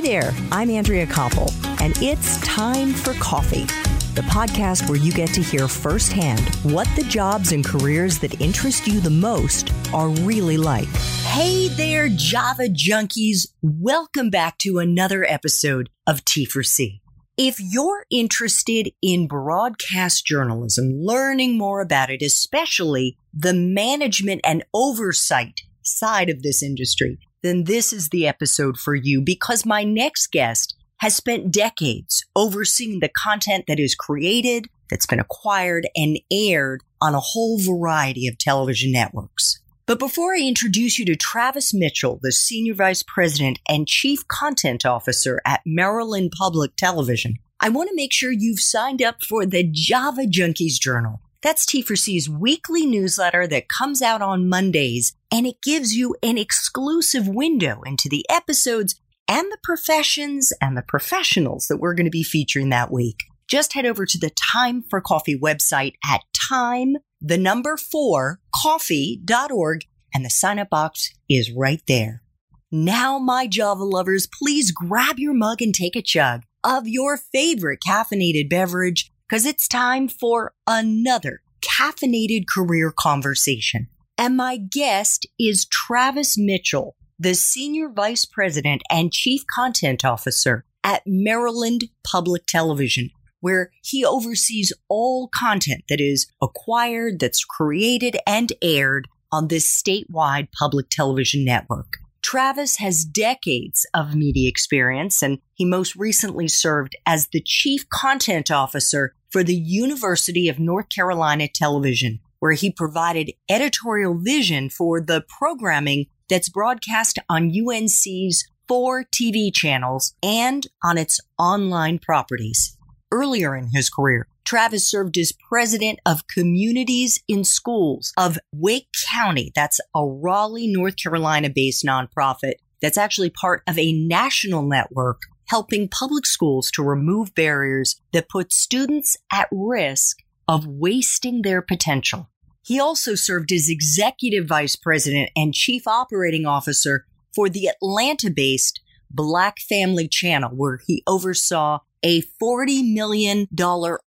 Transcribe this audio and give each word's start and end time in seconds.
Hi 0.00 0.06
there, 0.06 0.34
I'm 0.50 0.70
Andrea 0.70 1.06
Koppel, 1.06 1.52
and 1.82 1.92
it's 2.02 2.40
time 2.40 2.94
for 2.94 3.12
coffee, 3.20 3.66
the 4.14 4.22
podcast 4.22 4.88
where 4.88 4.98
you 4.98 5.12
get 5.12 5.28
to 5.34 5.42
hear 5.42 5.68
firsthand 5.68 6.40
what 6.62 6.88
the 6.96 7.02
jobs 7.02 7.52
and 7.52 7.62
careers 7.62 8.18
that 8.20 8.40
interest 8.40 8.86
you 8.86 9.00
the 9.00 9.10
most 9.10 9.70
are 9.92 10.08
really 10.08 10.56
like. 10.56 10.88
Hey 11.26 11.68
there, 11.68 12.08
Java 12.08 12.68
junkies. 12.68 13.48
Welcome 13.60 14.30
back 14.30 14.56
to 14.60 14.78
another 14.78 15.22
episode 15.26 15.90
of 16.06 16.24
T4C. 16.24 17.02
If 17.36 17.60
you're 17.60 18.06
interested 18.10 18.92
in 19.02 19.28
broadcast 19.28 20.24
journalism, 20.24 20.94
learning 20.94 21.58
more 21.58 21.82
about 21.82 22.08
it, 22.08 22.22
especially 22.22 23.18
the 23.34 23.52
management 23.52 24.40
and 24.44 24.64
oversight 24.72 25.60
side 25.82 26.30
of 26.30 26.42
this 26.42 26.62
industry, 26.62 27.18
then 27.42 27.64
this 27.64 27.92
is 27.92 28.08
the 28.08 28.26
episode 28.26 28.76
for 28.76 28.94
you 28.94 29.22
because 29.22 29.64
my 29.64 29.84
next 29.84 30.28
guest 30.28 30.76
has 30.98 31.16
spent 31.16 31.50
decades 31.50 32.24
overseeing 32.36 33.00
the 33.00 33.08
content 33.08 33.64
that 33.66 33.80
is 33.80 33.94
created, 33.94 34.68
that's 34.90 35.06
been 35.06 35.20
acquired 35.20 35.88
and 35.96 36.18
aired 36.30 36.82
on 37.00 37.14
a 37.14 37.20
whole 37.20 37.58
variety 37.58 38.26
of 38.26 38.36
television 38.36 38.92
networks. 38.92 39.60
But 39.86 39.98
before 39.98 40.34
I 40.34 40.40
introduce 40.40 40.98
you 40.98 41.04
to 41.06 41.16
Travis 41.16 41.72
Mitchell, 41.72 42.20
the 42.22 42.30
Senior 42.30 42.74
Vice 42.74 43.02
President 43.02 43.58
and 43.68 43.88
Chief 43.88 44.26
Content 44.28 44.84
Officer 44.84 45.40
at 45.46 45.62
Maryland 45.64 46.32
Public 46.36 46.76
Television, 46.76 47.34
I 47.60 47.70
want 47.70 47.88
to 47.88 47.96
make 47.96 48.12
sure 48.12 48.30
you've 48.30 48.60
signed 48.60 49.02
up 49.02 49.22
for 49.22 49.44
the 49.44 49.68
Java 49.70 50.22
Junkies 50.22 50.78
Journal. 50.78 51.19
That's 51.42 51.64
T4C's 51.64 52.28
weekly 52.28 52.84
newsletter 52.84 53.46
that 53.46 53.68
comes 53.68 54.02
out 54.02 54.20
on 54.20 54.48
Mondays, 54.48 55.14
and 55.32 55.46
it 55.46 55.62
gives 55.62 55.96
you 55.96 56.14
an 56.22 56.36
exclusive 56.36 57.26
window 57.26 57.80
into 57.86 58.10
the 58.10 58.26
episodes 58.28 59.00
and 59.26 59.50
the 59.50 59.58
professions 59.62 60.52
and 60.60 60.76
the 60.76 60.84
professionals 60.86 61.66
that 61.68 61.78
we're 61.78 61.94
going 61.94 62.04
to 62.04 62.10
be 62.10 62.22
featuring 62.22 62.68
that 62.68 62.92
week. 62.92 63.16
Just 63.48 63.72
head 63.72 63.86
over 63.86 64.04
to 64.04 64.18
the 64.18 64.30
Time 64.30 64.84
for 64.90 65.00
Coffee 65.00 65.38
website 65.38 65.94
at 66.06 66.22
time, 66.50 66.96
the 67.22 67.38
number 67.38 67.78
four, 67.78 68.40
coffee.org, 68.54 69.84
and 70.12 70.24
the 70.24 70.30
sign 70.30 70.58
up 70.58 70.68
box 70.68 71.10
is 71.28 71.50
right 71.50 71.82
there. 71.88 72.22
Now, 72.70 73.18
my 73.18 73.46
Java 73.46 73.82
lovers, 73.82 74.28
please 74.28 74.72
grab 74.72 75.18
your 75.18 75.34
mug 75.34 75.62
and 75.62 75.74
take 75.74 75.96
a 75.96 76.02
chug 76.02 76.42
of 76.62 76.86
your 76.86 77.16
favorite 77.16 77.80
caffeinated 77.86 78.50
beverage 78.50 79.10
because 79.30 79.46
it's 79.46 79.68
time 79.68 80.08
for 80.08 80.52
another 80.66 81.40
caffeinated 81.62 82.44
career 82.52 82.92
conversation. 82.96 83.86
And 84.18 84.36
my 84.36 84.56
guest 84.56 85.26
is 85.38 85.66
Travis 85.66 86.36
Mitchell, 86.36 86.96
the 87.18 87.34
Senior 87.34 87.90
Vice 87.90 88.26
President 88.26 88.82
and 88.90 89.12
Chief 89.12 89.42
Content 89.54 90.04
Officer 90.04 90.64
at 90.82 91.02
Maryland 91.06 91.84
Public 92.04 92.46
Television, 92.46 93.10
where 93.40 93.70
he 93.84 94.04
oversees 94.04 94.72
all 94.88 95.30
content 95.32 95.84
that 95.88 96.00
is 96.00 96.26
acquired, 96.42 97.20
that's 97.20 97.44
created, 97.44 98.16
and 98.26 98.52
aired 98.60 99.06
on 99.30 99.46
this 99.46 99.70
statewide 99.70 100.48
public 100.58 100.86
television 100.90 101.44
network. 101.44 101.98
Travis 102.30 102.76
has 102.76 103.04
decades 103.04 103.84
of 103.92 104.14
media 104.14 104.48
experience, 104.48 105.20
and 105.20 105.40
he 105.54 105.64
most 105.64 105.96
recently 105.96 106.46
served 106.46 106.94
as 107.04 107.26
the 107.26 107.42
Chief 107.44 107.88
Content 107.88 108.52
Officer 108.52 109.16
for 109.30 109.42
the 109.42 109.56
University 109.56 110.48
of 110.48 110.60
North 110.60 110.88
Carolina 110.90 111.48
Television, 111.48 112.20
where 112.38 112.52
he 112.52 112.70
provided 112.70 113.32
editorial 113.48 114.16
vision 114.16 114.70
for 114.70 115.00
the 115.00 115.24
programming 115.26 116.06
that's 116.28 116.48
broadcast 116.48 117.18
on 117.28 117.50
UNC's 117.50 118.48
four 118.68 119.02
TV 119.02 119.52
channels 119.52 120.14
and 120.22 120.68
on 120.84 120.98
its 120.98 121.18
online 121.36 121.98
properties. 121.98 122.76
Earlier 123.10 123.56
in 123.56 123.70
his 123.74 123.90
career, 123.90 124.28
Travis 124.50 124.90
served 124.90 125.16
as 125.16 125.32
president 125.48 126.00
of 126.04 126.26
Communities 126.26 127.22
in 127.28 127.44
Schools 127.44 128.12
of 128.18 128.36
Wake 128.52 128.88
County. 129.08 129.52
That's 129.54 129.78
a 129.94 130.04
Raleigh, 130.04 130.66
North 130.66 130.96
Carolina 130.96 131.48
based 131.48 131.84
nonprofit 131.84 132.54
that's 132.82 132.98
actually 132.98 133.30
part 133.30 133.62
of 133.68 133.78
a 133.78 133.92
national 133.92 134.62
network 134.62 135.20
helping 135.46 135.86
public 135.86 136.26
schools 136.26 136.68
to 136.72 136.82
remove 136.82 137.32
barriers 137.36 138.00
that 138.12 138.28
put 138.28 138.52
students 138.52 139.16
at 139.32 139.46
risk 139.52 140.16
of 140.48 140.66
wasting 140.66 141.42
their 141.42 141.62
potential. 141.62 142.28
He 142.64 142.80
also 142.80 143.14
served 143.14 143.52
as 143.52 143.68
executive 143.68 144.48
vice 144.48 144.74
president 144.74 145.30
and 145.36 145.54
chief 145.54 145.86
operating 145.86 146.44
officer 146.44 147.06
for 147.36 147.48
the 147.48 147.68
Atlanta 147.68 148.32
based 148.32 148.80
Black 149.12 149.60
Family 149.60 150.08
Channel, 150.08 150.50
where 150.50 150.80
he 150.84 151.04
oversaw 151.06 151.78
a 152.02 152.22
$40 152.42 152.92
million 152.92 153.46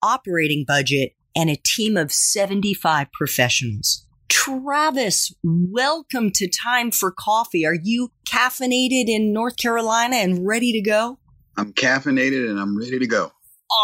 operating 0.01 0.65
budget 0.67 1.13
and 1.35 1.49
a 1.49 1.55
team 1.55 1.97
of 1.97 2.11
75 2.11 3.11
professionals. 3.11 4.05
Travis, 4.27 5.33
welcome 5.43 6.31
to 6.31 6.47
Time 6.47 6.91
for 6.91 7.11
Coffee. 7.11 7.65
Are 7.65 7.77
you 7.81 8.11
caffeinated 8.27 9.07
in 9.07 9.33
North 9.33 9.57
Carolina 9.57 10.17
and 10.17 10.45
ready 10.45 10.71
to 10.73 10.81
go? 10.81 11.19
I'm 11.57 11.73
caffeinated 11.73 12.49
and 12.49 12.59
I'm 12.59 12.77
ready 12.77 12.99
to 12.99 13.07
go. 13.07 13.31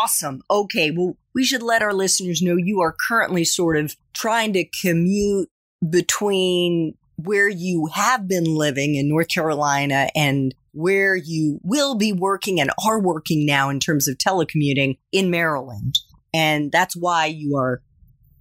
Awesome. 0.01 0.41
Okay. 0.49 0.91
Well, 0.91 1.17
we 1.33 1.43
should 1.43 1.63
let 1.63 1.81
our 1.81 1.93
listeners 1.93 2.41
know 2.41 2.55
you 2.57 2.81
are 2.81 2.95
currently 3.07 3.43
sort 3.43 3.77
of 3.77 3.95
trying 4.13 4.53
to 4.53 4.65
commute 4.81 5.49
between 5.87 6.95
where 7.17 7.47
you 7.47 7.89
have 7.93 8.27
been 8.27 8.45
living 8.45 8.95
in 8.95 9.09
North 9.09 9.29
Carolina 9.29 10.09
and 10.15 10.53
where 10.75 11.15
you 11.15 11.59
will 11.63 11.95
be 11.95 12.11
working 12.11 12.59
and 12.59 12.69
are 12.85 13.01
working 13.01 13.45
now 13.45 13.69
in 13.69 13.79
terms 13.79 14.07
of 14.07 14.17
telecommuting 14.17 14.97
in 15.11 15.31
Maryland. 15.31 15.95
And 16.33 16.69
that's 16.71 16.95
why 16.95 17.27
you 17.27 17.55
are 17.55 17.81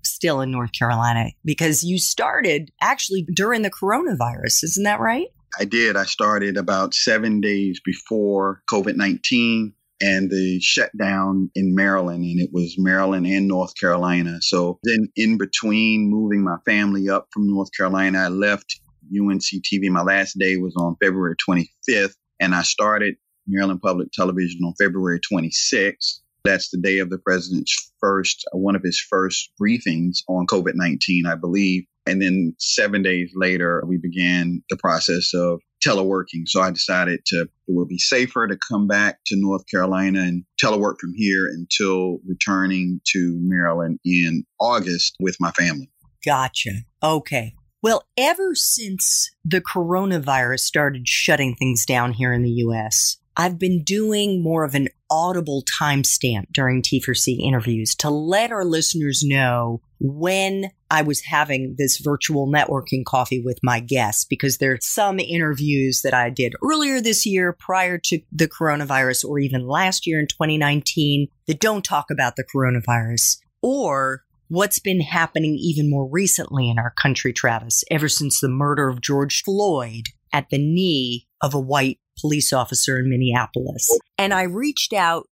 still 0.02 0.40
in 0.40 0.50
North 0.50 0.72
Carolina 0.72 1.30
because 1.44 1.84
you 1.84 1.98
started 1.98 2.70
actually 2.82 3.24
during 3.34 3.62
the 3.62 3.70
coronavirus. 3.70 4.64
Isn't 4.64 4.84
that 4.84 5.00
right? 5.00 5.28
I 5.58 5.64
did. 5.64 5.96
I 5.96 6.04
started 6.04 6.56
about 6.56 6.92
seven 6.92 7.40
days 7.40 7.80
before 7.84 8.62
COVID 8.68 8.96
19 8.96 9.72
and 10.00 10.28
the 10.28 10.58
shutdown 10.60 11.50
in 11.54 11.76
Maryland, 11.76 12.24
and 12.24 12.40
it 12.40 12.50
was 12.52 12.74
Maryland 12.76 13.26
and 13.26 13.46
North 13.46 13.74
Carolina. 13.78 14.38
So 14.42 14.80
then, 14.82 15.08
in 15.14 15.38
between 15.38 16.10
moving 16.10 16.42
my 16.42 16.56
family 16.66 17.08
up 17.08 17.28
from 17.32 17.46
North 17.46 17.70
Carolina, 17.76 18.18
I 18.18 18.28
left 18.28 18.80
UNC 19.16 19.42
TV. 19.42 19.88
My 19.88 20.02
last 20.02 20.36
day 20.36 20.56
was 20.56 20.74
on 20.76 20.96
February 21.00 21.36
25th, 21.48 22.16
and 22.44 22.54
I 22.54 22.60
started 22.60 23.16
Maryland 23.46 23.80
Public 23.80 24.12
Television 24.12 24.60
on 24.64 24.74
February 24.78 25.18
26th. 25.18 26.20
That's 26.44 26.68
the 26.68 26.76
day 26.76 26.98
of 26.98 27.08
the 27.08 27.16
president's 27.16 27.92
first, 27.98 28.44
uh, 28.54 28.58
one 28.58 28.76
of 28.76 28.82
his 28.82 29.00
first 29.00 29.50
briefings 29.60 30.18
on 30.28 30.46
COVID 30.46 30.72
19, 30.74 31.24
I 31.26 31.36
believe. 31.36 31.84
And 32.06 32.20
then 32.20 32.54
seven 32.58 33.02
days 33.02 33.32
later, 33.34 33.82
we 33.86 33.96
began 33.96 34.62
the 34.68 34.76
process 34.76 35.32
of 35.32 35.62
teleworking. 35.82 36.46
So 36.46 36.60
I 36.60 36.70
decided 36.70 37.24
to, 37.28 37.42
it 37.42 37.48
would 37.68 37.88
be 37.88 37.98
safer 37.98 38.46
to 38.46 38.58
come 38.70 38.86
back 38.86 39.20
to 39.28 39.36
North 39.38 39.64
Carolina 39.70 40.20
and 40.20 40.44
telework 40.62 40.96
from 41.00 41.14
here 41.16 41.46
until 41.46 42.18
returning 42.26 43.00
to 43.12 43.38
Maryland 43.40 44.00
in 44.04 44.44
August 44.60 45.16
with 45.18 45.36
my 45.40 45.50
family. 45.52 45.90
Gotcha. 46.22 46.72
Okay. 47.02 47.54
Well, 47.84 48.06
ever 48.16 48.54
since 48.54 49.30
the 49.44 49.60
coronavirus 49.60 50.60
started 50.60 51.06
shutting 51.06 51.54
things 51.54 51.84
down 51.84 52.14
here 52.14 52.32
in 52.32 52.42
the 52.42 52.62
US, 52.64 53.18
I've 53.36 53.58
been 53.58 53.84
doing 53.84 54.42
more 54.42 54.64
of 54.64 54.74
an 54.74 54.88
audible 55.10 55.62
timestamp 55.78 56.46
during 56.50 56.80
T4C 56.80 57.38
interviews 57.38 57.94
to 57.96 58.08
let 58.08 58.52
our 58.52 58.64
listeners 58.64 59.22
know 59.22 59.82
when 60.00 60.70
I 60.90 61.02
was 61.02 61.20
having 61.26 61.74
this 61.76 61.98
virtual 61.98 62.50
networking 62.50 63.04
coffee 63.04 63.42
with 63.44 63.58
my 63.62 63.80
guests 63.80 64.24
because 64.24 64.56
there 64.56 64.72
are 64.72 64.78
some 64.80 65.20
interviews 65.20 66.00
that 66.04 66.14
I 66.14 66.30
did 66.30 66.54
earlier 66.62 67.02
this 67.02 67.26
year 67.26 67.52
prior 67.52 67.98
to 68.04 68.18
the 68.32 68.48
coronavirus 68.48 69.26
or 69.26 69.38
even 69.38 69.68
last 69.68 70.06
year 70.06 70.18
in 70.18 70.26
2019 70.26 71.28
that 71.48 71.60
don't 71.60 71.84
talk 71.84 72.06
about 72.10 72.36
the 72.36 72.44
coronavirus 72.44 73.40
or 73.60 74.22
what's 74.54 74.78
been 74.78 75.00
happening 75.00 75.56
even 75.60 75.90
more 75.90 76.08
recently 76.08 76.70
in 76.70 76.78
our 76.78 76.92
country, 77.00 77.32
Travis, 77.32 77.84
ever 77.90 78.08
since 78.08 78.40
the 78.40 78.48
murder 78.48 78.88
of 78.88 79.00
George 79.00 79.42
Floyd 79.42 80.06
at 80.32 80.48
the 80.50 80.58
knee 80.58 81.26
of 81.42 81.54
a 81.54 81.60
white 81.60 81.98
police 82.20 82.52
officer 82.52 82.98
in 82.98 83.10
Minneapolis. 83.10 83.88
And 84.16 84.32
I 84.32 84.42
reached 84.42 84.92
out 84.92 85.28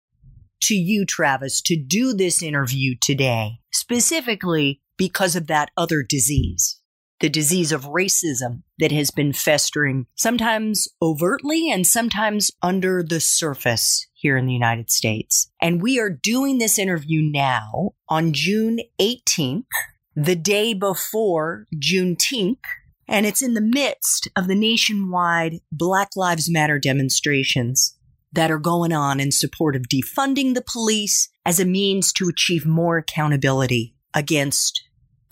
to 0.62 0.74
you, 0.74 1.04
Travis, 1.04 1.60
to 1.62 1.76
do 1.76 2.12
this 2.12 2.42
interview 2.42 2.94
today, 3.00 3.60
specifically 3.72 4.80
because 4.96 5.36
of 5.36 5.46
that 5.46 5.70
other 5.76 6.04
disease, 6.08 6.80
the 7.22 7.30
disease 7.30 7.70
of 7.70 7.84
racism 7.84 8.62
that 8.80 8.90
has 8.90 9.12
been 9.12 9.32
festering 9.32 10.06
sometimes 10.16 10.88
overtly 11.00 11.70
and 11.70 11.86
sometimes 11.86 12.50
under 12.62 13.00
the 13.00 13.20
surface 13.20 14.08
here 14.12 14.36
in 14.36 14.46
the 14.46 14.52
United 14.52 14.90
States. 14.90 15.48
And 15.60 15.80
we 15.80 16.00
are 16.00 16.10
doing 16.10 16.58
this 16.58 16.80
interview 16.80 17.22
now 17.22 17.92
on 18.08 18.32
June 18.32 18.80
18th, 19.00 19.66
the 20.16 20.34
day 20.34 20.74
before 20.74 21.68
Juneteenth, 21.76 22.58
and 23.06 23.24
it's 23.24 23.40
in 23.40 23.54
the 23.54 23.60
midst 23.60 24.28
of 24.34 24.48
the 24.48 24.56
nationwide 24.56 25.60
Black 25.70 26.10
Lives 26.16 26.50
Matter 26.50 26.78
demonstrations. 26.78 27.96
that 28.34 28.50
are 28.50 28.58
going 28.58 28.94
on 28.94 29.20
in 29.20 29.30
support 29.30 29.76
of 29.76 29.82
defunding 29.82 30.54
the 30.54 30.64
police 30.66 31.28
as 31.44 31.60
a 31.60 31.66
means 31.66 32.14
to 32.14 32.30
achieve 32.30 32.64
more 32.64 32.96
accountability 32.96 33.94
against 34.14 34.82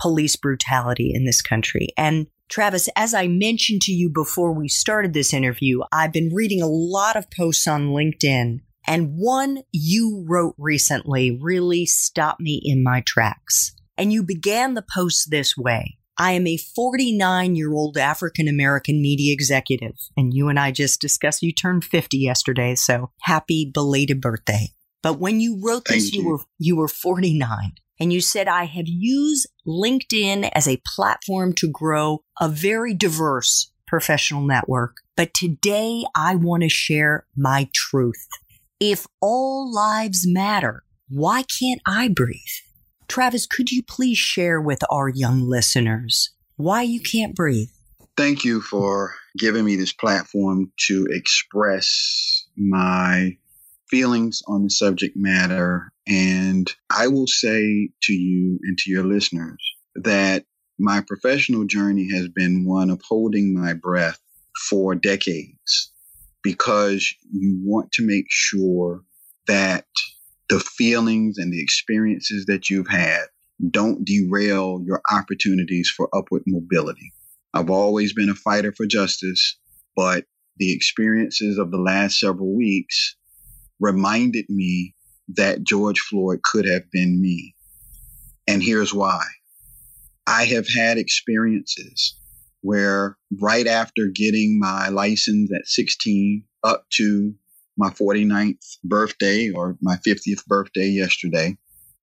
police 0.01 0.37
brutality 0.37 1.13
in 1.15 1.25
this 1.25 1.43
country. 1.43 1.89
And 1.97 2.27
Travis, 2.49 2.89
as 2.97 3.15
I 3.15 3.29
mentioned 3.29 3.83
to 3.83 3.93
you 3.93 4.11
before 4.11 4.53
we 4.53 4.69
started 4.69 5.13
this 5.13 5.33
interview, 5.33 5.81
I've 5.93 6.13
been 6.13 6.35
reading 6.35 6.61
a 6.61 6.67
lot 6.67 7.15
of 7.15 7.31
posts 7.31 7.69
on 7.69 7.91
LinkedIn, 7.91 8.61
and 8.87 9.15
one 9.17 9.63
you 9.71 10.25
wrote 10.29 10.57
recently 10.59 11.39
really 11.41 11.87
stopped 11.87 12.41
me 12.41 12.61
in 12.65 12.83
my 12.83 13.03
tracks. 13.07 13.73
And 13.97 14.13
you 14.13 14.25
began 14.25 14.75
the 14.75 14.85
post 14.95 15.31
this 15.31 15.57
way. 15.57 15.99
I 16.19 16.33
am 16.33 16.47
a 16.47 16.57
49 16.57 17.55
year 17.55 17.73
old 17.73 17.97
African 17.97 18.49
American 18.49 19.01
media 19.01 19.33
executive, 19.33 19.97
and 20.17 20.35
you 20.35 20.49
and 20.49 20.59
I 20.59 20.71
just 20.71 21.01
discussed 21.01 21.43
you 21.43 21.53
turned 21.53 21.85
50 21.85 22.19
yesterday, 22.19 22.75
so 22.75 23.11
happy 23.21 23.71
belated 23.73 24.21
birthday. 24.21 24.75
But 25.03 25.19
when 25.19 25.41
you 25.41 25.61
wrote 25.65 25.87
this, 25.87 26.13
you. 26.13 26.23
you 26.23 26.29
were 26.29 26.39
you 26.59 26.77
were 26.77 26.89
49, 26.89 27.73
and 28.01 28.13
you 28.13 28.23
said 28.23 28.49
I 28.49 28.65
have 28.65 28.89
used 28.89 29.47
LinkedIn 29.67 30.51
as 30.55 30.67
a 30.67 30.81
platform 30.87 31.53
to 31.59 31.71
grow 31.71 32.25
a 32.41 32.49
very 32.49 32.95
diverse 32.95 33.71
professional 33.87 34.41
network. 34.41 34.97
But 35.17 35.35
today 35.35 36.05
I 36.17 36.35
want 36.35 36.63
to 36.63 36.71
share 36.71 37.27
my 37.37 37.69
truth. 37.75 38.27
If 38.81 39.07
all 39.21 39.71
lives 39.71 40.27
matter, 40.27 40.83
why 41.09 41.43
can't 41.43 41.83
I 41.87 42.09
breathe? 42.09 42.41
Travis, 43.07 43.47
could 43.47 43.71
you 43.71 43.83
please 43.83 44.17
share 44.17 44.61
with 44.61 44.79
our 44.91 45.09
young 45.09 45.43
listeners 45.43 46.31
why 46.57 46.83
you 46.83 47.01
can't 47.01 47.35
breathe? 47.35 47.69
Thank 48.17 48.45
you 48.45 48.61
for 48.61 49.15
giving 49.37 49.65
me 49.65 49.77
this 49.77 49.93
platform 49.93 50.73
to 50.87 51.07
express 51.11 52.47
my 52.57 53.37
feelings 53.89 54.43
on 54.47 54.63
the 54.63 54.71
subject 54.71 55.17
matter. 55.17 55.91
And 56.11 56.69
I 56.91 57.07
will 57.07 57.29
say 57.29 57.91
to 58.03 58.13
you 58.13 58.59
and 58.65 58.77
to 58.79 58.91
your 58.91 59.05
listeners 59.05 59.63
that 59.95 60.45
my 60.77 61.03
professional 61.07 61.67
journey 61.67 62.11
has 62.13 62.27
been 62.29 62.65
one 62.65 62.91
of 62.91 63.01
holding 63.07 63.55
my 63.55 63.75
breath 63.75 64.19
for 64.69 64.97
decades 64.97 65.93
because 66.43 67.15
you 67.31 67.61
want 67.63 67.93
to 67.93 68.07
make 68.07 68.27
sure 68.29 69.05
that 69.47 69.85
the 70.49 70.59
feelings 70.59 71.39
and 71.39 71.53
the 71.53 71.63
experiences 71.63 72.47
that 72.47 72.69
you've 72.69 72.89
had 72.89 73.27
don't 73.71 74.05
derail 74.05 74.83
your 74.85 75.03
opportunities 75.13 75.89
for 75.95 76.09
upward 76.13 76.43
mobility. 76.47 77.13
I've 77.55 77.71
always 77.71 78.13
been 78.13 78.31
a 78.31 78.35
fighter 78.35 78.73
for 78.73 78.87
justice, 78.87 79.57
but 79.95 80.25
the 80.57 80.73
experiences 80.73 81.57
of 81.57 81.71
the 81.71 81.79
last 81.79 82.19
several 82.19 82.57
weeks 82.57 83.17
reminded 83.79 84.47
me 84.49 84.95
that 85.37 85.63
George 85.63 86.01
Floyd 86.01 86.43
could 86.43 86.67
have 86.67 86.91
been 86.91 87.21
me. 87.21 87.55
And 88.47 88.63
here's 88.63 88.93
why. 88.93 89.23
I 90.27 90.45
have 90.45 90.69
had 90.69 90.99
experiences 90.99 92.17
where 92.63 93.17
right 93.41 93.67
after 93.67 94.07
getting 94.07 94.59
my 94.59 94.89
license 94.89 95.51
at 95.55 95.67
16 95.67 96.45
up 96.63 96.85
to 96.95 97.35
my 97.77 97.91
49th 97.91 98.79
birthday 98.85 99.51
or 99.51 99.77
my 99.81 99.97
50th 100.07 100.45
birthday 100.47 100.87
yesterday. 100.87 101.57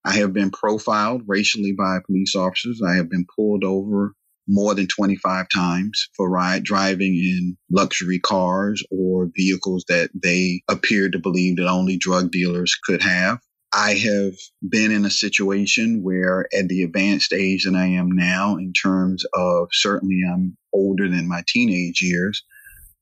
I 0.03 0.13
have 0.13 0.33
been 0.33 0.49
profiled 0.49 1.23
racially 1.27 1.73
by 1.73 1.99
police 2.05 2.35
officers. 2.35 2.81
I 2.81 2.95
have 2.95 3.09
been 3.09 3.25
pulled 3.35 3.63
over 3.63 4.15
more 4.47 4.73
than 4.73 4.87
25 4.87 5.47
times 5.53 6.09
for 6.15 6.29
ride 6.29 6.63
driving 6.63 7.15
in 7.15 7.57
luxury 7.69 8.19
cars 8.19 8.83
or 8.89 9.29
vehicles 9.35 9.83
that 9.89 10.09
they 10.13 10.61
appear 10.69 11.09
to 11.09 11.19
believe 11.19 11.57
that 11.57 11.67
only 11.67 11.97
drug 11.97 12.31
dealers 12.31 12.75
could 12.85 13.01
have. 13.01 13.39
I 13.73 13.93
have 13.95 14.33
been 14.67 14.91
in 14.91 15.05
a 15.05 15.09
situation 15.09 16.01
where 16.01 16.47
at 16.57 16.69
the 16.69 16.83
advanced 16.83 17.33
age 17.33 17.65
that 17.65 17.75
I 17.75 17.85
am 17.85 18.09
now, 18.11 18.55
in 18.55 18.71
terms 18.71 19.25
of 19.33 19.67
certainly 19.73 20.21
I'm 20.31 20.57
older 20.73 21.09
than 21.09 21.27
my 21.27 21.43
teenage 21.47 22.01
years, 22.01 22.43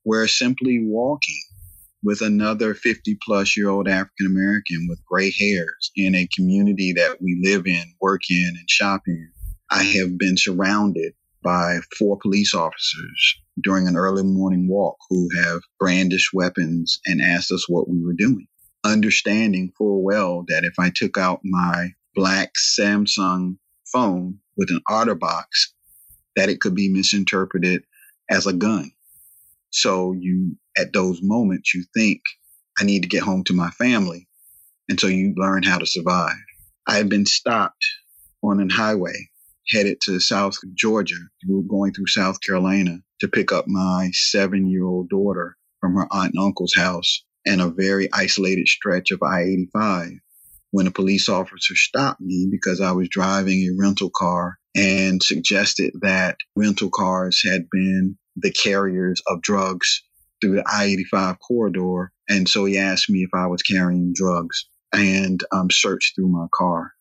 where 0.02 0.26
simply 0.26 0.80
walking 0.82 1.40
with 2.02 2.20
another 2.20 2.74
50 2.74 3.16
plus 3.24 3.56
year 3.56 3.68
old 3.68 3.88
African 3.88 4.26
American 4.26 4.86
with 4.88 5.04
gray 5.04 5.30
hairs 5.30 5.90
in 5.94 6.14
a 6.14 6.28
community 6.34 6.92
that 6.94 7.18
we 7.20 7.40
live 7.42 7.66
in, 7.66 7.84
work 8.00 8.22
in, 8.28 8.48
and 8.48 8.68
shop 8.68 9.02
in. 9.06 9.30
I 9.70 9.82
have 9.82 10.18
been 10.18 10.36
surrounded 10.36 11.14
by 11.46 11.78
four 11.96 12.18
police 12.18 12.56
officers 12.56 13.40
during 13.62 13.86
an 13.86 13.96
early 13.96 14.24
morning 14.24 14.68
walk 14.68 14.96
who 15.08 15.28
have 15.44 15.60
brandished 15.78 16.30
weapons 16.34 16.98
and 17.06 17.22
asked 17.22 17.52
us 17.52 17.68
what 17.68 17.88
we 17.88 18.02
were 18.04 18.16
doing, 18.18 18.48
understanding 18.82 19.70
full 19.78 20.02
well 20.02 20.44
that 20.48 20.64
if 20.64 20.74
I 20.80 20.90
took 20.92 21.16
out 21.16 21.38
my 21.44 21.90
black 22.16 22.50
Samsung 22.56 23.58
phone 23.92 24.40
with 24.56 24.70
an 24.70 24.80
OtterBox, 24.90 25.44
that 26.34 26.48
it 26.48 26.60
could 26.60 26.74
be 26.74 26.92
misinterpreted 26.92 27.84
as 28.28 28.48
a 28.48 28.52
gun. 28.52 28.90
So 29.70 30.16
you, 30.18 30.56
at 30.76 30.92
those 30.92 31.20
moments, 31.22 31.72
you 31.74 31.84
think, 31.94 32.22
I 32.76 32.82
need 32.82 33.02
to 33.02 33.08
get 33.08 33.22
home 33.22 33.44
to 33.44 33.52
my 33.52 33.70
family. 33.70 34.26
And 34.88 34.98
so 34.98 35.06
you 35.06 35.32
learn 35.36 35.62
how 35.62 35.78
to 35.78 35.86
survive. 35.86 36.34
I 36.88 36.96
have 36.96 37.08
been 37.08 37.24
stopped 37.24 37.86
on 38.42 38.60
a 38.60 38.74
highway 38.74 39.28
headed 39.68 40.00
to 40.02 40.20
South 40.20 40.56
Georgia. 40.74 41.16
We 41.48 41.54
were 41.54 41.62
going 41.62 41.92
through 41.92 42.06
South 42.08 42.40
Carolina 42.40 42.98
to 43.20 43.28
pick 43.28 43.52
up 43.52 43.66
my 43.66 44.10
seven 44.12 44.70
year 44.70 44.84
old 44.84 45.08
daughter 45.08 45.56
from 45.80 45.94
her 45.94 46.06
aunt 46.10 46.34
and 46.34 46.44
uncle's 46.44 46.74
house 46.74 47.24
in 47.44 47.60
a 47.60 47.70
very 47.70 48.08
isolated 48.12 48.68
stretch 48.68 49.10
of 49.10 49.22
I 49.22 49.42
85 49.42 50.08
when 50.72 50.86
a 50.86 50.90
police 50.90 51.28
officer 51.28 51.74
stopped 51.74 52.20
me 52.20 52.48
because 52.50 52.80
I 52.80 52.92
was 52.92 53.08
driving 53.08 53.60
a 53.60 53.80
rental 53.80 54.10
car 54.14 54.58
and 54.74 55.22
suggested 55.22 55.92
that 56.02 56.36
rental 56.54 56.90
cars 56.90 57.42
had 57.48 57.66
been 57.70 58.18
the 58.36 58.52
carriers 58.52 59.22
of 59.26 59.40
drugs 59.42 60.02
through 60.40 60.56
the 60.56 60.64
I 60.70 60.84
85 60.84 61.36
corridor. 61.46 62.12
And 62.28 62.48
so 62.48 62.64
he 62.64 62.76
asked 62.76 63.08
me 63.08 63.20
if 63.20 63.30
I 63.32 63.46
was 63.46 63.62
carrying 63.62 64.12
drugs 64.14 64.68
and 64.92 65.42
um, 65.52 65.70
searched 65.70 66.14
through 66.14 66.28
my 66.28 66.46
car. 66.54 66.92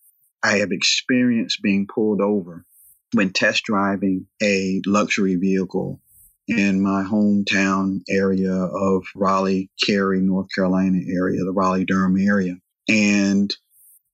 I 0.46 0.60
have 0.60 0.72
experienced 0.72 1.64
being 1.64 1.88
pulled 1.88 2.22
over 2.22 2.66
when 3.14 3.34
test 3.34 3.64
driving 3.64 4.28
a 4.44 4.80
luxury 4.86 5.38
vehicle 5.38 6.00
in 6.48 6.84
my 6.84 7.02
hometown 7.02 8.02
area 8.08 8.54
of 8.54 9.06
Raleigh, 9.16 9.72
Cary, 9.84 10.22
North 10.22 10.46
Carolina 10.54 11.00
area, 11.10 11.44
the 11.44 11.52
Raleigh 11.52 11.86
Durham 11.86 12.16
area. 12.20 12.58
And 12.88 13.52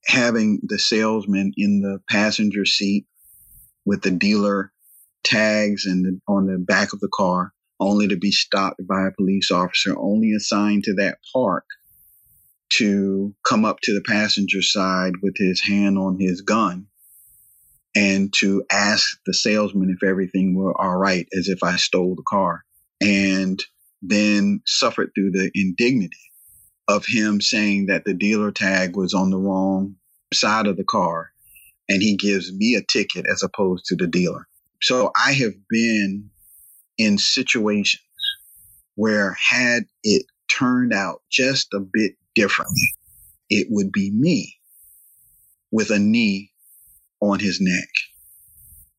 having 0.06 0.62
the 0.64 0.80
salesman 0.80 1.52
in 1.58 1.82
the 1.82 2.00
passenger 2.10 2.64
seat 2.64 3.08
with 3.84 4.02
the 4.02 4.12
dealer 4.12 4.72
tags 5.26 5.86
and 5.86 6.22
on 6.30 6.46
the 6.46 6.58
back 6.58 6.94
of 6.94 7.02
the 7.02 7.12
car, 7.14 7.52
only 7.78 8.08
to 8.08 8.16
be 8.16 8.32
stopped 8.32 8.80
by 8.88 9.06
a 9.06 9.12
police 9.12 9.52
officer, 9.52 9.94
only 10.00 10.32
assigned 10.32 10.86
to 10.86 10.94
that 10.94 11.18
park 11.34 11.66
to 12.78 13.36
come 13.48 13.66
up 13.66 13.78
to 13.84 13.94
the 13.94 14.02
passenger 14.02 14.62
side 14.62 15.14
with 15.22 15.36
his 15.38 15.62
hand 15.62 15.98
on 15.98 16.20
his 16.20 16.42
gun 16.42 16.88
and 17.96 18.34
to 18.40 18.64
ask 18.72 19.18
the 19.26 19.34
salesman 19.34 19.90
if 19.90 20.08
everything 20.08 20.56
were 20.56 20.80
all 20.80 20.98
right, 20.98 21.28
as 21.38 21.50
if 21.50 21.64
I 21.64 21.76
stole 21.76 22.16
the 22.16 22.24
car, 22.28 22.64
and 23.02 23.62
then 24.02 24.62
suffered 24.66 25.12
through 25.14 25.32
the 25.32 25.52
indignity 25.54 26.18
of 26.88 27.06
him 27.06 27.42
saying 27.42 27.88
that 27.88 28.06
the 28.06 28.14
dealer 28.14 28.52
tag 28.52 28.96
was 28.96 29.14
on 29.14 29.30
the 29.30 29.38
wrong 29.38 29.96
side 30.34 30.68
of 30.68 30.78
the 30.78 30.84
car 30.84 31.32
and 31.90 32.02
he 32.02 32.16
gives 32.16 32.52
me 32.54 32.76
a 32.76 32.84
ticket 32.92 33.26
as 33.32 33.44
opposed 33.44 33.86
to 33.86 33.96
the 33.96 34.08
dealer. 34.08 34.48
So 34.82 35.12
I 35.16 35.34
have 35.34 35.54
been 35.70 36.30
in 36.98 37.18
situations 37.18 38.02
where 38.96 39.34
had 39.34 39.84
it 40.04 40.26
turned 40.52 40.94
out 40.94 41.22
just 41.30 41.74
a 41.74 41.80
bit 41.80 42.14
differently, 42.36 42.94
it 43.50 43.68
would 43.70 43.92
be 43.92 44.12
me 44.12 44.58
with 45.72 45.90
a 45.90 46.00
knee 46.00 46.52
on 47.22 47.40
his 47.40 47.60
neck 47.62 47.90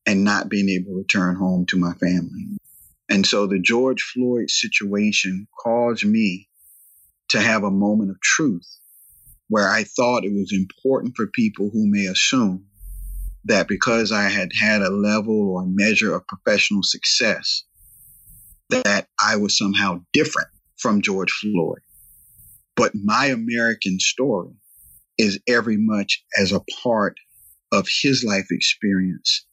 and 0.05 0.23
not 0.23 0.49
being 0.49 0.69
able 0.69 0.91
to 0.91 0.97
return 0.97 1.35
home 1.35 1.65
to 1.67 1.77
my 1.77 1.93
family. 1.93 2.57
And 3.09 3.25
so 3.25 3.47
the 3.47 3.59
George 3.59 4.01
Floyd 4.01 4.49
situation 4.49 5.47
caused 5.63 6.05
me 6.05 6.49
to 7.29 7.41
have 7.41 7.63
a 7.63 7.71
moment 7.71 8.11
of 8.11 8.19
truth 8.21 8.67
where 9.49 9.69
I 9.69 9.83
thought 9.83 10.23
it 10.23 10.33
was 10.33 10.51
important 10.53 11.15
for 11.15 11.27
people 11.27 11.69
who 11.71 11.89
may 11.89 12.05
assume 12.05 12.65
that 13.45 13.67
because 13.67 14.11
I 14.11 14.29
had 14.29 14.49
had 14.59 14.81
a 14.81 14.89
level 14.89 15.51
or 15.51 15.65
measure 15.65 16.15
of 16.15 16.25
professional 16.27 16.81
success, 16.81 17.63
that 18.69 19.07
I 19.21 19.35
was 19.35 19.57
somehow 19.57 20.01
different 20.13 20.47
from 20.77 21.01
George 21.01 21.31
Floyd. 21.31 21.81
But 22.75 22.93
my 22.95 23.27
American 23.27 23.99
story 23.99 24.53
is 25.17 25.39
every 25.47 25.77
much 25.77 26.23
as 26.39 26.51
a 26.51 26.63
part 26.83 27.17
of 27.71 27.87
his 28.01 28.23
life 28.23 28.47
experience 28.51 29.45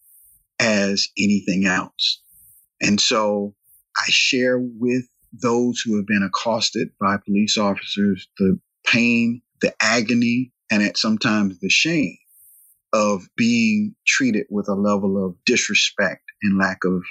as 0.58 1.08
anything 1.18 1.66
else. 1.66 2.22
And 2.80 3.00
so 3.00 3.54
I 3.96 4.08
share 4.08 4.58
with 4.58 5.04
those 5.32 5.80
who 5.80 5.96
have 5.96 6.06
been 6.06 6.22
accosted 6.22 6.90
by 7.00 7.16
police 7.24 7.56
officers, 7.56 8.28
the 8.38 8.58
pain, 8.86 9.42
the 9.60 9.74
agony, 9.80 10.52
and 10.70 10.82
at 10.82 10.96
sometimes 10.96 11.58
the 11.60 11.68
shame 11.68 12.16
of 12.92 13.28
being 13.36 13.94
treated 14.06 14.46
with 14.50 14.68
a 14.68 14.74
level 14.74 15.24
of 15.24 15.36
disrespect 15.44 16.22
and 16.42 16.58
lack 16.58 16.78
of 16.84 17.02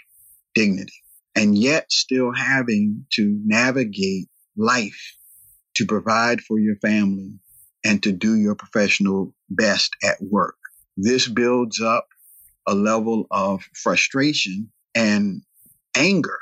dignity, 0.54 0.92
and 1.36 1.58
yet 1.58 1.92
still 1.92 2.34
having 2.34 3.06
to 3.14 3.40
navigate 3.46 4.28
life 4.58 5.16
to 5.80 5.86
provide 5.86 6.42
for 6.42 6.60
your 6.60 6.76
family 6.76 7.40
and 7.86 8.04
to 8.04 8.12
do 8.12 8.36
your 8.36 8.54
professional 8.54 9.34
best 9.50 9.96
at 10.04 10.18
work. 10.22 10.58
This 10.98 11.26
builds 11.26 11.80
up 11.80 12.06
a 12.68 12.76
level 12.76 13.28
of 13.32 13.64
frustration 13.82 14.70
and 14.94 15.42
anger 15.96 16.38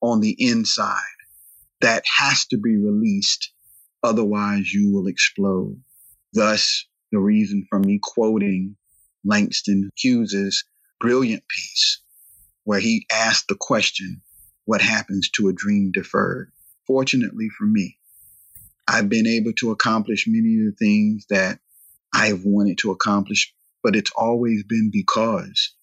on 0.00 0.20
the 0.20 0.34
inside 0.36 0.98
that 1.80 2.02
has 2.18 2.44
to 2.46 2.58
be 2.58 2.76
released. 2.76 3.52
Otherwise, 4.02 4.72
you 4.72 4.92
will 4.92 5.06
explode. 5.06 5.80
Thus, 6.32 6.84
the 7.12 7.20
reason 7.20 7.64
for 7.70 7.78
me 7.78 8.00
quoting 8.02 8.76
Langston 9.24 9.90
Hughes's 9.96 10.64
brilliant 10.98 11.44
piece, 11.46 12.02
where 12.64 12.80
he 12.80 13.06
asked 13.12 13.46
the 13.46 13.54
question, 13.54 14.22
What 14.64 14.80
happens 14.80 15.30
to 15.34 15.46
a 15.46 15.52
dream 15.52 15.92
deferred? 15.92 16.50
Fortunately 16.84 17.48
for 17.56 17.64
me, 17.64 17.96
I've 18.88 19.08
been 19.08 19.26
able 19.26 19.52
to 19.54 19.70
accomplish 19.70 20.26
many 20.26 20.58
of 20.60 20.72
the 20.72 20.76
things 20.78 21.26
that 21.30 21.58
I've 22.14 22.44
wanted 22.44 22.78
to 22.78 22.90
accomplish, 22.90 23.54
but 23.82 23.96
it's 23.96 24.12
always 24.16 24.64
been 24.64 24.90
because 24.92 25.74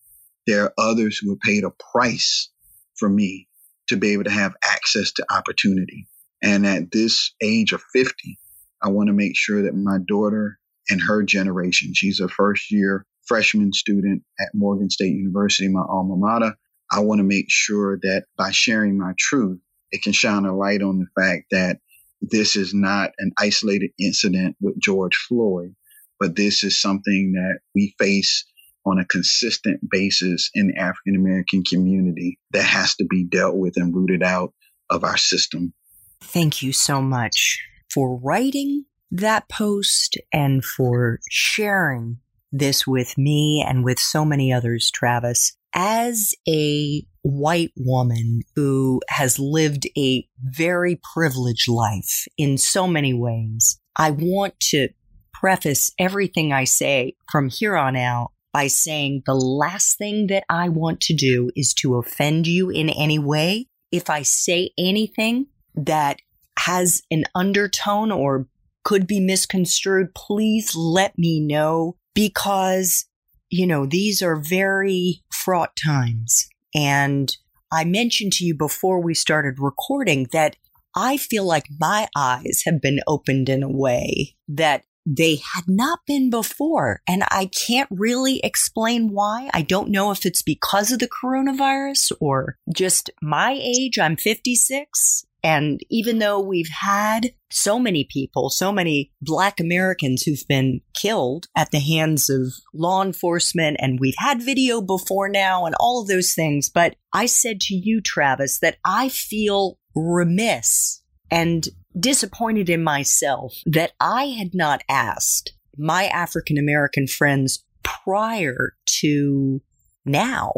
there 0.46 0.64
are 0.64 0.74
others 0.78 1.18
who 1.18 1.32
have 1.32 1.40
paid 1.40 1.64
a 1.64 1.72
price 1.92 2.50
for 2.98 3.10
me 3.10 3.48
to 3.88 3.98
be 3.98 4.14
able 4.14 4.26
to 4.26 4.32
have 4.32 4.54
access 4.64 5.12
to 5.14 5.26
opportunity. 5.32 6.08
And 6.42 6.66
at 6.66 6.92
this 6.92 7.34
age 7.42 7.74
of 7.74 7.82
50, 7.94 8.38
I 8.82 8.90
want 8.90 9.08
to 9.08 9.14
make 9.14 9.36
sure 9.36 9.64
that 9.64 9.76
my 9.76 9.98
daughter 10.08 10.60
and 10.90 11.02
her 11.02 11.24
generation, 11.24 11.92
she's 11.94 12.20
a 12.20 12.28
first 12.28 12.72
year 12.72 13.06
freshman 13.26 13.74
student 13.74 14.24
at 14.40 14.50
Morgan 14.54 14.90
State 14.90 15.16
University, 15.16 15.68
my 15.68 15.84
alma 15.88 16.16
mater. 16.18 16.56
I 16.92 17.02
want 17.02 17.20
to 17.20 17.24
make 17.24 17.46
sure 17.48 18.00
that 18.02 18.26
by 18.38 18.52
sharing 18.52 18.98
my 18.98 19.14
truth, 19.18 19.60
it 19.92 20.02
can 20.02 20.14
shine 20.14 20.46
a 20.46 20.56
light 20.56 20.82
on 20.82 21.00
the 21.00 21.22
fact 21.22 21.46
that 21.52 21.78
this 22.22 22.56
is 22.56 22.74
not 22.74 23.12
an 23.20 23.32
isolated 23.38 23.92
incident 24.00 24.56
with 24.62 24.80
George 24.80 25.16
Floyd, 25.16 25.76
but 26.20 26.36
this 26.36 26.64
is 26.64 26.80
something 26.80 27.34
that 27.34 27.60
we 27.74 27.96
face 27.98 28.46
on 28.86 29.00
a 29.00 29.06
consistent 29.06 29.80
basis 29.90 30.50
in 30.54 30.68
the 30.68 30.78
African 30.78 31.16
American 31.16 31.64
community 31.64 32.40
that 32.52 32.64
has 32.64 32.96
to 32.96 33.06
be 33.06 33.24
dealt 33.24 33.56
with 33.56 33.78
and 33.78 33.96
rooted 33.96 34.24
out 34.24 34.54
of 34.90 35.04
our 35.04 35.18
system. 35.18 35.74
Thank 36.22 36.62
you 36.62 36.74
so 36.74 37.02
much 37.02 37.60
for 37.90 38.18
writing 38.18 38.86
that 39.12 39.50
post 39.50 40.18
and 40.32 40.64
for 40.64 41.20
sharing 41.30 42.20
this 42.52 42.86
with 42.86 43.18
me 43.18 43.64
and 43.68 43.84
with 43.84 44.00
so 44.00 44.26
many 44.26 44.52
others, 44.52 44.92
Travis. 44.92 45.56
As 45.74 46.34
a 46.48 47.06
white 47.22 47.72
woman 47.76 48.42
who 48.56 49.02
has 49.10 49.40
lived 49.40 49.88
a 49.98 50.28
very 50.42 51.00
privileged 51.14 51.68
life 51.68 52.28
in 52.38 52.58
so 52.58 52.88
many 52.88 53.14
ways, 53.14 53.80
I 53.98 54.12
want 54.12 54.60
to 54.72 54.90
preface 55.34 55.92
everything 56.00 56.52
I 56.52 56.66
say 56.66 57.16
from 57.32 57.50
here 57.50 57.76
on 57.76 57.96
out 57.96 58.32
by 58.52 58.68
saying 58.68 59.24
the 59.26 59.36
last 59.36 59.98
thing 59.98 60.28
that 60.28 60.44
I 60.50 60.70
want 60.70 61.02
to 61.02 61.14
do 61.14 61.52
is 61.56 61.74
to 61.76 61.98
offend 61.98 62.48
you 62.48 62.70
in 62.70 62.90
any 62.90 63.20
way. 63.20 63.68
If 63.92 64.10
I 64.10 64.24
say 64.24 64.72
anything 64.78 65.48
that 65.76 66.20
has 66.58 67.02
an 67.12 67.26
undertone 67.36 68.12
or 68.12 68.48
could 68.84 69.08
be 69.08 69.20
misconstrued, 69.20 70.14
please 70.16 70.76
let 70.76 71.18
me 71.18 71.40
know 71.40 71.96
because, 72.16 73.06
you 73.50 73.68
know, 73.68 73.86
these 73.86 74.22
are 74.22 74.36
very 74.36 75.22
fraught 75.32 75.72
times. 75.82 76.49
And 76.74 77.36
I 77.72 77.84
mentioned 77.84 78.34
to 78.34 78.46
you 78.46 78.56
before 78.56 79.02
we 79.02 79.14
started 79.14 79.60
recording 79.60 80.28
that 80.32 80.56
I 80.96 81.18
feel 81.18 81.46
like 81.46 81.66
my 81.80 82.08
eyes 82.16 82.64
have 82.66 82.82
been 82.82 83.00
opened 83.08 83.48
in 83.48 83.64
a 83.64 83.72
way 83.72 84.36
that 84.48 84.84
they 85.06 85.38
had 85.38 85.64
not 85.68 86.00
been 86.06 86.30
before. 86.30 87.02
And 87.08 87.24
I 87.30 87.46
can't 87.46 87.90
really 87.92 88.40
explain 88.44 89.12
why. 89.12 89.50
I 89.54 89.62
don't 89.62 89.90
know 89.90 90.12
if 90.12 90.26
it's 90.26 90.42
because 90.42 90.92
of 90.92 91.00
the 91.00 91.08
coronavirus 91.08 92.12
or 92.20 92.58
just 92.74 93.10
my 93.22 93.58
age. 93.60 93.98
I'm 93.98 94.18
56. 94.18 95.26
And 95.44 95.80
even 95.90 96.20
though 96.20 96.40
we've 96.40 96.70
had 96.70 97.32
so 97.50 97.80
many 97.80 98.04
people, 98.04 98.50
so 98.50 98.72
many 98.72 99.12
Black 99.22 99.60
Americans 99.60 100.24
who've 100.24 100.48
been 100.48 100.82
killed 100.94 101.48
at 101.56 101.72
the 101.72 101.80
hands 101.80 102.30
of 102.30 102.54
law 102.74 103.04
enforcement, 103.04 103.78
and 103.80 104.00
we've 104.00 104.16
had 104.18 104.42
video 104.42 104.82
before 104.82 105.30
now 105.30 105.66
and 105.66 105.76
all 105.80 106.02
of 106.02 106.08
those 106.08 106.34
things. 106.34 106.70
But 106.70 106.96
I 107.14 107.26
said 107.26 107.62
to 107.62 107.76
you, 107.76 108.02
Travis, 108.02 108.60
that 108.60 108.78
I 108.86 109.10
feel 109.10 109.80
remiss 109.96 111.02
and 111.32 111.68
disappointed 111.98 112.70
in 112.70 112.84
myself 112.84 113.56
that 113.66 113.94
I 114.00 114.26
had 114.26 114.54
not 114.54 114.84
asked 114.90 115.54
my 115.78 116.06
African 116.06 116.58
American 116.58 117.08
friends 117.08 117.64
prior 117.84 118.76
to 119.00 119.62
now 120.06 120.54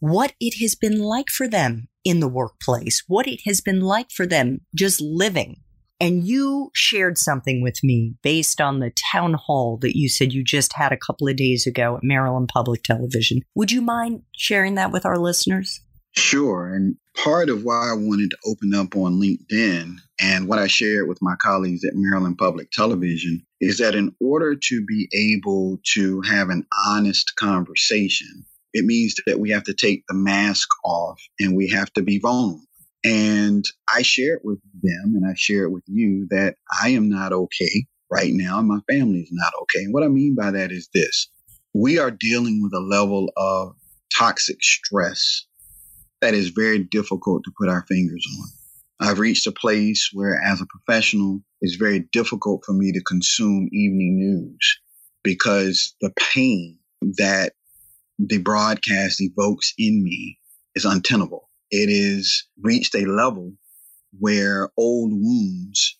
what 0.00 0.34
it 0.40 0.60
has 0.60 0.74
been 0.74 0.98
like 1.00 1.28
for 1.28 1.48
them 1.48 1.87
in 2.04 2.20
the 2.20 2.28
workplace, 2.28 3.02
what 3.06 3.26
it 3.26 3.40
has 3.44 3.60
been 3.60 3.80
like 3.80 4.10
for 4.10 4.26
them 4.26 4.60
just 4.74 5.00
living. 5.00 5.62
And 6.00 6.24
you 6.24 6.70
shared 6.74 7.18
something 7.18 7.60
with 7.60 7.82
me 7.82 8.14
based 8.22 8.60
on 8.60 8.78
the 8.78 8.92
town 9.12 9.34
hall 9.34 9.78
that 9.82 9.96
you 9.98 10.08
said 10.08 10.32
you 10.32 10.44
just 10.44 10.74
had 10.74 10.92
a 10.92 10.96
couple 10.96 11.26
of 11.26 11.36
days 11.36 11.66
ago 11.66 11.96
at 11.96 12.04
Maryland 12.04 12.50
Public 12.52 12.84
Television. 12.84 13.40
Would 13.56 13.72
you 13.72 13.82
mind 13.82 14.22
sharing 14.36 14.76
that 14.76 14.92
with 14.92 15.04
our 15.04 15.18
listeners? 15.18 15.80
Sure. 16.12 16.72
And 16.72 16.96
part 17.16 17.48
of 17.48 17.64
why 17.64 17.90
I 17.90 17.94
wanted 17.94 18.30
to 18.30 18.38
open 18.46 18.74
up 18.74 18.96
on 18.96 19.20
LinkedIn 19.20 19.96
and 20.20 20.48
what 20.48 20.58
I 20.58 20.66
shared 20.66 21.08
with 21.08 21.18
my 21.20 21.34
colleagues 21.40 21.84
at 21.84 21.94
Maryland 21.94 22.38
Public 22.38 22.70
Television 22.70 23.44
is 23.60 23.78
that 23.78 23.94
in 23.94 24.14
order 24.20 24.56
to 24.56 24.84
be 24.84 25.08
able 25.12 25.78
to 25.94 26.20
have 26.22 26.48
an 26.48 26.66
honest 26.86 27.34
conversation, 27.36 28.44
it 28.72 28.84
means 28.84 29.14
that 29.26 29.40
we 29.40 29.50
have 29.50 29.64
to 29.64 29.74
take 29.74 30.04
the 30.08 30.14
mask 30.14 30.68
off 30.84 31.20
and 31.40 31.56
we 31.56 31.68
have 31.70 31.92
to 31.94 32.02
be 32.02 32.18
vulnerable. 32.18 32.62
And 33.04 33.64
I 33.94 34.02
shared 34.02 34.40
with 34.44 34.60
them 34.82 35.14
and 35.14 35.24
I 35.26 35.34
shared 35.36 35.72
with 35.72 35.84
you 35.86 36.26
that 36.30 36.56
I 36.82 36.90
am 36.90 37.08
not 37.08 37.32
okay 37.32 37.86
right 38.10 38.32
now 38.32 38.58
and 38.58 38.68
my 38.68 38.80
family 38.90 39.20
is 39.20 39.30
not 39.30 39.52
okay. 39.62 39.84
And 39.84 39.94
what 39.94 40.02
I 40.02 40.08
mean 40.08 40.34
by 40.34 40.50
that 40.50 40.72
is 40.72 40.88
this 40.92 41.28
we 41.74 41.98
are 41.98 42.10
dealing 42.10 42.62
with 42.62 42.72
a 42.72 42.80
level 42.80 43.30
of 43.36 43.76
toxic 44.16 44.62
stress 44.62 45.46
that 46.20 46.34
is 46.34 46.48
very 46.48 46.78
difficult 46.78 47.44
to 47.44 47.52
put 47.56 47.68
our 47.68 47.84
fingers 47.86 48.26
on. 48.40 48.48
I've 49.00 49.20
reached 49.20 49.46
a 49.46 49.52
place 49.52 50.10
where, 50.12 50.40
as 50.42 50.60
a 50.60 50.66
professional, 50.66 51.40
it's 51.60 51.76
very 51.76 52.08
difficult 52.12 52.64
for 52.64 52.72
me 52.72 52.90
to 52.92 53.02
consume 53.02 53.68
evening 53.72 54.16
news 54.18 54.80
because 55.22 55.94
the 56.00 56.12
pain 56.32 56.78
that 57.18 57.52
the 58.18 58.38
broadcast 58.38 59.20
evokes 59.20 59.72
in 59.78 60.02
me 60.02 60.38
is 60.74 60.84
untenable. 60.84 61.48
It 61.70 61.90
is 61.90 62.46
reached 62.60 62.94
a 62.94 63.06
level 63.06 63.52
where 64.18 64.70
old 64.76 65.12
wounds 65.12 65.98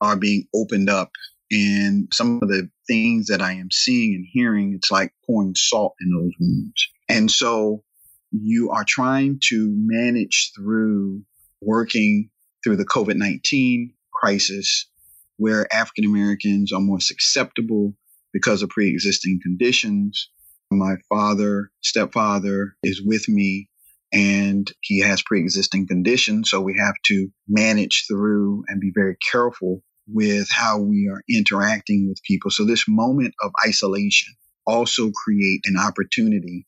are 0.00 0.16
being 0.16 0.46
opened 0.54 0.90
up 0.90 1.10
and 1.52 2.08
some 2.12 2.40
of 2.42 2.48
the 2.48 2.70
things 2.88 3.26
that 3.26 3.42
I 3.42 3.52
am 3.52 3.70
seeing 3.70 4.14
and 4.14 4.26
hearing, 4.28 4.72
it's 4.74 4.90
like 4.90 5.12
pouring 5.26 5.54
salt 5.54 5.94
in 6.00 6.10
those 6.10 6.32
wounds. 6.40 6.88
And 7.10 7.30
so 7.30 7.84
you 8.30 8.70
are 8.70 8.84
trying 8.88 9.38
to 9.48 9.70
manage 9.76 10.52
through 10.56 11.22
working 11.60 12.30
through 12.64 12.76
the 12.76 12.86
COVID 12.86 13.16
19 13.16 13.92
crisis, 14.14 14.88
where 15.36 15.72
African 15.72 16.06
Americans 16.06 16.72
are 16.72 16.80
more 16.80 17.00
susceptible 17.00 17.94
because 18.32 18.62
of 18.62 18.70
pre 18.70 18.88
existing 18.88 19.40
conditions. 19.42 20.30
My 20.78 20.96
father, 21.08 21.70
stepfather 21.82 22.76
is 22.82 23.02
with 23.02 23.28
me 23.28 23.68
and 24.12 24.70
he 24.80 25.00
has 25.00 25.22
pre 25.22 25.40
existing 25.40 25.86
conditions. 25.86 26.50
So 26.50 26.60
we 26.60 26.76
have 26.78 26.94
to 27.06 27.28
manage 27.48 28.04
through 28.08 28.64
and 28.68 28.80
be 28.80 28.92
very 28.94 29.16
careful 29.30 29.82
with 30.06 30.48
how 30.50 30.78
we 30.78 31.08
are 31.08 31.22
interacting 31.28 32.08
with 32.08 32.22
people. 32.22 32.50
So 32.50 32.64
this 32.64 32.84
moment 32.88 33.34
of 33.42 33.52
isolation 33.66 34.34
also 34.66 35.10
create 35.10 35.62
an 35.64 35.76
opportunity 35.78 36.66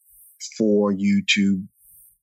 for 0.56 0.92
you 0.92 1.22
to 1.34 1.62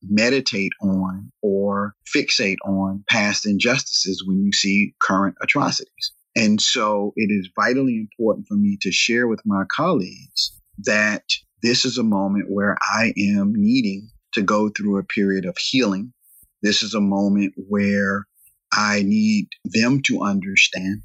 meditate 0.04 0.72
on 0.82 1.32
or 1.42 1.94
fixate 2.14 2.58
on 2.66 3.04
past 3.08 3.46
injustices 3.46 4.24
when 4.26 4.44
you 4.44 4.52
see 4.52 4.96
current 5.02 5.36
atrocities. 5.42 6.14
And 6.36 6.62
so 6.62 7.14
it 7.16 7.30
is 7.30 7.50
vitally 7.56 7.98
important 7.98 8.48
for 8.48 8.56
me 8.56 8.78
to 8.82 8.92
share 8.92 9.28
with 9.28 9.42
my 9.46 9.64
colleagues 9.70 10.60
that 10.80 11.24
this 11.64 11.86
is 11.86 11.98
a 11.98 12.04
moment 12.04 12.46
where 12.50 12.78
I 12.82 13.14
am 13.18 13.54
needing 13.56 14.10
to 14.34 14.42
go 14.42 14.70
through 14.70 14.98
a 14.98 15.04
period 15.04 15.46
of 15.46 15.58
healing. 15.58 16.14
This 16.62 16.84
is 16.84 16.94
a 16.94 17.02
moment 17.02 17.54
where 17.56 18.26
I 18.74 19.04
need 19.04 19.50
them 19.66 20.02
to 20.04 20.22
understand 20.22 21.04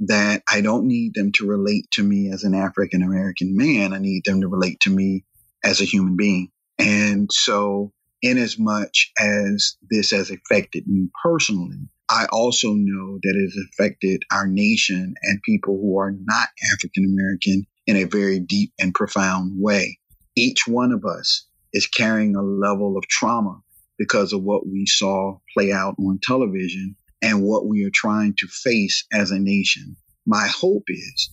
that 0.00 0.42
I 0.50 0.60
don't 0.60 0.86
need 0.86 1.14
them 1.14 1.30
to 1.36 1.46
relate 1.46 1.90
to 1.92 2.02
me 2.02 2.30
as 2.30 2.42
an 2.42 2.54
African 2.54 3.02
American 3.02 3.56
man. 3.56 3.92
I 3.92 3.98
need 3.98 4.22
them 4.24 4.40
to 4.40 4.48
relate 4.48 4.80
to 4.80 4.90
me 4.90 5.24
as 5.64 5.80
a 5.80 5.84
human 5.84 6.16
being. 6.16 6.50
And 6.78 7.30
so, 7.32 7.92
in 8.20 8.38
as 8.38 8.58
much 8.58 9.12
as 9.18 9.76
this 9.90 10.10
has 10.10 10.30
affected 10.30 10.86
me 10.88 11.08
personally, 11.22 11.78
I 12.10 12.26
also 12.32 12.72
know 12.72 13.18
that 13.22 13.36
it 13.36 13.42
has 13.42 13.56
affected 13.70 14.22
our 14.32 14.46
nation 14.46 15.14
and 15.22 15.42
people 15.42 15.78
who 15.80 15.98
are 15.98 16.10
not 16.10 16.48
African 16.72 17.04
American 17.04 17.66
in 17.86 17.96
a 17.96 18.04
very 18.04 18.40
deep 18.40 18.72
and 18.78 18.94
profound 18.94 19.52
way. 19.56 19.98
Each 20.36 20.66
one 20.66 20.92
of 20.92 21.04
us 21.04 21.46
is 21.72 21.86
carrying 21.86 22.36
a 22.36 22.42
level 22.42 22.96
of 22.96 23.06
trauma 23.08 23.60
because 23.98 24.32
of 24.32 24.42
what 24.42 24.66
we 24.66 24.86
saw 24.86 25.38
play 25.56 25.72
out 25.72 25.94
on 25.98 26.18
television 26.22 26.96
and 27.22 27.42
what 27.42 27.66
we 27.66 27.84
are 27.84 27.92
trying 27.92 28.34
to 28.38 28.46
face 28.46 29.04
as 29.12 29.30
a 29.30 29.38
nation. 29.38 29.96
My 30.26 30.46
hope 30.46 30.84
is 30.88 31.30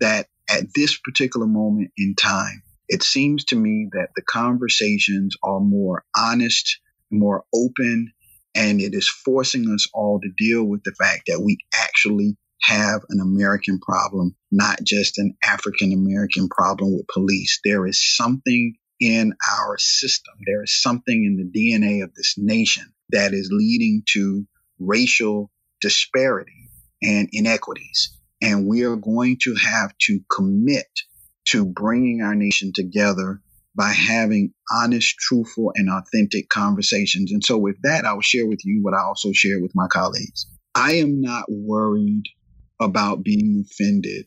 that 0.00 0.26
at 0.50 0.74
this 0.74 0.98
particular 0.98 1.46
moment 1.46 1.90
in 1.96 2.14
time, 2.14 2.62
it 2.88 3.02
seems 3.02 3.44
to 3.46 3.56
me 3.56 3.88
that 3.92 4.08
the 4.16 4.22
conversations 4.22 5.36
are 5.42 5.60
more 5.60 6.04
honest, 6.16 6.78
more 7.10 7.44
open, 7.54 8.12
and 8.54 8.80
it 8.80 8.94
is 8.94 9.08
forcing 9.08 9.70
us 9.72 9.88
all 9.94 10.20
to 10.20 10.28
deal 10.36 10.64
with 10.64 10.82
the 10.84 10.92
fact 10.92 11.22
that 11.26 11.40
we 11.40 11.56
actually 11.74 12.36
have 12.62 13.02
an 13.08 13.20
American 13.20 13.78
problem, 13.80 14.36
not 14.50 14.78
just 14.82 15.18
an 15.18 15.34
African 15.42 15.92
American 15.92 16.48
problem 16.48 16.94
with 16.94 17.06
police. 17.12 17.60
There 17.64 17.86
is 17.86 18.16
something 18.16 18.74
in 19.00 19.34
our 19.58 19.76
system, 19.78 20.34
there 20.46 20.62
is 20.62 20.80
something 20.80 21.24
in 21.24 21.36
the 21.36 21.58
DNA 21.58 22.04
of 22.04 22.14
this 22.14 22.34
nation 22.38 22.84
that 23.10 23.32
is 23.32 23.50
leading 23.52 24.02
to 24.12 24.46
racial 24.78 25.50
disparity 25.80 26.68
and 27.02 27.28
inequities. 27.32 28.16
And 28.40 28.66
we 28.66 28.84
are 28.84 28.96
going 28.96 29.38
to 29.42 29.54
have 29.56 29.92
to 30.02 30.20
commit 30.30 30.86
to 31.46 31.64
bringing 31.64 32.22
our 32.22 32.34
nation 32.34 32.72
together 32.72 33.40
by 33.74 33.90
having 33.90 34.52
honest, 34.72 35.16
truthful, 35.18 35.72
and 35.74 35.88
authentic 35.88 36.48
conversations. 36.48 37.32
And 37.32 37.42
so, 37.42 37.58
with 37.58 37.76
that, 37.82 38.04
I 38.04 38.12
will 38.12 38.20
share 38.20 38.46
with 38.46 38.64
you 38.64 38.82
what 38.82 38.94
I 38.94 39.02
also 39.02 39.32
share 39.32 39.60
with 39.60 39.72
my 39.74 39.86
colleagues. 39.88 40.46
I 40.74 40.94
am 40.94 41.20
not 41.20 41.44
worried 41.48 42.24
about 42.82 43.22
being 43.22 43.64
offended 43.66 44.26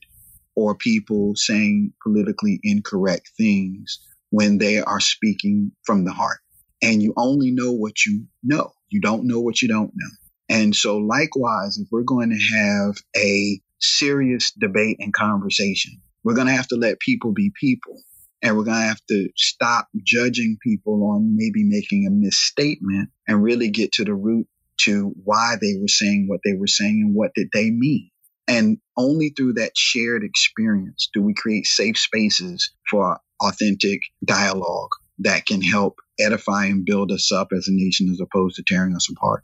or 0.55 0.75
people 0.75 1.33
saying 1.35 1.93
politically 2.01 2.59
incorrect 2.63 3.31
things 3.37 3.99
when 4.29 4.57
they 4.57 4.79
are 4.79 4.99
speaking 4.99 5.71
from 5.83 6.05
the 6.05 6.11
heart. 6.11 6.39
And 6.81 7.01
you 7.01 7.13
only 7.17 7.51
know 7.51 7.71
what 7.71 8.05
you 8.05 8.25
know. 8.43 8.71
You 8.89 9.01
don't 9.01 9.25
know 9.25 9.39
what 9.39 9.61
you 9.61 9.67
don't 9.67 9.91
know. 9.95 10.09
And 10.49 10.75
so, 10.75 10.97
likewise, 10.97 11.77
if 11.77 11.87
we're 11.91 12.03
going 12.03 12.29
to 12.29 12.55
have 12.55 12.95
a 13.15 13.59
serious 13.79 14.51
debate 14.51 14.97
and 14.99 15.13
conversation, 15.13 16.01
we're 16.23 16.35
going 16.35 16.47
to 16.47 16.53
have 16.53 16.67
to 16.67 16.75
let 16.75 16.99
people 16.99 17.33
be 17.33 17.51
people. 17.59 18.01
And 18.41 18.55
we're 18.55 18.63
going 18.63 18.79
to 18.79 18.87
have 18.87 19.01
to 19.09 19.29
stop 19.35 19.87
judging 20.03 20.57
people 20.61 21.03
on 21.11 21.35
maybe 21.35 21.63
making 21.63 22.05
a 22.05 22.11
misstatement 22.11 23.09
and 23.27 23.41
really 23.41 23.69
get 23.69 23.93
to 23.93 24.03
the 24.03 24.13
root 24.13 24.47
to 24.81 25.13
why 25.23 25.55
they 25.59 25.73
were 25.79 25.87
saying 25.87 26.25
what 26.27 26.41
they 26.45 26.53
were 26.53 26.67
saying 26.67 27.01
and 27.05 27.15
what 27.15 27.31
did 27.33 27.47
they 27.53 27.71
mean. 27.71 28.11
And 28.47 28.77
only 28.97 29.29
through 29.29 29.53
that 29.53 29.75
shared 29.75 30.23
experience 30.23 31.09
do 31.13 31.21
we 31.21 31.33
create 31.33 31.65
safe 31.65 31.97
spaces 31.97 32.71
for 32.89 33.19
authentic 33.41 34.01
dialogue 34.23 34.91
that 35.19 35.45
can 35.45 35.61
help 35.61 35.99
edify 36.19 36.65
and 36.65 36.85
build 36.85 37.11
us 37.11 37.31
up 37.31 37.49
as 37.55 37.67
a 37.67 37.73
nation 37.73 38.09
as 38.09 38.19
opposed 38.19 38.55
to 38.57 38.63
tearing 38.67 38.95
us 38.95 39.09
apart. 39.09 39.43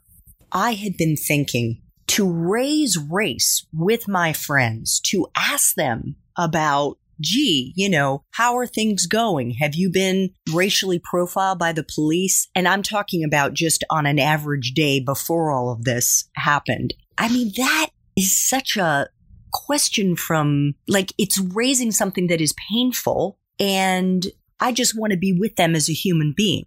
I 0.52 0.72
had 0.72 0.96
been 0.96 1.16
thinking 1.16 1.82
to 2.08 2.30
raise 2.30 2.98
race 2.98 3.66
with 3.72 4.06
my 4.06 4.32
friends, 4.32 5.00
to 5.00 5.26
ask 5.36 5.74
them 5.74 6.16
about, 6.36 6.98
gee, 7.20 7.72
you 7.74 7.88
know, 7.88 8.24
how 8.32 8.56
are 8.56 8.66
things 8.66 9.06
going? 9.06 9.52
Have 9.52 9.74
you 9.74 9.90
been 9.90 10.30
racially 10.52 11.00
profiled 11.02 11.58
by 11.58 11.72
the 11.72 11.84
police? 11.84 12.48
And 12.54 12.68
I'm 12.68 12.82
talking 12.82 13.24
about 13.24 13.54
just 13.54 13.84
on 13.88 14.04
an 14.04 14.18
average 14.18 14.72
day 14.72 15.00
before 15.00 15.50
all 15.50 15.70
of 15.70 15.84
this 15.84 16.28
happened. 16.34 16.92
I 17.16 17.28
mean, 17.28 17.52
that 17.56 17.90
is 18.16 18.48
such 18.48 18.76
a 18.76 19.08
question 19.52 20.16
from 20.16 20.74
like 20.88 21.12
it's 21.18 21.38
raising 21.38 21.90
something 21.90 22.26
that 22.28 22.40
is 22.40 22.54
painful 22.70 23.38
and 23.60 24.26
I 24.60 24.72
just 24.72 24.98
want 24.98 25.12
to 25.12 25.18
be 25.18 25.32
with 25.32 25.56
them 25.56 25.74
as 25.74 25.90
a 25.90 25.92
human 25.92 26.34
being. 26.36 26.66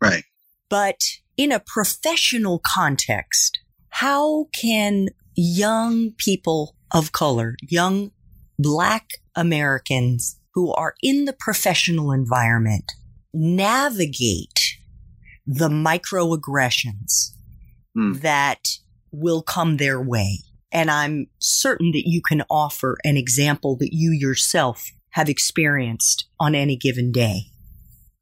Right. 0.00 0.24
But 0.70 1.00
in 1.36 1.52
a 1.52 1.60
professional 1.60 2.60
context, 2.66 3.60
how 3.90 4.46
can 4.52 5.08
young 5.36 6.12
people 6.12 6.76
of 6.92 7.12
color, 7.12 7.56
young 7.62 8.10
black 8.58 9.08
Americans 9.36 10.40
who 10.54 10.72
are 10.72 10.94
in 11.02 11.26
the 11.26 11.32
professional 11.32 12.10
environment 12.10 12.90
navigate 13.32 14.76
the 15.46 15.68
microaggressions 15.68 17.30
mm. 17.96 18.20
that 18.22 18.78
will 19.12 19.42
come 19.42 19.76
their 19.76 20.00
way? 20.00 20.38
And 20.72 20.90
I'm 20.90 21.26
certain 21.38 21.92
that 21.92 22.06
you 22.06 22.22
can 22.22 22.42
offer 22.50 22.96
an 23.04 23.16
example 23.16 23.76
that 23.78 23.90
you 23.92 24.12
yourself 24.12 24.90
have 25.10 25.28
experienced 25.28 26.28
on 26.38 26.54
any 26.54 26.76
given 26.76 27.10
day. 27.10 27.46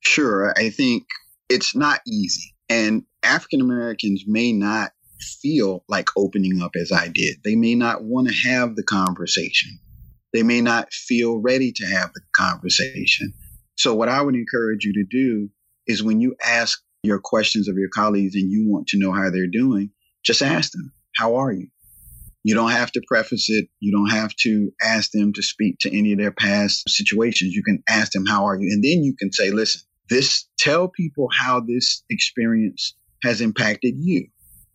Sure. 0.01 0.55
I 0.57 0.71
think 0.71 1.05
it's 1.49 1.75
not 1.75 2.01
easy. 2.07 2.55
And 2.69 3.05
African 3.23 3.61
Americans 3.61 4.25
may 4.27 4.53
not 4.53 4.93
feel 5.43 5.85
like 5.89 6.09
opening 6.17 6.63
up 6.63 6.73
as 6.77 6.93
I 6.93 7.09
did. 7.09 7.37
They 7.45 7.57
may 7.57 7.75
not 7.75 8.05
want 8.05 8.29
to 8.29 8.49
have 8.49 8.77
the 8.77 8.83
conversation. 8.83 9.79
They 10.33 10.43
may 10.43 10.61
not 10.61 10.93
feel 10.93 11.39
ready 11.39 11.73
to 11.73 11.87
have 11.87 12.13
the 12.13 12.21
conversation. 12.35 13.33
So, 13.77 13.95
what 13.95 14.09
I 14.09 14.21
would 14.21 14.35
encourage 14.35 14.85
you 14.85 14.93
to 14.95 15.05
do 15.05 15.49
is 15.87 16.03
when 16.03 16.21
you 16.21 16.37
ask 16.45 16.81
your 17.03 17.19
questions 17.19 17.69
of 17.69 17.77
your 17.77 17.89
colleagues 17.89 18.35
and 18.35 18.51
you 18.51 18.69
want 18.69 18.89
to 18.89 18.99
know 18.99 19.13
how 19.13 19.31
they're 19.31 19.47
doing, 19.47 19.91
just 20.25 20.43
ask 20.43 20.73
them, 20.73 20.93
How 21.17 21.37
are 21.37 21.53
you? 21.53 21.69
You 22.49 22.55
don't 22.55 22.71
have 22.71 22.91
to 22.93 23.03
preface 23.07 23.51
it. 23.51 23.69
You 23.79 23.93
don't 23.93 24.09
have 24.09 24.35
to 24.37 24.73
ask 24.83 25.11
them 25.11 25.35
to 25.35 25.43
speak 25.43 25.77
to 25.81 25.95
any 25.95 26.13
of 26.13 26.19
their 26.19 26.33
past 26.33 26.89
situations. 26.89 27.53
You 27.53 27.63
can 27.63 27.83
ask 27.87 28.13
them, 28.13 28.25
How 28.25 28.47
are 28.47 28.59
you? 28.59 28.71
And 28.73 28.83
then 28.83 29.05
you 29.05 29.15
can 29.15 29.31
say, 29.31 29.51
Listen, 29.51 29.83
this, 30.09 30.49
tell 30.59 30.89
people 30.89 31.29
how 31.31 31.61
this 31.61 32.03
experience 32.09 32.95
has 33.23 33.43
impacted 33.43 33.97
you. 33.99 34.29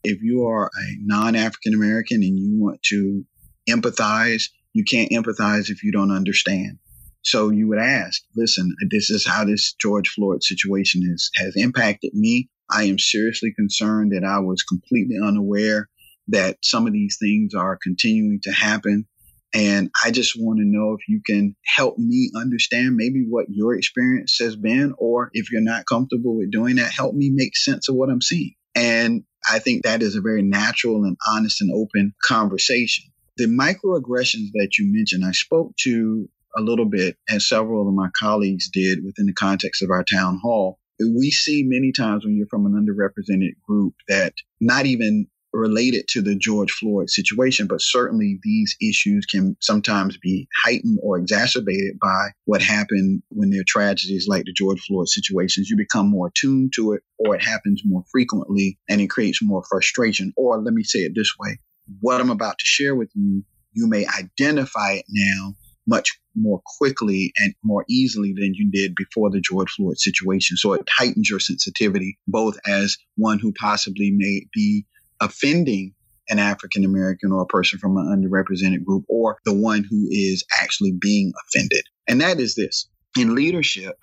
If 0.04 0.22
you 0.22 0.46
are 0.46 0.68
a 0.68 0.86
non 1.00 1.36
African 1.36 1.74
American 1.74 2.22
and 2.22 2.38
you 2.38 2.62
want 2.62 2.84
to 2.92 3.26
empathize, 3.68 4.50
you 4.74 4.84
can't 4.84 5.10
empathize 5.10 5.72
if 5.72 5.82
you 5.82 5.92
don't 5.92 6.12
understand. 6.12 6.78
So 7.24 7.50
you 7.50 7.68
would 7.70 7.80
ask, 7.80 8.22
listen, 8.36 8.72
this 8.92 9.10
is 9.10 9.26
how 9.26 9.46
this 9.46 9.74
George 9.82 10.10
Floyd 10.10 10.44
situation 10.44 11.02
is, 11.12 11.32
has 11.38 11.56
impacted 11.56 12.14
me. 12.14 12.52
I 12.70 12.84
am 12.84 13.00
seriously 13.00 13.52
concerned 13.52 14.12
that 14.12 14.24
I 14.24 14.38
was 14.38 14.62
completely 14.62 15.16
unaware 15.20 15.90
that 16.30 16.58
some 16.64 16.88
of 16.88 16.94
these 16.94 17.18
things 17.20 17.54
are 17.54 17.78
continuing 17.82 18.40
to 18.44 18.52
happen. 18.52 19.06
And 19.54 19.92
I 20.04 20.10
just 20.10 20.34
want 20.36 20.60
to 20.60 20.66
know 20.66 20.94
if 20.94 21.08
you 21.08 21.22
can 21.24 21.56
help 21.64 21.98
me 22.00 22.32
understand 22.36 22.96
maybe 22.96 23.24
what 23.28 23.46
your 23.50 23.76
experience 23.76 24.38
has 24.40 24.56
been, 24.56 24.96
or 24.98 25.30
if 25.34 25.52
you're 25.52 25.62
not 25.62 25.86
comfortable 25.86 26.38
with 26.38 26.52
doing 26.52 26.78
that, 26.78 26.92
help 26.92 27.14
me 27.14 27.30
make 27.32 27.56
sense 27.56 27.88
of 27.88 27.96
what 27.96 28.10
I'm 28.10 28.22
seeing. 28.22 28.54
And 28.74 29.24
I 29.48 29.60
think 29.60 29.84
that 29.84 30.02
is 30.02 30.16
a 30.16 30.22
very 30.22 30.42
natural 30.42 31.04
and 31.04 31.18
honest 31.30 31.62
and 31.62 31.72
open 31.72 32.14
conversation. 32.26 33.06
The 33.38 33.46
microaggressions 33.46 34.50
that 34.54 34.78
you 34.80 34.92
mentioned, 34.92 35.24
I 35.26 35.34
spoke 35.34 35.76
to 35.82 36.30
a 36.56 36.62
little 36.62 36.86
bit, 36.86 37.18
as 37.30 37.48
several 37.48 37.88
of 37.88 37.94
my 37.94 38.10
colleagues 38.18 38.70
did 38.72 39.04
within 39.04 39.26
the 39.26 39.34
context 39.34 39.84
of 39.84 39.90
our 39.90 40.04
town 40.04 40.40
hall. 40.42 40.80
We 41.00 41.32
see 41.32 41.64
many 41.66 41.92
times 41.92 42.24
when 42.24 42.36
you're 42.38 42.48
from 42.48 42.66
an 42.66 42.74
underrepresented 42.74 43.54
group 43.68 43.96
that 44.08 44.34
not 44.62 44.86
even 44.86 45.28
related 45.54 46.08
to 46.10 46.22
the 46.22 46.36
George 46.36 46.72
Floyd 46.72 47.10
situation, 47.10 47.68
but 47.68 47.82
certainly 47.82 48.40
these 48.44 48.76
issues 48.82 49.26
can 49.26 49.56
sometimes 49.62 50.18
be 50.18 50.48
heightened 50.66 51.00
or 51.02 51.18
exacerbated 51.18 52.00
by 52.00 52.30
what 52.46 52.62
happened 52.62 53.22
when 53.30 53.52
there 53.52 53.62
are 53.62 53.66
tragedies 53.68 54.28
like 54.28 54.46
the 54.46 54.54
George 54.54 54.82
Floyd 54.82 55.08
situations. 55.08 55.70
You 55.70 55.78
become 55.78 56.10
more 56.10 56.28
attuned 56.28 56.74
to 56.76 56.94
it, 56.94 57.04
or 57.20 57.36
it 57.36 57.44
happens 57.44 57.84
more 57.86 58.04
frequently 58.12 58.80
and 58.90 59.00
it 59.00 59.10
creates 59.10 59.42
more 59.42 59.64
frustration. 59.70 60.34
Or 60.36 60.60
let 60.60 60.74
me 60.74 60.84
say 60.84 61.00
it 61.00 61.14
this 61.16 61.34
way 61.40 61.60
what 62.00 62.22
I'm 62.22 62.30
about 62.30 62.58
to 62.60 62.66
share 62.66 62.96
with 62.96 63.10
you, 63.14 63.44
you 63.74 63.88
may 63.88 64.06
identify 64.06 64.94
it 64.94 65.06
now 65.10 65.54
much 65.86 66.18
more 66.36 66.62
quickly 66.78 67.32
and 67.38 67.54
more 67.64 67.86
easily 67.90 68.34
than 68.34 68.54
you 68.54 68.72
did 68.72 68.96
before 68.96 69.30
the 69.30 69.42
George 69.42 69.72
Floyd 69.72 70.00
situation. 70.00 70.58
So 70.58 70.74
it 70.74 70.88
heightens 70.90 71.30
your 71.30 71.40
sensitivity, 71.40 72.18
both 72.28 72.58
as 72.66 72.98
one 73.16 73.40
who 73.40 73.52
possibly 73.52 74.12
may 74.12 74.46
be 74.54 74.86
offending 75.24 75.94
an 76.30 76.40
African 76.40 76.86
American 76.86 77.32
or 77.32 77.42
a 77.42 77.48
person 77.48 77.80
from 77.80 77.98
an 77.98 78.06
underrepresented 78.06 78.84
group 78.86 79.04
or 79.10 79.38
the 79.46 79.54
one 79.54 79.86
who 79.90 80.08
is 80.10 80.44
actually 80.62 80.94
being 81.00 81.34
offended. 81.48 81.84
And 82.08 82.22
that 82.22 82.40
is 82.40 82.56
this 82.56 82.88
in 83.18 83.36
leadership, 83.36 83.98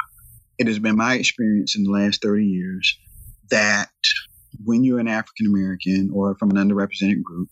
it 0.58 0.66
has 0.66 0.78
been 0.78 0.96
my 0.96 1.14
experience 1.14 1.76
in 1.76 1.84
the 1.84 1.90
last 1.90 2.22
30 2.22 2.44
years 2.44 2.98
that 3.50 3.90
when 4.64 4.84
you're 4.84 5.00
an 5.00 5.08
African 5.08 5.46
American 5.46 6.10
or 6.12 6.36
from 6.36 6.50
an 6.50 6.56
underrepresented 6.56 7.22
group, 7.22 7.48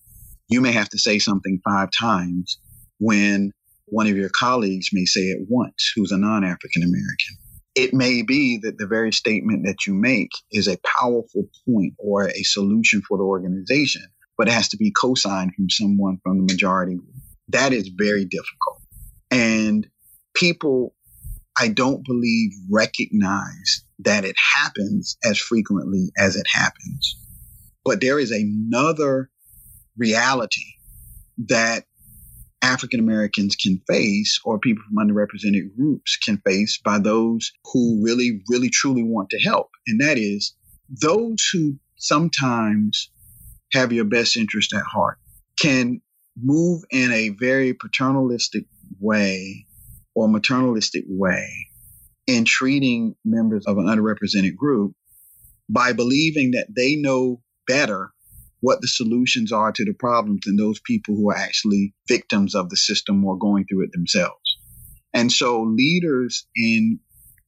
you 0.48 0.60
may 0.60 0.72
have 0.72 0.88
to 0.90 0.98
say 0.98 1.18
something 1.18 1.60
five 1.64 1.88
times 1.98 2.58
when 2.98 3.52
one 3.86 4.06
of 4.06 4.16
your 4.16 4.28
colleagues 4.28 4.90
may 4.92 5.04
say 5.04 5.22
it 5.22 5.46
once 5.48 5.92
who's 5.94 6.12
a 6.12 6.18
non 6.18 6.44
African 6.44 6.82
American. 6.82 7.36
It 7.78 7.94
may 7.94 8.22
be 8.22 8.58
that 8.62 8.76
the 8.76 8.88
very 8.88 9.12
statement 9.12 9.64
that 9.64 9.86
you 9.86 9.94
make 9.94 10.32
is 10.50 10.66
a 10.66 10.78
powerful 11.00 11.44
point 11.64 11.94
or 11.96 12.28
a 12.28 12.42
solution 12.42 13.02
for 13.06 13.16
the 13.16 13.22
organization, 13.22 14.02
but 14.36 14.48
it 14.48 14.52
has 14.52 14.68
to 14.70 14.76
be 14.76 14.90
co 14.90 15.14
signed 15.14 15.54
from 15.54 15.70
someone 15.70 16.18
from 16.24 16.38
the 16.38 16.52
majority. 16.52 16.96
That 17.48 17.72
is 17.72 17.88
very 17.96 18.24
difficult. 18.24 18.82
And 19.30 19.86
people, 20.34 20.96
I 21.56 21.68
don't 21.68 22.04
believe, 22.04 22.50
recognize 22.68 23.84
that 24.00 24.24
it 24.24 24.34
happens 24.56 25.16
as 25.24 25.38
frequently 25.38 26.10
as 26.18 26.34
it 26.34 26.46
happens. 26.52 27.16
But 27.84 28.00
there 28.00 28.18
is 28.18 28.32
another 28.32 29.30
reality 29.96 30.66
that 31.46 31.84
African 32.62 33.00
Americans 33.00 33.54
can 33.56 33.80
face 33.86 34.40
or 34.44 34.58
people 34.58 34.82
from 34.88 35.08
underrepresented 35.08 35.76
groups 35.76 36.16
can 36.16 36.38
face 36.38 36.78
by 36.78 36.98
those 36.98 37.52
who 37.72 38.02
really, 38.02 38.42
really, 38.48 38.68
truly 38.68 39.02
want 39.02 39.30
to 39.30 39.40
help. 39.40 39.70
And 39.86 40.00
that 40.00 40.18
is 40.18 40.54
those 40.88 41.48
who 41.52 41.78
sometimes 41.96 43.10
have 43.72 43.92
your 43.92 44.04
best 44.04 44.36
interest 44.36 44.74
at 44.74 44.82
heart 44.82 45.18
can 45.60 46.00
move 46.40 46.82
in 46.90 47.12
a 47.12 47.30
very 47.30 47.74
paternalistic 47.74 48.64
way 49.00 49.66
or 50.14 50.28
maternalistic 50.28 51.04
way 51.06 51.48
in 52.26 52.44
treating 52.44 53.14
members 53.24 53.66
of 53.66 53.78
an 53.78 53.86
underrepresented 53.86 54.56
group 54.56 54.94
by 55.68 55.92
believing 55.92 56.52
that 56.52 56.68
they 56.74 56.96
know 56.96 57.40
better 57.66 58.12
what 58.60 58.80
the 58.80 58.88
solutions 58.88 59.52
are 59.52 59.72
to 59.72 59.84
the 59.84 59.94
problems 59.94 60.40
than 60.44 60.56
those 60.56 60.80
people 60.80 61.14
who 61.14 61.30
are 61.30 61.36
actually 61.36 61.94
victims 62.08 62.54
of 62.54 62.70
the 62.70 62.76
system 62.76 63.24
or 63.24 63.38
going 63.38 63.64
through 63.66 63.84
it 63.84 63.92
themselves. 63.92 64.58
And 65.14 65.32
so 65.32 65.62
leaders 65.62 66.46
in 66.54 67.00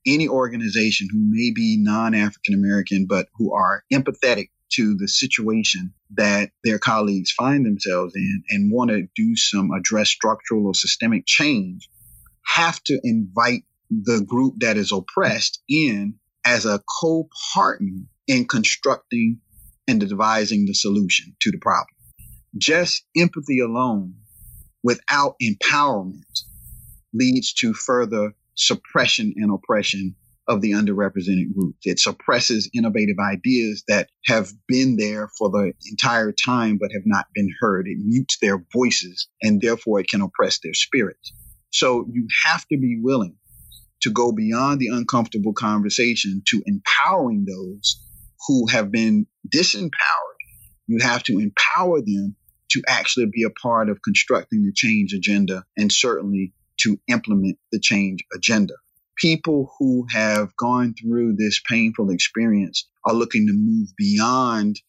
any 0.06 0.28
organization 0.28 1.08
who 1.10 1.18
may 1.20 1.52
be 1.52 1.76
non 1.78 2.14
African 2.14 2.54
American, 2.54 3.06
but 3.06 3.28
who 3.36 3.52
are 3.52 3.84
empathetic 3.92 4.48
to 4.72 4.96
the 4.96 5.08
situation 5.08 5.92
that 6.14 6.50
their 6.64 6.78
colleagues 6.78 7.32
find 7.32 7.66
themselves 7.66 8.14
in 8.14 8.44
and 8.50 8.72
want 8.72 8.90
to 8.90 9.06
do 9.16 9.36
some 9.36 9.72
address 9.72 10.08
structural 10.08 10.66
or 10.66 10.74
systemic 10.74 11.24
change 11.26 11.90
have 12.46 12.82
to 12.84 13.00
invite 13.02 13.64
the 13.90 14.24
group 14.26 14.54
that 14.58 14.76
is 14.76 14.92
oppressed 14.92 15.60
in 15.68 16.14
as 16.44 16.66
a 16.66 16.80
co-partner 17.00 18.06
in 18.26 18.46
constructing 18.46 19.40
and 19.90 20.00
devising 20.00 20.66
the 20.66 20.74
solution 20.74 21.34
to 21.40 21.50
the 21.50 21.58
problem. 21.58 21.88
Just 22.56 23.04
empathy 23.16 23.58
alone 23.60 24.14
without 24.82 25.34
empowerment 25.42 26.42
leads 27.12 27.52
to 27.54 27.74
further 27.74 28.32
suppression 28.54 29.34
and 29.36 29.52
oppression 29.52 30.14
of 30.46 30.60
the 30.60 30.72
underrepresented 30.72 31.52
groups. 31.54 31.78
It 31.84 31.98
suppresses 31.98 32.70
innovative 32.74 33.16
ideas 33.20 33.84
that 33.88 34.08
have 34.26 34.50
been 34.66 34.96
there 34.96 35.28
for 35.38 35.50
the 35.50 35.72
entire 35.90 36.32
time 36.32 36.78
but 36.80 36.92
have 36.92 37.02
not 37.04 37.26
been 37.34 37.50
heard. 37.60 37.86
It 37.86 37.98
mutes 37.98 38.38
their 38.40 38.64
voices 38.72 39.28
and 39.42 39.60
therefore 39.60 40.00
it 40.00 40.08
can 40.08 40.22
oppress 40.22 40.60
their 40.62 40.74
spirits. 40.74 41.32
So 41.72 42.06
you 42.12 42.26
have 42.44 42.66
to 42.68 42.78
be 42.78 42.98
willing 43.00 43.36
to 44.02 44.10
go 44.10 44.32
beyond 44.32 44.80
the 44.80 44.88
uncomfortable 44.88 45.52
conversation 45.52 46.42
to 46.46 46.62
empowering 46.66 47.44
those 47.44 48.00
who 48.46 48.66
have 48.68 48.90
been 48.90 49.26
disempowered. 49.48 49.90
You 50.86 50.98
have 51.00 51.22
to 51.24 51.38
empower 51.38 52.00
them 52.00 52.36
to 52.70 52.82
actually 52.88 53.26
be 53.26 53.44
a 53.44 53.50
part 53.50 53.88
of 53.88 54.02
constructing 54.02 54.64
the 54.64 54.72
change 54.72 55.12
agenda 55.12 55.64
and 55.76 55.92
certainly 55.92 56.52
to 56.78 56.98
implement 57.08 57.58
the 57.72 57.80
change 57.80 58.24
agenda. 58.34 58.74
People 59.16 59.72
who 59.78 60.06
have 60.10 60.56
gone 60.56 60.94
through 60.94 61.36
this 61.36 61.60
painful 61.68 62.10
experience 62.10 62.88
are 63.04 63.14
looking 63.14 63.46
to 63.46 63.52
move 63.52 63.88
beyond 63.98 64.80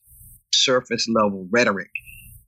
surface 0.54 1.08
level 1.10 1.48
rhetoric 1.52 1.90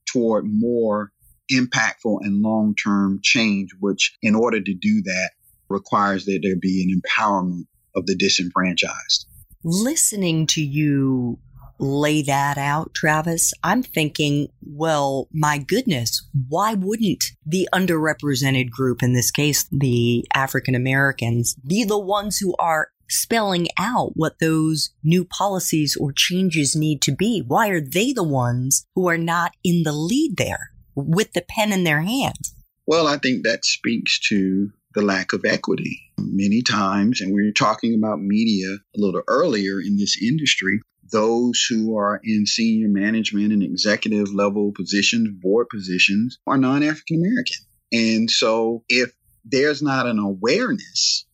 toward 0.06 0.46
more 0.48 1.12
impactful 1.52 2.20
and 2.22 2.42
long 2.42 2.76
term 2.76 3.20
change, 3.22 3.72
which, 3.80 4.16
in 4.22 4.36
order 4.36 4.62
to 4.62 4.74
do 4.74 5.02
that, 5.04 5.32
requires 5.70 6.26
that 6.26 6.39
there 6.42 6.56
be 6.56 6.84
an 6.84 7.02
empowerment 7.02 7.66
of 7.96 8.06
the 8.06 8.16
disenfranchised. 8.16 9.28
Listening 9.63 10.47
to 10.47 10.62
you 10.62 11.39
lay 11.80 12.21
that 12.21 12.58
out, 12.58 12.93
Travis, 12.93 13.54
I'm 13.63 13.84
thinking, 13.84 14.49
well, 14.62 15.28
my 15.32 15.58
goodness, 15.58 16.28
why 16.47 16.73
wouldn't 16.73 17.23
the 17.45 17.67
underrepresented 17.73 18.69
group, 18.69 19.04
in 19.04 19.13
this 19.13 19.32
case, 19.32 19.65
the 19.71 20.26
African 20.34 20.76
Americans, 20.76 21.56
be 21.56 21.84
the 21.84 21.99
ones 21.99 22.38
who 22.38 22.56
are 22.60 22.89
spelling 23.10 23.67
out 23.78 24.12
what 24.15 24.39
those 24.39 24.91
new 25.04 25.26
policies 25.26 25.95
or 25.99 26.12
changes 26.12 26.76
need 26.76 27.02
to 27.04 27.12
be? 27.12 27.43
Why 27.45 27.69
are 27.69 27.82
they 27.82 28.13
the 28.13 28.23
ones 28.23 28.86
who 28.95 29.08
are 29.08 29.17
not 29.17 29.54
in 29.63 29.84
the 29.84 29.93
lead 29.93 30.38
there 30.38 30.71
with 30.95 31.34
the 31.34 31.45
pen 31.47 31.71
in 31.71 31.84
their 31.84 32.02
hands? 32.02 32.56
Well, 32.86 33.08
I 33.08 33.17
think 33.17 33.43
that 33.43 33.65
speaks 33.65 34.19
to 34.30 34.71
the 34.93 35.02
lack 35.02 35.34
of 35.34 35.45
equity. 35.45 36.03
Many 36.17 36.62
times, 36.62 37.21
and 37.21 37.34
we 37.34 37.45
were 37.45 37.52
talking 37.52 37.95
about 37.95 38.19
media 38.19 38.67
a 38.67 38.99
little 38.99 39.21
earlier 39.28 39.80
in 39.80 39.97
this 39.97 40.21
industry, 40.21 40.80
those 41.12 41.65
who 41.69 41.97
are 41.97 42.19
in 42.23 42.45
senior 42.45 42.88
management 42.89 43.52
and 43.52 43.63
executive 43.63 44.34
level 44.34 44.71
positions, 44.76 45.30
board 45.41 45.67
positions, 45.69 46.39
are 46.47 46.58
non 46.58 46.84
African 46.84 47.17
American. 47.17 47.58
And 47.91 48.30
so 48.30 48.84
if 48.89 49.12
there's 49.45 49.82
not 49.82 50.08
an 50.08 50.19
awareness 50.19 51.26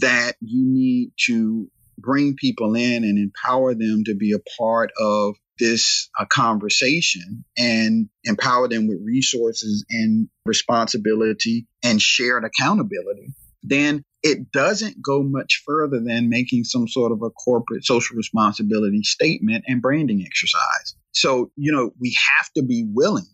that 0.00 0.34
you 0.40 0.64
need 0.66 1.12
to 1.26 1.70
bring 1.98 2.34
people 2.34 2.74
in 2.74 3.04
and 3.04 3.18
empower 3.18 3.74
them 3.74 4.04
to 4.04 4.14
be 4.14 4.32
a 4.32 4.42
part 4.58 4.90
of 4.98 5.36
this 5.58 6.08
uh, 6.18 6.24
conversation 6.32 7.44
and 7.56 8.08
empower 8.24 8.68
them 8.68 8.88
with 8.88 8.98
resources 9.04 9.84
and 9.90 10.28
responsibility 10.44 11.66
and 11.84 12.00
shared 12.00 12.44
accountability, 12.44 13.34
then 13.62 14.04
it 14.22 14.52
doesn't 14.52 15.02
go 15.02 15.22
much 15.22 15.62
further 15.66 16.00
than 16.00 16.28
making 16.28 16.64
some 16.64 16.86
sort 16.86 17.12
of 17.12 17.22
a 17.22 17.30
corporate 17.30 17.84
social 17.84 18.16
responsibility 18.16 19.02
statement 19.02 19.64
and 19.66 19.82
branding 19.82 20.22
exercise. 20.24 20.94
So, 21.12 21.50
you 21.56 21.72
know, 21.72 21.90
we 22.00 22.16
have 22.38 22.50
to 22.56 22.62
be 22.62 22.86
willing 22.92 23.26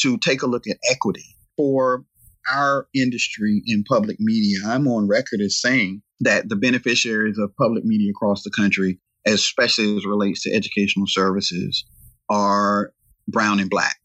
to 0.00 0.18
take 0.18 0.42
a 0.42 0.46
look 0.46 0.66
at 0.66 0.78
equity 0.90 1.24
for 1.56 2.04
our 2.52 2.86
industry 2.94 3.62
in 3.66 3.84
public 3.84 4.16
media. 4.18 4.58
I'm 4.66 4.88
on 4.88 5.06
record 5.06 5.40
as 5.40 5.60
saying 5.60 6.02
that 6.20 6.48
the 6.48 6.56
beneficiaries 6.56 7.38
of 7.38 7.54
public 7.56 7.84
media 7.84 8.10
across 8.10 8.42
the 8.42 8.50
country 8.50 8.98
especially 9.26 9.96
as 9.96 10.06
relates 10.06 10.42
to 10.42 10.52
educational 10.52 11.06
services, 11.06 11.84
are 12.28 12.92
brown 13.26 13.60
and 13.60 13.70
black 13.70 13.96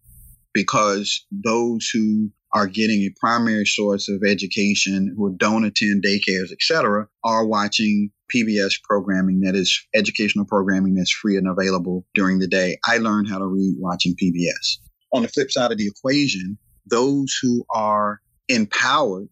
because 0.54 1.26
those 1.32 1.89
who 1.93 2.30
are 2.54 2.68
getting 2.68 3.02
a 3.02 3.13
primary 3.20 3.66
source 3.66 4.08
of 4.08 4.22
education 4.24 5.13
who 5.18 5.36
don't 5.38 5.66
attend 5.66 6.04
daycares, 6.04 6.52
etc., 6.52 7.08
are 7.24 7.46
watching 7.46 8.12
PBS 8.34 8.74
programming 8.84 9.42
that 9.42 9.56
is 9.56 9.86
educational 9.96 10.46
programming 10.46 10.96
that's 10.96 11.12
free 11.12 11.36
and 11.36 11.48
available 11.48 12.06
during 12.13 12.39
the 12.39 12.48
day. 12.48 12.78
I 12.88 12.98
learned 12.98 13.28
how 13.30 13.39
to 13.39 13.46
read 13.46 13.76
watching 13.80 14.16
PBS. 14.22 14.78
On 15.13 15.24
the 15.24 15.28
flip 15.28 15.52
side 15.52 15.72
of 15.72 15.78
the 15.78 15.88
equation, 15.88 16.58
those 16.89 17.38
who 17.42 17.66
are 17.74 18.20
empowered 18.50 19.30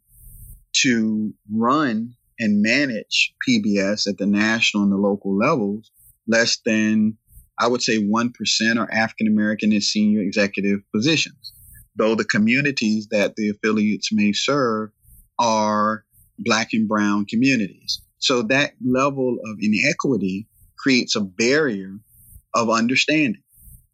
to 0.73 1.33
run 1.53 2.13
and 2.39 2.61
manage 2.61 3.33
PBS 3.47 4.07
at 4.07 4.17
the 4.17 4.25
national 4.25 4.83
and 4.83 4.91
the 4.91 4.97
local 4.97 5.37
levels, 5.37 5.91
less 6.27 6.57
than, 6.65 7.17
I 7.59 7.67
would 7.67 7.81
say, 7.83 7.99
1% 7.99 8.31
are 8.79 8.91
African 8.91 9.27
American 9.27 9.71
in 9.73 9.81
senior 9.81 10.21
executive 10.21 10.79
positions, 10.93 11.50
though 11.95 12.15
the 12.15 12.25
communities 12.25 13.07
that 13.11 13.35
the 13.35 13.49
affiliates 13.49 14.09
may 14.11 14.31
serve 14.33 14.89
are 15.39 16.03
Black 16.39 16.69
and 16.73 16.87
Brown 16.87 17.25
communities. 17.25 18.01
So 18.19 18.43
that 18.43 18.73
level 18.85 19.37
of 19.45 19.57
inequity 19.59 20.47
creates 20.77 21.15
a 21.15 21.21
barrier 21.21 21.97
of 22.53 22.69
understanding. 22.69 23.41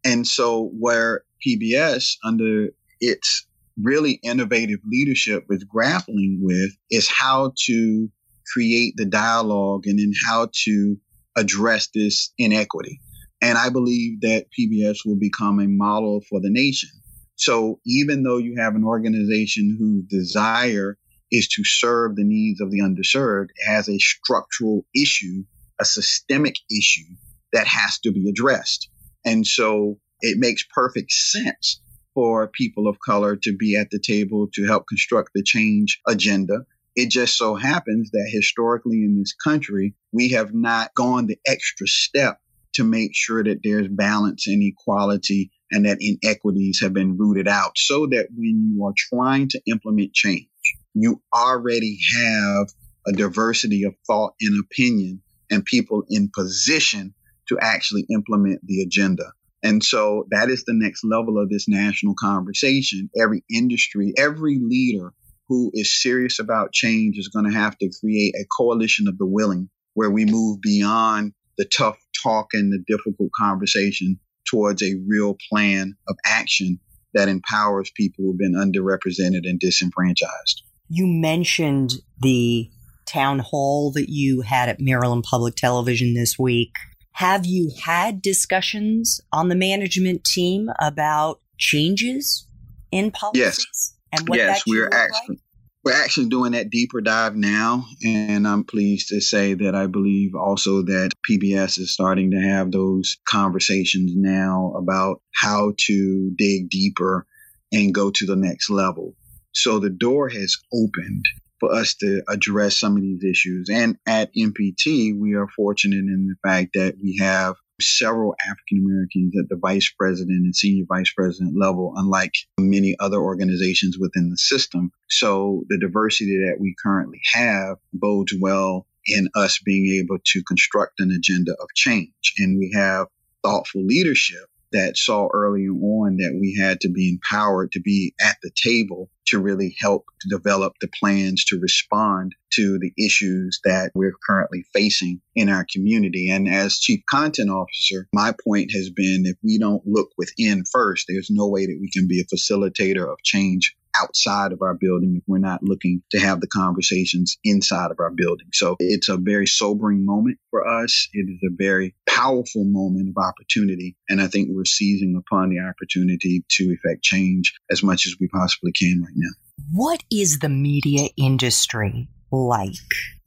And 0.04 0.26
so, 0.26 0.70
where 0.78 1.22
PBS, 1.46 2.14
under 2.24 2.68
its 3.00 3.46
really 3.80 4.12
innovative 4.22 4.80
leadership, 4.86 5.44
is 5.50 5.64
grappling 5.64 6.40
with 6.42 6.70
is 6.90 7.08
how 7.08 7.52
to 7.66 8.08
create 8.52 8.94
the 8.96 9.04
dialogue 9.04 9.86
and 9.86 9.98
then 9.98 10.12
how 10.26 10.48
to 10.64 10.96
address 11.36 11.88
this 11.94 12.32
inequity. 12.38 13.00
And 13.40 13.56
I 13.56 13.68
believe 13.68 14.20
that 14.22 14.46
PBS 14.58 14.98
will 15.04 15.16
become 15.16 15.60
a 15.60 15.66
model 15.66 16.22
for 16.28 16.40
the 16.40 16.50
nation. 16.50 16.90
So 17.38 17.80
even 17.86 18.24
though 18.24 18.38
you 18.38 18.56
have 18.58 18.74
an 18.74 18.84
organization 18.84 19.76
whose 19.78 20.04
desire 20.04 20.98
is 21.30 21.48
to 21.48 21.62
serve 21.64 22.16
the 22.16 22.24
needs 22.24 22.60
of 22.60 22.70
the 22.70 22.80
underserved, 22.80 23.48
it 23.50 23.70
has 23.70 23.88
a 23.88 23.98
structural 23.98 24.84
issue, 24.94 25.44
a 25.80 25.84
systemic 25.84 26.56
issue 26.70 27.14
that 27.52 27.66
has 27.66 27.98
to 28.00 28.12
be 28.12 28.28
addressed. 28.28 28.88
And 29.24 29.46
so 29.46 29.98
it 30.20 30.38
makes 30.38 30.64
perfect 30.74 31.12
sense 31.12 31.80
for 32.12 32.48
people 32.48 32.88
of 32.88 32.98
color 32.98 33.36
to 33.36 33.56
be 33.56 33.76
at 33.76 33.90
the 33.90 34.00
table 34.00 34.48
to 34.54 34.66
help 34.66 34.86
construct 34.88 35.30
the 35.34 35.42
change 35.44 36.00
agenda. 36.08 36.64
It 36.96 37.10
just 37.10 37.38
so 37.38 37.54
happens 37.54 38.10
that 38.10 38.30
historically 38.32 39.04
in 39.04 39.16
this 39.16 39.32
country, 39.32 39.94
we 40.10 40.30
have 40.30 40.52
not 40.52 40.92
gone 40.94 41.26
the 41.28 41.38
extra 41.46 41.86
step 41.86 42.40
to 42.74 42.82
make 42.82 43.12
sure 43.14 43.44
that 43.44 43.60
there's 43.62 43.86
balance 43.86 44.48
and 44.48 44.62
equality 44.62 45.52
and 45.70 45.84
that 45.86 45.98
inequities 46.00 46.80
have 46.82 46.92
been 46.92 47.16
rooted 47.16 47.48
out 47.48 47.72
so 47.76 48.06
that 48.06 48.28
when 48.34 48.72
you 48.74 48.84
are 48.84 48.94
trying 48.96 49.48
to 49.48 49.60
implement 49.66 50.14
change, 50.14 50.48
you 50.94 51.22
already 51.34 51.98
have 52.16 52.68
a 53.06 53.12
diversity 53.12 53.84
of 53.84 53.94
thought 54.06 54.34
and 54.40 54.62
opinion 54.64 55.22
and 55.50 55.64
people 55.64 56.04
in 56.08 56.30
position 56.34 57.14
to 57.48 57.58
actually 57.60 58.06
implement 58.10 58.60
the 58.66 58.82
agenda. 58.82 59.24
And 59.62 59.82
so 59.82 60.26
that 60.30 60.50
is 60.50 60.64
the 60.64 60.74
next 60.74 61.04
level 61.04 61.40
of 61.40 61.48
this 61.48 61.68
national 61.68 62.14
conversation. 62.18 63.10
Every 63.20 63.42
industry, 63.50 64.12
every 64.16 64.60
leader 64.62 65.12
who 65.48 65.70
is 65.74 66.00
serious 66.00 66.38
about 66.38 66.72
change 66.72 67.16
is 67.18 67.28
going 67.28 67.50
to 67.50 67.56
have 67.56 67.76
to 67.78 67.90
create 68.00 68.34
a 68.34 68.46
coalition 68.56 69.08
of 69.08 69.18
the 69.18 69.26
willing 69.26 69.70
where 69.94 70.10
we 70.10 70.24
move 70.26 70.60
beyond 70.60 71.32
the 71.56 71.64
tough 71.64 71.98
talk 72.22 72.48
and 72.52 72.72
the 72.72 72.84
difficult 72.86 73.30
conversation 73.36 74.18
towards 74.50 74.82
a 74.82 74.94
real 75.06 75.36
plan 75.50 75.96
of 76.08 76.16
action 76.24 76.78
that 77.14 77.28
empowers 77.28 77.90
people 77.96 78.24
who've 78.24 78.38
been 78.38 78.54
underrepresented 78.54 79.48
and 79.48 79.58
disenfranchised. 79.58 80.62
You 80.88 81.06
mentioned 81.06 81.92
the 82.20 82.70
town 83.06 83.38
hall 83.38 83.90
that 83.92 84.08
you 84.08 84.42
had 84.42 84.68
at 84.68 84.80
Maryland 84.80 85.24
Public 85.28 85.54
Television 85.56 86.14
this 86.14 86.38
week. 86.38 86.74
Have 87.12 87.46
you 87.46 87.72
had 87.82 88.22
discussions 88.22 89.20
on 89.32 89.48
the 89.48 89.54
management 89.54 90.24
team 90.24 90.70
about 90.80 91.40
changes 91.56 92.46
in 92.92 93.10
policies? 93.10 93.40
Yes. 93.40 93.94
And 94.12 94.28
what 94.28 94.38
yes, 94.38 94.62
we're 94.66 94.88
actually 94.88 95.36
like? 95.36 95.38
We're 95.84 95.92
actually 95.92 96.28
doing 96.28 96.52
that 96.52 96.70
deeper 96.70 97.00
dive 97.00 97.36
now, 97.36 97.84
and 98.04 98.46
I'm 98.46 98.64
pleased 98.64 99.08
to 99.08 99.20
say 99.20 99.54
that 99.54 99.74
I 99.74 99.86
believe 99.86 100.34
also 100.34 100.82
that 100.82 101.12
PBS 101.28 101.78
is 101.78 101.92
starting 101.92 102.32
to 102.32 102.40
have 102.40 102.70
those 102.70 103.16
conversations 103.28 104.12
now 104.14 104.74
about 104.76 105.22
how 105.34 105.72
to 105.86 106.32
dig 106.36 106.68
deeper 106.68 107.26
and 107.72 107.94
go 107.94 108.10
to 108.10 108.26
the 108.26 108.36
next 108.36 108.70
level. 108.70 109.14
So 109.52 109.78
the 109.78 109.90
door 109.90 110.28
has 110.28 110.56
opened 110.72 111.24
for 111.60 111.72
us 111.72 111.94
to 111.96 112.22
address 112.28 112.76
some 112.76 112.96
of 112.96 113.02
these 113.02 113.24
issues. 113.24 113.68
And 113.72 113.96
at 114.06 114.30
MPT, 114.34 115.18
we 115.18 115.34
are 115.34 115.48
fortunate 115.56 115.98
in 115.98 116.28
the 116.28 116.48
fact 116.48 116.70
that 116.74 116.94
we 117.02 117.18
have 117.20 117.56
several 117.80 118.34
African 118.48 118.78
Americans 118.78 119.34
at 119.38 119.48
the 119.48 119.56
vice 119.56 119.88
president 119.88 120.44
and 120.44 120.54
senior 120.54 120.84
vice 120.88 121.12
president 121.12 121.56
level, 121.56 121.92
unlike 121.96 122.34
many 122.58 122.96
other 123.00 123.18
organizations 123.18 123.98
within 123.98 124.30
the 124.30 124.36
system. 124.36 124.90
So 125.08 125.64
the 125.68 125.78
diversity 125.78 126.36
that 126.38 126.60
we 126.60 126.74
currently 126.82 127.20
have 127.34 127.76
bodes 127.92 128.34
well 128.38 128.86
in 129.06 129.28
us 129.34 129.58
being 129.64 130.00
able 130.00 130.18
to 130.22 130.42
construct 130.42 131.00
an 131.00 131.10
agenda 131.10 131.52
of 131.52 131.68
change. 131.74 132.34
And 132.38 132.58
we 132.58 132.72
have 132.74 133.06
thoughtful 133.42 133.84
leadership 133.84 134.46
that 134.72 134.96
saw 134.96 135.28
early 135.32 135.66
on 135.66 136.16
that 136.16 136.36
we 136.40 136.56
had 136.60 136.80
to 136.80 136.88
be 136.88 137.10
empowered 137.10 137.72
to 137.72 137.80
be 137.80 138.14
at 138.20 138.36
the 138.42 138.50
table 138.54 139.10
to 139.26 139.38
really 139.38 139.76
help 139.78 140.06
to 140.20 140.28
develop 140.28 140.72
the 140.80 140.88
plans 140.88 141.44
to 141.44 141.58
respond 141.58 142.34
to 142.50 142.78
the 142.78 142.92
issues 142.98 143.60
that 143.64 143.90
we're 143.94 144.14
currently 144.26 144.64
facing 144.72 145.20
in 145.34 145.48
our 145.48 145.66
community. 145.70 146.30
And 146.30 146.48
as 146.48 146.78
chief 146.78 147.00
content 147.08 147.50
officer, 147.50 148.08
my 148.12 148.34
point 148.44 148.72
has 148.72 148.90
been 148.90 149.24
if 149.26 149.36
we 149.42 149.58
don't 149.58 149.86
look 149.86 150.08
within 150.16 150.64
first, 150.70 151.06
there's 151.08 151.30
no 151.30 151.46
way 151.48 151.66
that 151.66 151.78
we 151.80 151.90
can 151.90 152.08
be 152.08 152.20
a 152.20 152.34
facilitator 152.34 153.10
of 153.10 153.18
change 153.22 153.76
outside 154.02 154.52
of 154.52 154.62
our 154.62 154.74
building 154.74 155.14
if 155.16 155.22
we're 155.26 155.38
not 155.38 155.62
looking 155.62 156.02
to 156.10 156.18
have 156.18 156.40
the 156.40 156.46
conversations 156.46 157.36
inside 157.44 157.90
of 157.90 157.98
our 158.00 158.10
building. 158.10 158.48
So 158.52 158.76
it's 158.78 159.08
a 159.08 159.16
very 159.16 159.46
sobering 159.46 160.04
moment 160.04 160.38
for 160.50 160.66
us. 160.66 161.08
It 161.12 161.28
is 161.28 161.40
a 161.44 161.54
very 161.56 161.94
powerful 162.06 162.64
moment 162.64 163.08
of 163.08 163.22
opportunity. 163.22 163.96
And 164.08 164.20
I 164.20 164.26
think 164.26 164.48
we're 164.50 164.64
seizing 164.64 165.16
upon 165.16 165.50
the 165.50 165.60
opportunity 165.60 166.44
to 166.48 166.64
effect 166.64 167.02
change 167.02 167.54
as 167.70 167.82
much 167.82 168.06
as 168.06 168.16
we 168.20 168.28
possibly 168.28 168.72
can 168.72 169.02
right 169.02 169.14
now. 169.14 169.30
What 169.72 170.04
is 170.10 170.38
the 170.38 170.48
media 170.48 171.08
industry 171.16 172.08
like 172.30 172.74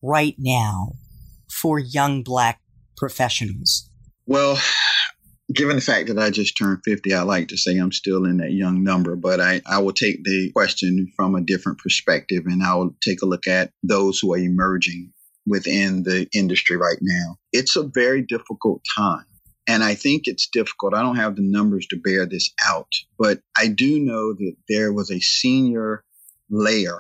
right 0.01 0.36
now 0.38 0.93
for 1.49 1.79
young 1.79 2.23
Black 2.23 2.62
professionals? 2.97 3.89
Well, 4.25 4.57
given 5.54 5.76
the 5.76 5.82
fact 5.82 6.08
that 6.08 6.20
I 6.20 6.30
just 6.30 6.58
turned 6.58 6.82
50, 6.84 7.14
I 7.14 7.24
like 7.24 7.50
to 7.50 7.58
say 7.58 7.78
I'm 7.78 7.92
still 7.92 8.26
in 8.26 8.38
that 8.38 8.52
young 8.52 8.84
number, 8.84 9.16
but 9.16 9.40
I, 9.40 9.62
I 9.66 9.80
will 9.80 9.94
take 9.94 10.24
the 10.24 10.52
question 10.54 11.12
from 11.16 11.36
a 11.36 11.42
different 11.42 11.80
perspective 11.80 12.44
and 12.46 12.64
I'll 12.64 12.96
take 13.02 13.22
a 13.22 13.26
look 13.26 13.48
at 13.48 13.72
those 13.84 14.20
who 14.20 14.34
are 14.34 14.38
emerging 14.38 15.14
within 15.46 16.04
the 16.04 16.28
industry 16.34 16.78
right 16.78 17.00
now. 17.02 17.38
It's 17.52 17.76
a 17.76 17.84
very 17.84 18.22
difficult 18.22 18.82
time. 18.96 19.26
And 19.68 19.84
I 19.84 19.96
think 19.96 20.24
it's 20.26 20.50
difficult. 20.52 20.94
I 20.94 21.02
don't 21.02 21.18
have 21.18 21.36
the 21.36 21.44
numbers 21.44 21.88
to 21.88 21.98
bear 21.98 22.26
this 22.26 22.52
out, 22.68 22.92
but 23.18 23.42
I 23.58 23.68
do 23.68 24.00
know 24.00 24.34
that 24.34 24.56
there 24.68 24.92
was 24.92 25.12
a 25.12 25.20
senior 25.20 26.04
layer 26.50 27.00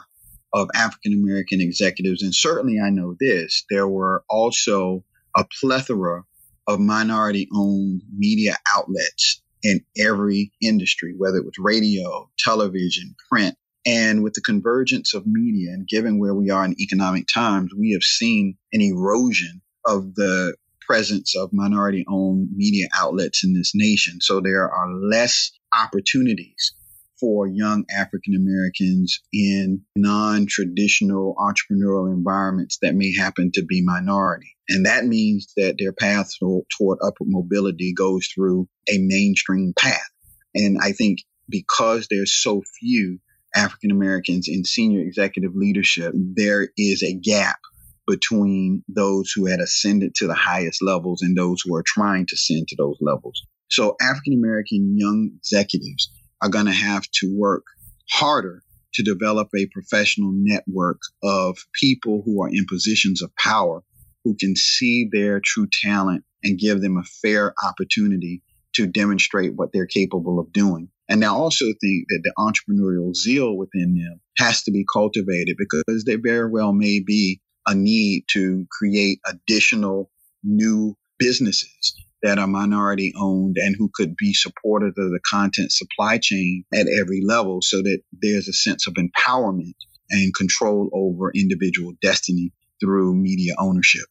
of 0.53 0.69
African 0.75 1.13
American 1.13 1.61
executives. 1.61 2.21
And 2.21 2.33
certainly 2.33 2.79
I 2.79 2.89
know 2.89 3.15
this. 3.19 3.65
There 3.69 3.87
were 3.87 4.23
also 4.29 5.03
a 5.35 5.45
plethora 5.59 6.23
of 6.67 6.79
minority 6.79 7.47
owned 7.53 8.01
media 8.15 8.55
outlets 8.75 9.41
in 9.63 9.81
every 9.97 10.51
industry, 10.61 11.13
whether 11.17 11.37
it 11.37 11.45
was 11.45 11.57
radio, 11.59 12.29
television, 12.39 13.15
print. 13.31 13.55
And 13.85 14.23
with 14.23 14.33
the 14.33 14.41
convergence 14.41 15.13
of 15.13 15.25
media 15.25 15.71
and 15.71 15.87
given 15.87 16.19
where 16.19 16.35
we 16.35 16.49
are 16.49 16.63
in 16.65 16.79
economic 16.79 17.25
times, 17.33 17.71
we 17.77 17.91
have 17.93 18.03
seen 18.03 18.57
an 18.73 18.81
erosion 18.81 19.61
of 19.85 20.13
the 20.15 20.55
presence 20.81 21.35
of 21.35 21.53
minority 21.53 22.05
owned 22.07 22.49
media 22.55 22.87
outlets 22.95 23.43
in 23.43 23.53
this 23.53 23.71
nation. 23.73 24.19
So 24.21 24.39
there 24.39 24.69
are 24.69 24.93
less 24.93 25.51
opportunities 25.83 26.73
for 27.21 27.47
young 27.47 27.85
African 27.95 28.35
Americans 28.35 29.21
in 29.31 29.83
non 29.95 30.47
traditional 30.47 31.35
entrepreneurial 31.37 32.11
environments 32.11 32.79
that 32.81 32.95
may 32.95 33.15
happen 33.15 33.51
to 33.53 33.63
be 33.63 33.81
minority. 33.81 34.57
And 34.67 34.85
that 34.87 35.05
means 35.05 35.53
that 35.55 35.75
their 35.77 35.93
path 35.93 36.31
toward 36.39 36.97
upward 37.01 37.29
mobility 37.29 37.93
goes 37.93 38.27
through 38.27 38.67
a 38.89 38.97
mainstream 38.97 39.73
path. 39.77 40.09
And 40.55 40.79
I 40.81 40.91
think 40.91 41.19
because 41.47 42.07
there's 42.09 42.33
so 42.33 42.63
few 42.79 43.19
African 43.55 43.91
Americans 43.91 44.47
in 44.49 44.65
senior 44.65 45.01
executive 45.01 45.51
leadership, 45.55 46.13
there 46.15 46.69
is 46.77 47.03
a 47.03 47.13
gap 47.13 47.59
between 48.07 48.83
those 48.87 49.31
who 49.31 49.45
had 49.45 49.59
ascended 49.59 50.15
to 50.15 50.27
the 50.27 50.33
highest 50.33 50.81
levels 50.81 51.21
and 51.21 51.37
those 51.37 51.61
who 51.63 51.75
are 51.75 51.83
trying 51.85 52.25
to 52.25 52.35
ascend 52.35 52.67
to 52.67 52.75
those 52.77 52.97
levels. 52.99 53.45
So 53.69 53.95
African 54.01 54.33
American 54.33 54.97
young 54.97 55.31
executives 55.37 56.09
are 56.41 56.49
going 56.49 56.65
to 56.65 56.71
have 56.71 57.03
to 57.11 57.35
work 57.37 57.63
harder 58.09 58.63
to 58.93 59.03
develop 59.03 59.49
a 59.55 59.67
professional 59.67 60.31
network 60.33 60.99
of 61.23 61.57
people 61.79 62.21
who 62.25 62.43
are 62.43 62.49
in 62.49 62.65
positions 62.69 63.21
of 63.21 63.33
power 63.35 63.83
who 64.23 64.35
can 64.39 64.55
see 64.55 65.07
their 65.11 65.39
true 65.43 65.67
talent 65.81 66.23
and 66.43 66.59
give 66.59 66.81
them 66.81 66.97
a 66.97 67.03
fair 67.03 67.53
opportunity 67.63 68.41
to 68.73 68.87
demonstrate 68.87 69.55
what 69.55 69.71
they're 69.73 69.85
capable 69.85 70.39
of 70.39 70.51
doing. 70.53 70.89
And 71.09 71.23
I 71.25 71.27
also 71.27 71.65
think 71.65 72.05
that 72.09 72.21
the 72.23 72.33
entrepreneurial 72.37 73.13
zeal 73.15 73.57
within 73.57 73.95
them 73.95 74.21
has 74.37 74.63
to 74.63 74.71
be 74.71 74.85
cultivated 74.91 75.57
because 75.57 76.03
there 76.05 76.19
very 76.21 76.49
well 76.49 76.71
may 76.71 77.01
be 77.05 77.41
a 77.67 77.75
need 77.75 78.25
to 78.31 78.65
create 78.71 79.19
additional 79.27 80.09
new 80.43 80.95
businesses 81.19 81.93
that 82.23 82.37
are 82.37 82.47
minority 82.47 83.13
owned 83.17 83.57
and 83.57 83.75
who 83.77 83.89
could 83.93 84.15
be 84.15 84.33
supportive 84.33 84.93
of 84.97 85.11
the 85.11 85.19
content 85.25 85.71
supply 85.71 86.17
chain 86.17 86.63
at 86.73 86.87
every 86.99 87.21
level 87.23 87.59
so 87.61 87.81
that 87.81 88.01
there's 88.21 88.47
a 88.47 88.53
sense 88.53 88.87
of 88.87 88.95
empowerment 88.95 89.73
and 90.09 90.35
control 90.35 90.89
over 90.93 91.31
individual 91.33 91.93
destiny 92.01 92.51
through 92.79 93.15
media 93.15 93.53
ownership. 93.59 94.05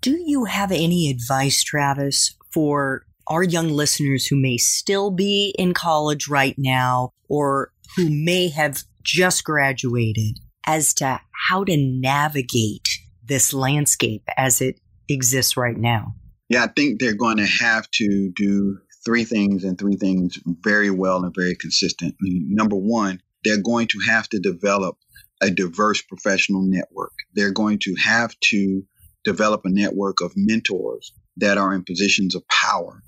Do 0.00 0.18
you 0.24 0.46
have 0.46 0.72
any 0.72 1.10
advice, 1.10 1.62
Travis, 1.62 2.34
for 2.52 3.04
our 3.28 3.42
young 3.42 3.68
listeners 3.68 4.26
who 4.26 4.36
may 4.36 4.56
still 4.56 5.10
be 5.10 5.54
in 5.58 5.74
college 5.74 6.28
right 6.28 6.56
now 6.58 7.10
or 7.28 7.72
who 7.96 8.08
may 8.10 8.48
have 8.48 8.82
just 9.02 9.44
graduated 9.44 10.38
as 10.66 10.94
to 10.94 11.20
how 11.48 11.64
to 11.64 11.76
navigate 11.76 12.88
this 13.24 13.52
landscape 13.52 14.22
as 14.36 14.60
it 14.60 14.80
exists 15.08 15.56
right 15.56 15.76
now? 15.76 16.14
Yeah, 16.52 16.64
I 16.64 16.66
think 16.66 17.00
they're 17.00 17.14
going 17.14 17.38
to 17.38 17.46
have 17.46 17.90
to 17.92 18.30
do 18.36 18.78
three 19.06 19.24
things 19.24 19.64
and 19.64 19.78
three 19.78 19.96
things 19.96 20.38
very 20.44 20.90
well 20.90 21.24
and 21.24 21.34
very 21.34 21.54
consistent. 21.54 22.14
Number 22.20 22.76
one, 22.76 23.22
they're 23.42 23.62
going 23.62 23.88
to 23.88 23.98
have 24.06 24.28
to 24.28 24.38
develop 24.38 24.98
a 25.40 25.50
diverse 25.50 26.02
professional 26.02 26.60
network. 26.60 27.14
They're 27.32 27.54
going 27.54 27.78
to 27.84 27.94
have 27.94 28.38
to 28.50 28.82
develop 29.24 29.62
a 29.64 29.70
network 29.70 30.20
of 30.20 30.34
mentors 30.36 31.14
that 31.38 31.56
are 31.56 31.72
in 31.72 31.84
positions 31.84 32.34
of 32.34 32.46
power 32.48 33.02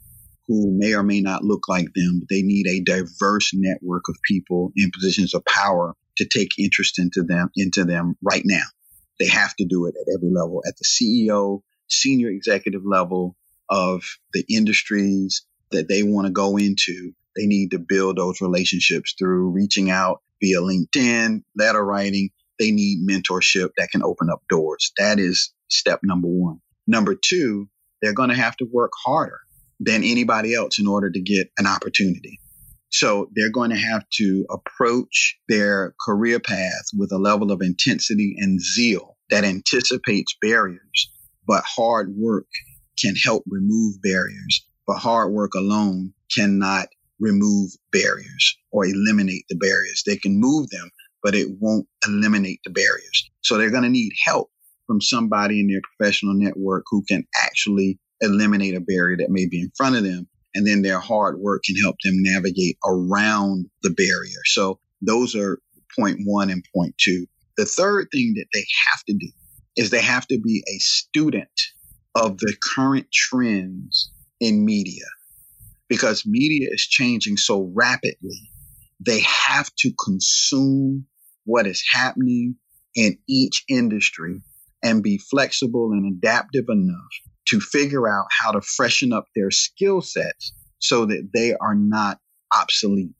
who 0.49 0.75
may 0.79 0.95
or 0.95 1.03
may 1.03 1.21
not 1.21 1.45
look 1.45 1.69
like 1.69 1.93
them, 1.95 2.21
but 2.21 2.29
they 2.31 2.41
need 2.41 2.67
a 2.67 2.81
diverse 2.81 3.51
network 3.53 4.09
of 4.09 4.17
people 4.27 4.73
in 4.75 4.91
positions 4.91 5.35
of 5.35 5.45
power 5.45 5.95
to 6.17 6.25
take 6.25 6.59
interest 6.59 6.99
into 6.99 7.23
them, 7.23 7.51
into 7.57 7.85
them 7.85 8.17
right 8.23 8.45
now. 8.47 8.65
They 9.21 9.29
have 9.29 9.55
to 9.57 9.67
do 9.67 9.85
it 9.85 9.95
at 10.01 10.15
every 10.17 10.31
level, 10.31 10.63
at 10.67 10.77
the 10.79 10.85
CEO, 10.87 11.61
senior 11.89 12.29
executive 12.29 12.83
level 12.85 13.37
of 13.69 14.03
the 14.33 14.45
industries 14.49 15.43
that 15.71 15.89
they 15.89 16.03
want 16.03 16.27
to 16.27 16.33
go 16.33 16.57
into. 16.57 17.13
They 17.37 17.47
need 17.47 17.73
to 17.73 17.79
build 17.79 18.17
those 18.17 18.41
relationships 18.41 19.15
through 19.19 19.51
reaching 19.51 19.91
out 19.91 20.23
via 20.41 20.61
LinkedIn, 20.61 21.43
letter 21.57 21.85
writing. 21.85 22.31
They 22.59 22.71
need 22.71 23.07
mentorship 23.09 23.71
that 23.77 23.91
can 23.91 24.03
open 24.03 24.31
up 24.31 24.43
doors. 24.49 24.93
That 24.99 25.19
is 25.19 25.53
step 25.69 26.01
number 26.03 26.29
one. 26.29 26.61
Number 26.87 27.15
two, 27.15 27.69
they're 28.01 28.13
going 28.13 28.29
to 28.29 28.37
have 28.37 28.57
to 28.59 28.67
work 28.71 28.93
harder 29.05 29.41
than 29.81 30.05
anybody 30.05 30.55
else 30.55 30.79
in 30.79 30.87
order 30.87 31.11
to 31.11 31.21
get 31.21 31.51
an 31.59 31.67
opportunity. 31.67 32.39
So 32.91 33.29
they're 33.35 33.51
going 33.51 33.71
to 33.71 33.77
have 33.77 34.05
to 34.19 34.47
approach 34.51 35.37
their 35.49 35.95
career 36.05 36.39
path 36.39 36.85
with 36.97 37.11
a 37.11 37.19
level 37.19 37.51
of 37.51 37.61
intensity 37.61 38.37
and 38.39 38.61
zeal 38.61 39.17
that 39.31 39.43
anticipates 39.43 40.37
barriers, 40.41 41.11
but 41.47 41.65
hard 41.65 42.15
work 42.17 42.47
can 42.99 43.15
help 43.17 43.45
remove 43.47 44.01
barriers. 44.03 44.67
But 44.87 44.99
hard 44.99 45.33
work 45.33 45.55
alone 45.55 46.13
cannot 46.35 46.89
remove 47.21 47.71
barriers 47.93 48.57
or 48.71 48.85
eliminate 48.85 49.45
the 49.49 49.57
barriers. 49.57 50.03
They 50.07 50.17
can 50.17 50.39
move 50.39 50.69
them, 50.71 50.91
but 51.23 51.35
it 51.35 51.49
won't 51.61 51.87
eliminate 52.07 52.61
the 52.65 52.71
barriers. 52.71 53.31
So 53.43 53.57
they're 53.57 53.71
going 53.71 53.85
to 53.85 53.89
need 53.89 54.13
help 54.25 54.51
from 54.87 55.01
somebody 55.01 55.61
in 55.61 55.69
their 55.69 55.81
professional 55.97 56.35
network 56.35 56.85
who 56.91 57.03
can 57.09 57.25
actually 57.43 57.99
eliminate 58.21 58.75
a 58.75 58.81
barrier 58.81 59.17
that 59.17 59.31
may 59.31 59.47
be 59.47 59.61
in 59.61 59.73
front 59.77 59.97
of 59.97 60.05
them. 60.05 60.29
And 60.55 60.67
then 60.67 60.83
their 60.83 61.01
hard 61.01 61.41
work 61.41 61.63
can 61.65 61.77
help 61.83 61.97
them 62.05 62.15
navigate 62.19 62.77
around 62.87 63.67
the 63.83 63.91
barrier. 63.91 64.41
So 64.47 64.79
those 65.01 65.35
are 65.35 65.59
point 65.99 66.21
one 66.25 66.51
and 66.51 66.65
point 66.75 66.95
two. 66.99 67.27
The 67.57 67.65
third 67.65 68.09
thing 68.13 68.35
that 68.37 68.47
they 68.53 68.65
have 68.91 69.05
to 69.05 69.15
do 69.15 69.31
is 69.77 69.91
they 69.91 70.03
have 70.03 70.27
to 70.29 70.41
be 70.41 70.63
a 70.69 70.79
student 70.79 71.61
of 72.15 72.39
the 72.39 72.57
current 72.75 73.07
trends 73.13 74.11
in 74.41 74.65
media 74.65 75.05
because 75.89 76.25
media 76.27 76.69
is 76.71 76.83
changing 76.83 77.37
so 77.37 77.71
rapidly. 77.75 78.51
They 79.01 79.21
have 79.21 79.71
to 79.79 79.93
consume 80.03 81.07
what 81.45 81.67
is 81.67 81.85
happening 81.93 82.57
in 82.95 83.19
each 83.29 83.65
industry 83.69 84.41
and 84.83 85.03
be 85.03 85.19
flexible 85.19 85.93
and 85.93 86.15
adaptive 86.15 86.67
enough 86.69 87.11
to 87.49 87.61
figure 87.61 88.09
out 88.09 88.27
how 88.31 88.53
to 88.53 88.61
freshen 88.61 89.13
up 89.13 89.27
their 89.35 89.51
skill 89.51 90.01
sets 90.01 90.53
so 90.79 91.07
that 91.07 91.31
they 91.35 91.55
are 91.55 91.75
not 91.75 92.19
obsolete. 92.57 93.15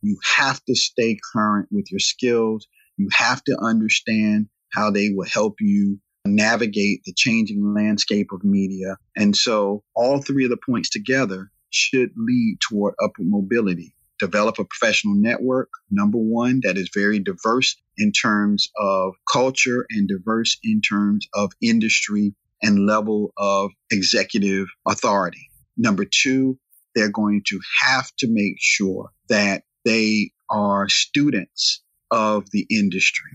You 0.00 0.18
have 0.36 0.64
to 0.64 0.74
stay 0.74 1.18
current 1.32 1.68
with 1.70 1.90
your 1.90 1.98
skills. 1.98 2.66
You 2.96 3.08
have 3.12 3.42
to 3.44 3.56
understand 3.60 4.48
how 4.72 4.90
they 4.90 5.10
will 5.10 5.28
help 5.28 5.56
you 5.60 5.98
navigate 6.24 7.02
the 7.04 7.12
changing 7.14 7.74
landscape 7.74 8.28
of 8.32 8.44
media. 8.44 8.96
And 9.16 9.34
so 9.36 9.82
all 9.94 10.20
three 10.20 10.44
of 10.44 10.50
the 10.50 10.58
points 10.68 10.90
together 10.90 11.50
should 11.70 12.10
lead 12.16 12.58
toward 12.60 12.94
upward 13.02 13.28
mobility. 13.28 13.94
Develop 14.18 14.58
a 14.58 14.64
professional 14.64 15.14
network, 15.14 15.68
number 15.90 16.18
one, 16.18 16.60
that 16.64 16.76
is 16.76 16.90
very 16.92 17.20
diverse 17.20 17.76
in 17.96 18.10
terms 18.10 18.68
of 18.76 19.14
culture 19.32 19.86
and 19.90 20.08
diverse 20.08 20.58
in 20.64 20.80
terms 20.80 21.28
of 21.34 21.52
industry 21.62 22.34
and 22.60 22.86
level 22.86 23.32
of 23.36 23.70
executive 23.92 24.66
authority. 24.88 25.48
Number 25.76 26.04
two, 26.04 26.58
they're 26.94 27.10
going 27.10 27.42
to 27.46 27.60
have 27.82 28.10
to 28.18 28.26
make 28.28 28.56
sure 28.58 29.10
that 29.28 29.62
they 29.84 30.32
are 30.50 30.88
students 30.88 31.82
of 32.10 32.50
the 32.50 32.66
industry, 32.70 33.30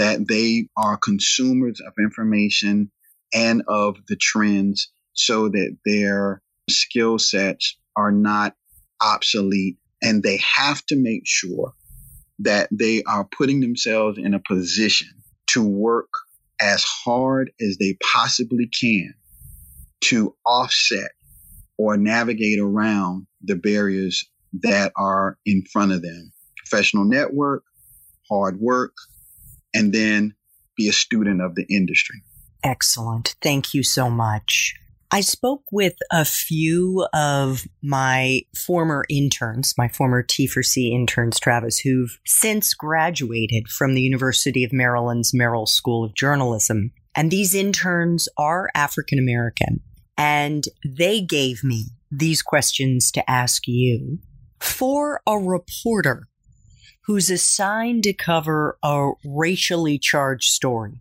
that 0.00 0.26
they 0.26 0.66
are 0.78 0.96
consumers 0.96 1.78
of 1.86 1.92
information 2.00 2.90
and 3.34 3.62
of 3.68 3.98
the 4.08 4.16
trends 4.16 4.90
so 5.12 5.50
that 5.50 5.76
their 5.84 6.40
skill 6.70 7.18
sets 7.18 7.76
are 7.96 8.10
not 8.10 8.54
obsolete. 9.02 9.76
And 10.02 10.22
they 10.22 10.38
have 10.38 10.86
to 10.86 10.96
make 10.96 11.24
sure 11.26 11.74
that 12.38 12.70
they 12.72 13.02
are 13.02 13.28
putting 13.36 13.60
themselves 13.60 14.16
in 14.16 14.32
a 14.32 14.40
position 14.40 15.08
to 15.48 15.62
work 15.62 16.08
as 16.58 16.82
hard 16.82 17.52
as 17.60 17.76
they 17.76 17.98
possibly 18.14 18.68
can 18.68 19.12
to 20.04 20.34
offset 20.46 21.10
or 21.76 21.98
navigate 21.98 22.58
around 22.58 23.26
the 23.42 23.56
barriers 23.56 24.24
that 24.62 24.92
are 24.96 25.36
in 25.44 25.62
front 25.70 25.92
of 25.92 26.00
them. 26.00 26.32
Professional 26.56 27.04
network, 27.04 27.64
hard 28.30 28.58
work, 28.58 28.94
and 29.74 29.92
then 29.92 30.34
be 30.76 30.88
a 30.88 30.92
student 30.92 31.40
of 31.40 31.54
the 31.54 31.66
industry. 31.68 32.22
Excellent. 32.62 33.36
Thank 33.42 33.74
you 33.74 33.82
so 33.82 34.10
much. 34.10 34.74
I 35.12 35.22
spoke 35.22 35.64
with 35.72 35.96
a 36.12 36.24
few 36.24 37.06
of 37.12 37.66
my 37.82 38.42
former 38.56 39.04
interns, 39.08 39.74
my 39.76 39.88
former 39.88 40.22
T4C 40.22 40.92
interns, 40.92 41.40
Travis, 41.40 41.78
who've 41.80 42.16
since 42.24 42.74
graduated 42.74 43.68
from 43.68 43.94
the 43.94 44.02
University 44.02 44.62
of 44.62 44.72
Maryland's 44.72 45.34
Merrill 45.34 45.66
School 45.66 46.04
of 46.04 46.14
Journalism. 46.14 46.92
And 47.16 47.30
these 47.30 47.56
interns 47.56 48.28
are 48.38 48.70
African 48.76 49.18
American. 49.18 49.80
And 50.16 50.64
they 50.86 51.20
gave 51.20 51.64
me 51.64 51.86
these 52.12 52.40
questions 52.40 53.10
to 53.12 53.28
ask 53.28 53.66
you. 53.66 54.18
For 54.60 55.22
a 55.26 55.36
reporter 55.38 56.28
who's 57.04 57.30
assigned 57.30 58.02
to 58.04 58.12
cover 58.12 58.78
a 58.82 59.10
racially 59.24 59.98
charged 59.98 60.50
story, 60.50 61.00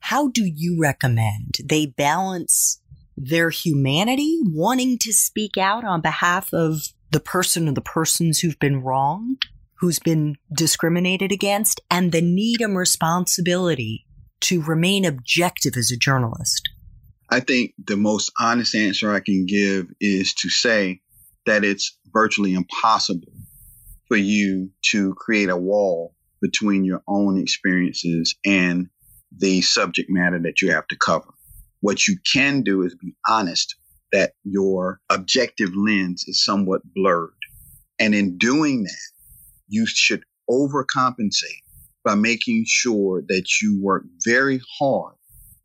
how 0.00 0.28
do 0.28 0.44
you 0.44 0.78
recommend 0.80 1.56
they 1.64 1.86
balance 1.86 2.80
their 3.16 3.50
humanity, 3.50 4.38
wanting 4.44 4.96
to 4.98 5.12
speak 5.12 5.56
out 5.56 5.84
on 5.84 6.00
behalf 6.00 6.52
of 6.52 6.92
the 7.10 7.20
person 7.20 7.68
or 7.68 7.72
the 7.72 7.80
persons 7.80 8.38
who've 8.38 8.58
been 8.58 8.82
wronged, 8.82 9.42
who's 9.80 9.98
been 9.98 10.36
discriminated 10.52 11.32
against, 11.32 11.80
and 11.90 12.12
the 12.12 12.22
need 12.22 12.60
and 12.60 12.76
responsibility 12.76 14.06
to 14.40 14.62
remain 14.62 15.04
objective 15.04 15.76
as 15.76 15.90
a 15.90 15.96
journalist? 15.96 16.68
I 17.30 17.40
think 17.40 17.74
the 17.84 17.96
most 17.96 18.30
honest 18.38 18.74
answer 18.74 19.12
I 19.12 19.20
can 19.20 19.46
give 19.46 19.86
is 20.00 20.32
to 20.34 20.48
say 20.48 21.00
that 21.44 21.64
it's 21.64 21.98
virtually 22.12 22.54
impossible 22.54 23.32
for 24.08 24.16
you 24.16 24.70
to 24.90 25.14
create 25.14 25.50
a 25.50 25.56
wall 25.56 26.14
between 26.40 26.84
your 26.84 27.02
own 27.06 27.38
experiences 27.38 28.34
and 28.44 28.88
the 29.36 29.60
subject 29.60 30.08
matter 30.10 30.40
that 30.40 30.62
you 30.62 30.72
have 30.72 30.86
to 30.88 30.96
cover. 30.96 31.34
What 31.80 32.08
you 32.08 32.16
can 32.32 32.62
do 32.62 32.82
is 32.82 32.94
be 32.94 33.14
honest 33.28 33.76
that 34.12 34.32
your 34.42 35.00
objective 35.10 35.70
lens 35.76 36.24
is 36.26 36.44
somewhat 36.44 36.80
blurred. 36.94 37.30
And 37.98 38.14
in 38.14 38.38
doing 38.38 38.84
that, 38.84 39.10
you 39.68 39.86
should 39.86 40.22
overcompensate 40.50 41.62
by 42.04 42.14
making 42.14 42.64
sure 42.66 43.22
that 43.28 43.44
you 43.60 43.80
work 43.82 44.04
very 44.24 44.60
hard 44.78 45.14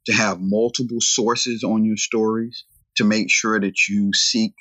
to 0.07 0.13
have 0.13 0.41
multiple 0.41 0.99
sources 0.99 1.63
on 1.63 1.85
your 1.85 1.95
stories, 1.95 2.65
to 2.97 3.05
make 3.05 3.29
sure 3.29 3.59
that 3.59 3.87
you 3.87 4.11
seek 4.13 4.53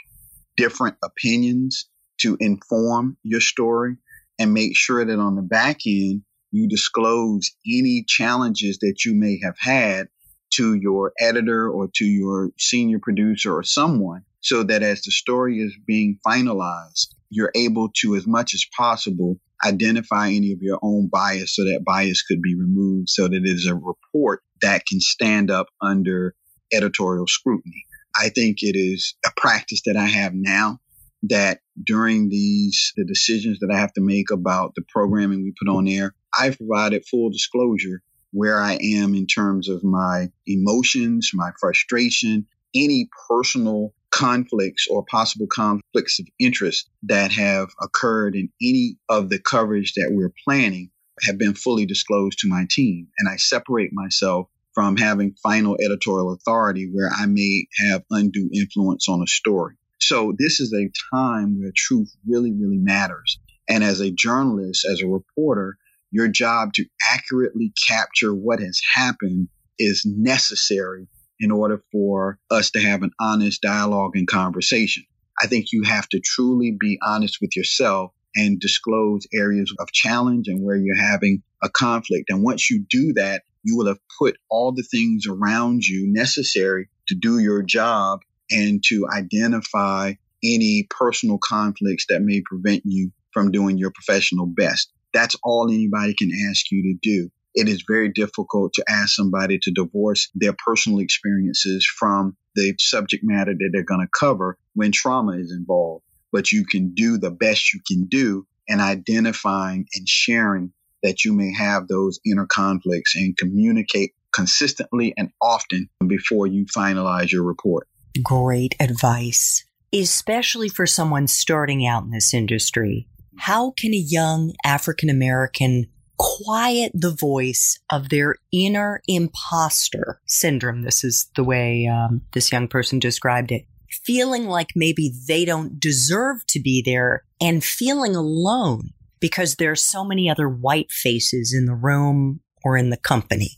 different 0.57 0.97
opinions 1.03 1.89
to 2.23 2.37
inform 2.41 3.17
your 3.23 3.41
story, 3.41 3.97
and 4.39 4.55
make 4.55 4.77
sure 4.77 5.05
that 5.05 5.19
on 5.19 5.37
the 5.37 5.43
back 5.43 5.81
end, 5.87 6.23
you 6.51 6.69
disclose 6.69 7.51
any 7.67 8.05
challenges 8.07 8.79
that 8.79 9.05
you 9.05 9.15
may 9.15 9.39
have 9.43 9.57
had 9.59 10.09
to 10.55 10.75
your 10.75 11.13
editor 11.19 11.71
or 11.71 11.89
to 11.95 12.05
your 12.05 12.51
senior 12.59 12.99
producer 12.99 13.55
or 13.57 13.63
someone 13.63 14.23
so 14.41 14.63
that 14.63 14.83
as 14.83 15.01
the 15.03 15.11
story 15.11 15.61
is 15.61 15.75
being 15.87 16.19
finalized, 16.27 17.09
you're 17.31 17.53
able 17.55 17.89
to, 18.03 18.15
as 18.17 18.27
much 18.27 18.53
as 18.55 18.67
possible, 18.77 19.39
identify 19.65 20.29
any 20.29 20.53
of 20.53 20.59
your 20.61 20.79
own 20.83 21.09
bias 21.11 21.57
so 21.57 21.65
that 21.65 21.85
bias 21.87 22.23
could 22.23 22.43
be 22.43 22.55
removed 22.55 23.09
so 23.09 23.29
that 23.29 23.35
it 23.35 23.47
is 23.47 23.67
a 23.67 23.75
report 23.75 24.43
that 24.61 24.85
can 24.87 25.01
stand 25.01 25.51
up 25.51 25.69
under 25.81 26.35
editorial 26.73 27.27
scrutiny. 27.27 27.85
I 28.17 28.29
think 28.29 28.59
it 28.61 28.77
is 28.77 29.15
a 29.25 29.31
practice 29.37 29.81
that 29.87 29.97
I 29.97 30.07
have 30.07 30.33
now 30.35 30.81
that 31.25 31.61
during 31.83 32.29
these 32.29 32.93
the 32.97 33.05
decisions 33.05 33.61
that 33.61 33.71
I 33.73 33.79
have 33.79 33.93
to 33.95 34.01
make 34.01 34.31
about 34.31 34.75
the 34.75 34.83
programming 34.89 35.43
we 35.43 35.55
put 35.59 35.71
on 35.71 35.89
air, 35.89 36.15
I've 36.37 36.59
provided 36.59 37.05
full 37.07 37.31
disclosure 37.31 38.03
where 38.33 38.59
I 38.59 38.79
am 38.83 39.15
in 39.15 39.27
terms 39.27 39.69
of 39.69 39.85
my 39.85 40.31
emotions, 40.47 41.31
my 41.35 41.51
frustration, 41.61 42.47
any 42.75 43.09
personal 43.29 43.93
conflicts 44.11 44.87
or 44.89 45.05
possible 45.05 45.47
conflicts 45.47 46.19
of 46.19 46.27
interest 46.39 46.89
that 47.05 47.33
have 47.33 47.71
occurred 47.81 48.35
in 48.35 48.51
any 48.63 48.97
of 49.09 49.29
the 49.29 49.39
coverage 49.39 49.95
that 49.95 50.11
we're 50.13 50.33
planning 50.45 50.91
have 51.27 51.39
been 51.39 51.55
fully 51.55 51.87
disclosed 51.87 52.39
to 52.39 52.49
my 52.49 52.67
team. 52.71 53.09
And 53.19 53.29
I 53.29 53.37
separate 53.37 53.91
myself 53.93 54.49
from 54.75 54.97
having 54.97 55.35
final 55.43 55.77
editorial 55.85 56.33
authority 56.33 56.91
where 56.91 57.11
I 57.15 57.27
may 57.27 57.67
have 57.91 58.03
undue 58.11 58.49
influence 58.55 59.09
on 59.09 59.23
a 59.23 59.27
story. 59.27 59.75
So 60.03 60.35
this 60.37 60.59
is 60.59 60.75
a 60.75 60.91
time 61.15 61.61
where 61.61 61.71
truth 61.77 62.13
really, 62.27 62.53
really 62.53 62.79
matters. 62.79 63.39
And 63.69 63.85
as 63.85 64.01
a 64.01 64.11
journalist, 64.11 64.85
as 64.85 65.01
a 65.01 65.07
reporter, 65.07 65.77
your 66.11 66.27
job 66.27 66.73
to 66.75 66.85
accurately 67.13 67.73
capture 67.87 68.35
what 68.35 68.59
has 68.59 68.81
happened 68.97 69.49
is 69.79 70.03
necessary 70.05 71.07
in 71.39 71.53
order 71.53 71.85
for 71.93 72.41
us 72.51 72.73
to 72.73 72.81
have 72.81 73.05
an 73.05 73.13
honest 73.21 73.63
dialogue 73.63 74.17
and 74.17 74.27
conversation. 74.27 75.05
I 75.41 75.47
think 75.47 75.67
you 75.71 75.85
have 75.85 76.09
to 76.09 76.21
truly 76.21 76.77
be 76.79 76.99
honest 77.01 77.39
with 77.41 77.57
yourself 77.57 78.11
and 78.35 78.59
disclose 78.59 79.29
areas 79.33 79.73
of 79.79 79.93
challenge 79.93 80.49
and 80.49 80.65
where 80.65 80.77
you're 80.77 80.97
having 80.97 81.45
a 81.63 81.69
conflict. 81.71 82.29
And 82.29 82.43
once 82.43 82.69
you 82.69 82.85
do 82.91 83.13
that, 83.13 83.43
you 83.63 83.77
will 83.77 83.87
have 83.87 84.01
put 84.19 84.37
all 84.51 84.73
the 84.73 84.83
things 84.83 85.27
around 85.29 85.85
you 85.85 86.13
necessary 86.13 86.89
to 87.07 87.15
do 87.15 87.39
your 87.39 87.63
job 87.63 88.21
and 88.53 88.83
to 88.89 89.07
identify 89.13 90.15
any 90.45 90.87
personal 90.91 91.39
conflicts 91.39 92.07
that 92.09 92.23
may 92.23 92.43
prevent 92.45 92.83
you 92.85 93.13
from 93.33 93.51
doing 93.51 93.79
your 93.79 93.91
professional 93.91 94.47
best. 94.47 94.93
That's 95.13 95.37
all 95.43 95.71
anybody 95.71 96.15
can 96.15 96.31
ask 96.51 96.71
you 96.71 96.83
to 96.83 96.99
do. 97.03 97.31
It 97.55 97.69
is 97.69 97.85
very 97.87 98.09
difficult 98.09 98.73
to 98.75 98.85
ask 98.89 99.15
somebody 99.15 99.59
to 99.63 99.71
divorce 99.71 100.31
their 100.35 100.55
personal 100.65 101.01
experiences 101.01 101.87
from 101.99 102.37
the 102.55 102.75
subject 102.79 103.23
matter 103.25 103.53
that 103.53 103.71
they're 103.73 103.83
going 103.83 104.01
to 104.01 104.19
cover 104.19 104.59
when 104.75 104.91
trauma 104.91 105.33
is 105.33 105.53
involved. 105.53 106.05
But 106.33 106.51
you 106.51 106.65
can 106.65 106.95
do 106.95 107.19
the 107.19 107.31
best 107.31 107.75
you 107.75 107.81
can 107.87 108.07
do 108.07 108.47
in 108.67 108.81
identifying 108.81 109.87
and 109.95 110.09
sharing 110.09 110.73
that 111.03 111.25
you 111.25 111.35
may 111.35 111.53
have 111.53 111.89
those 111.89 112.21
inner 112.25 112.47
conflicts 112.47 113.15
and 113.17 113.37
communicate 113.37 114.13
consistently 114.33 115.13
and 115.17 115.31
often 115.43 115.91
before 116.07 116.47
you 116.47 116.65
finalize 116.65 117.31
your 117.31 117.43
report. 117.43 117.87
Great 118.23 118.75
advice, 118.81 119.65
especially 119.93 120.69
for 120.69 120.87
someone 120.87 121.27
starting 121.27 121.87
out 121.87 122.05
in 122.05 122.11
this 122.11 122.35
industry. 122.35 123.09
How 123.39 123.73
can 123.79 123.95
a 123.95 123.97
young 123.97 124.53
African 124.65 125.09
American 125.09 125.87
quiet 126.19 126.93
the 126.95 127.15
voice 127.15 127.81
of 127.91 128.09
their 128.09 128.37
inner 128.53 129.01
imposter 129.09 130.21
syndrome? 130.27 130.83
This 130.83 131.05
is 131.05 131.31
the 131.37 131.45
way 131.45 131.87
um, 131.87 132.23
this 132.33 132.53
young 132.53 132.69
person 132.69 132.99
described 132.99 133.51
it. 133.51 133.67
Feeling 134.05 134.47
like 134.47 134.71
maybe 134.75 135.13
they 135.27 135.45
don't 135.45 135.79
deserve 135.79 136.47
to 136.49 136.61
be 136.61 136.83
there 136.85 137.25
and 137.41 137.65
feeling 137.65 138.17
alone 138.17 138.91
because 139.21 139.57
there 139.57 139.71
are 139.71 139.77
so 139.77 140.05
many 140.05 140.29
other 140.29 140.49
white 140.49 140.91
faces 140.91 141.55
in 141.55 141.67
the 141.67 141.75
room 141.75 142.41
or 142.65 142.77
in 142.77 142.91
the 142.91 142.97
company. 142.97 143.51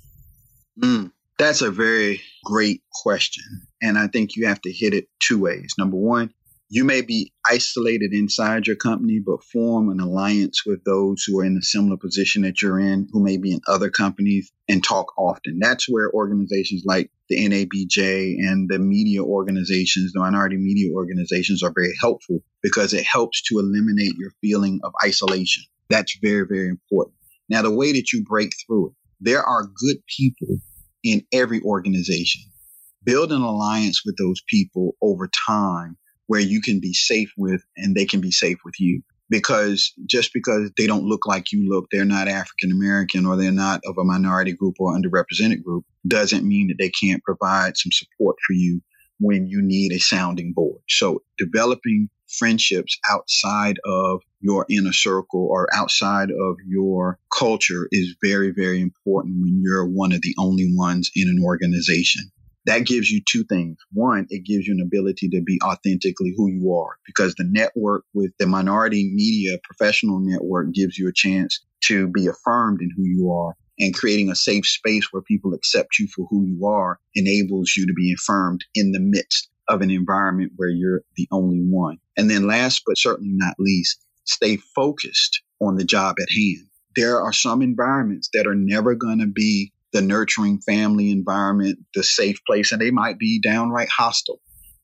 Mm, 0.83 1.13
that's 1.39 1.63
a 1.63 1.71
very 1.71 2.21
great 2.45 2.83
question. 2.93 3.45
And 3.85 3.99
I 3.99 4.07
think 4.07 4.35
you 4.35 4.47
have 4.47 4.63
to 4.63 4.73
hit 4.73 4.95
it 4.95 5.09
two 5.21 5.39
ways. 5.39 5.75
Number 5.77 5.99
one, 5.99 6.33
you 6.71 6.85
may 6.85 7.03
be 7.03 7.35
isolated 7.47 8.15
inside 8.15 8.67
your 8.67 8.77
company, 8.77 9.21
but 9.25 9.45
form 9.45 9.91
an 9.91 10.01
alliance 10.01 10.63
with 10.65 10.83
those 10.85 11.23
who 11.23 11.39
are 11.39 11.45
in 11.45 11.59
a 11.59 11.63
similar 11.63 11.99
position 11.99 12.41
that 12.43 12.63
you're 12.63 12.81
in, 12.81 13.07
who 13.13 13.23
may 13.23 13.37
be 13.37 13.53
in 13.53 13.61
other 13.69 13.91
companies, 13.91 14.51
and 14.71 14.83
talk 14.83 15.13
often. 15.19 15.59
That's 15.61 15.87
where 15.87 16.11
organizations 16.11 16.85
like 16.87 17.11
the 17.29 17.37
NABJ 17.37 18.39
and 18.39 18.71
the 18.71 18.79
media 18.79 19.23
organizations, 19.23 20.13
the 20.13 20.21
minority 20.21 20.57
media 20.57 20.91
organizations, 20.95 21.63
are 21.63 21.73
very 21.75 21.93
helpful 22.01 22.43
because 22.63 22.95
it 22.95 23.05
helps 23.05 23.43
to 23.43 23.59
eliminate 23.59 24.17
your 24.17 24.31
feeling 24.41 24.81
of 24.83 24.95
isolation. 25.05 25.65
That's 25.91 26.17
very, 26.23 26.47
very 26.47 26.71
important. 26.71 27.17
Now, 27.51 27.61
the 27.61 27.71
way 27.71 27.93
that 27.93 28.15
you 28.15 28.25
break 28.25 28.55
through 28.67 28.89
it, 28.89 28.93
there 29.21 29.43
are 29.43 29.69
good 29.77 29.99
people 30.17 30.57
in 31.05 31.27
every 31.31 31.61
organization. 31.61 32.43
Build 33.05 33.33
an 33.33 33.43
alliance 33.43 34.03
with 34.05 34.17
those 34.17 34.43
people 34.49 34.97
over 35.03 35.29
time 35.47 35.97
where 36.27 36.41
you 36.41 36.61
can 36.61 36.81
be 36.81 36.95
safe 36.95 37.31
with 37.37 37.63
and 37.77 37.95
they 37.95 38.07
can 38.07 38.21
be 38.21 38.31
safe 38.31 38.59
with 38.65 38.81
you. 38.81 39.03
Because 39.31 39.93
just 40.07 40.33
because 40.33 40.71
they 40.77 40.87
don't 40.87 41.05
look 41.05 41.27
like 41.27 41.51
you 41.51 41.69
look, 41.69 41.87
they're 41.91 42.05
not 42.05 42.29
African 42.29 42.71
American 42.71 43.27
or 43.27 43.37
they're 43.37 43.51
not 43.51 43.81
of 43.87 43.97
a 43.99 44.05
minority 44.05 44.53
group 44.53 44.77
or 44.79 44.97
underrepresented 44.97 45.63
group, 45.63 45.85
doesn't 46.07 46.47
mean 46.47 46.69
that 46.69 46.77
they 46.79 46.91
can't 46.91 47.23
provide 47.25 47.77
some 47.77 47.91
support 47.91 48.37
for 48.47 48.53
you 48.53 48.81
when 49.21 49.47
you 49.47 49.63
need 49.63 49.93
a 49.93 49.99
sounding 49.99 50.53
board. 50.53 50.81
So 50.89 51.23
developing 51.39 52.09
friendships 52.39 52.99
outside 53.11 53.79
of 53.85 54.21
your 54.41 54.67
inner 54.69 54.93
circle 54.93 55.47
or 55.51 55.69
outside 55.75 56.31
of 56.31 56.57
your 56.67 57.19
culture 57.37 57.89
is 57.93 58.17
very, 58.23 58.51
very 58.51 58.81
important 58.81 59.41
when 59.41 59.61
you're 59.63 59.87
one 59.87 60.13
of 60.13 60.21
the 60.23 60.35
only 60.39 60.71
ones 60.75 61.11
in 61.15 61.29
an 61.29 61.43
organization 61.43 62.31
that 62.67 62.87
gives 62.87 63.11
you 63.11 63.21
two 63.29 63.45
things. 63.45 63.77
One, 63.93 64.27
it 64.31 64.45
gives 64.45 64.67
you 64.67 64.75
an 64.75 64.81
ability 64.81 65.29
to 65.31 65.43
be 65.43 65.59
authentically 65.63 66.35
who 66.37 66.49
you 66.51 66.75
are 66.75 66.97
because 67.07 67.35
the 67.35 67.49
network 67.49 68.05
with 68.15 68.33
the 68.39 68.47
minority 68.47 69.11
media 69.13 69.59
professional 69.63 70.21
network 70.21 70.73
gives 70.73 70.99
you 70.99 71.09
a 71.09 71.13
chance 71.13 71.61
to 71.85 72.09
be 72.09 72.27
affirmed 72.27 72.81
in 72.81 72.91
who 72.97 73.05
you 73.05 73.31
are 73.31 73.55
and 73.79 73.95
creating 73.95 74.31
a 74.31 74.35
safe 74.35 74.67
space 74.67 75.13
where 75.13 75.23
people 75.23 75.53
accept 75.53 75.99
you 75.99 76.07
for 76.15 76.27
who 76.31 76.47
you 76.47 76.67
are 76.67 76.99
enables 77.15 77.75
you 77.77 77.87
to 77.87 77.93
be 77.93 78.13
affirmed 78.13 78.65
in 78.75 78.93
the 78.93 79.01
midst 79.01 79.51
of 79.69 79.81
an 79.81 79.91
environment 79.91 80.53
where 80.57 80.69
you're 80.69 81.03
the 81.17 81.29
only 81.33 81.59
one. 81.59 81.99
And 82.17 82.31
then 82.31 82.47
last 82.47 82.83
but 82.87 82.99
certainly 82.99 83.33
not 83.35 83.55
least, 83.59 84.05
stay 84.25 84.57
focused 84.57 85.43
on 85.61 85.77
the 85.77 85.85
job 85.85 86.17
at 86.21 86.29
hand. 86.31 86.67
There 86.97 87.21
are 87.21 87.33
some 87.33 87.63
environments 87.63 88.29
that 88.33 88.47
are 88.47 88.55
never 88.55 88.95
going 88.95 89.19
to 89.19 89.27
be 89.27 89.73
the 89.95 90.03
nurturing 90.03 90.61
family 90.61 91.11
environment, 91.11 91.79
the 91.95 92.03
safe 92.03 92.39
place, 92.47 92.73
and 92.73 92.83
they 92.83 92.91
might 92.91 93.19
be 93.19 93.41
downright 93.41 93.89
hostile. 93.89 94.41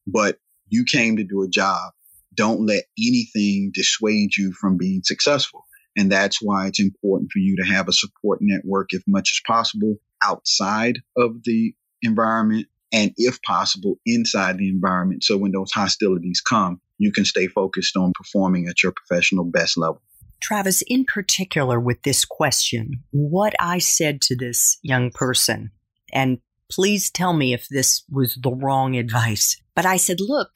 But 0.06 0.38
you 0.68 0.84
came 0.84 1.16
to 1.16 1.24
do 1.24 1.42
a 1.42 1.48
job. 1.48 1.92
Don't 2.32 2.64
let 2.64 2.84
anything 2.96 3.72
dissuade 3.74 4.36
you 4.38 4.52
from 4.52 4.78
being 4.78 5.02
successful. 5.04 5.66
And 5.96 6.10
that's 6.10 6.40
why 6.40 6.68
it's 6.68 6.80
important 6.80 7.30
for 7.32 7.40
you 7.40 7.56
to 7.56 7.64
have 7.64 7.88
a 7.88 7.92
support 7.92 8.38
network, 8.40 8.90
if 8.92 9.02
much 9.08 9.32
as 9.34 9.40
possible, 9.44 9.96
outside 10.24 11.00
of 11.16 11.42
the 11.42 11.74
environment 12.02 12.68
and 12.92 13.12
if 13.16 13.42
possible 13.42 13.96
inside 14.06 14.58
the 14.58 14.68
environment. 14.68 15.24
So 15.24 15.36
when 15.36 15.50
those 15.50 15.72
hostilities 15.72 16.40
come, 16.40 16.80
you 16.98 17.10
can 17.10 17.24
stay 17.24 17.48
focused 17.48 17.96
on 17.96 18.12
performing 18.14 18.68
at 18.68 18.82
your 18.82 18.92
professional 18.92 19.44
best 19.44 19.76
level. 19.76 20.02
Travis, 20.40 20.82
in 20.86 21.04
particular 21.04 21.78
with 21.78 22.02
this 22.02 22.24
question, 22.24 23.02
what 23.10 23.54
I 23.60 23.78
said 23.78 24.20
to 24.22 24.36
this 24.36 24.78
young 24.82 25.10
person, 25.10 25.70
and 26.12 26.38
please 26.70 27.10
tell 27.10 27.32
me 27.32 27.52
if 27.52 27.68
this 27.68 28.04
was 28.10 28.36
the 28.36 28.52
wrong 28.52 28.96
advice, 28.96 29.60
but 29.74 29.86
I 29.86 29.96
said, 29.96 30.20
look, 30.20 30.50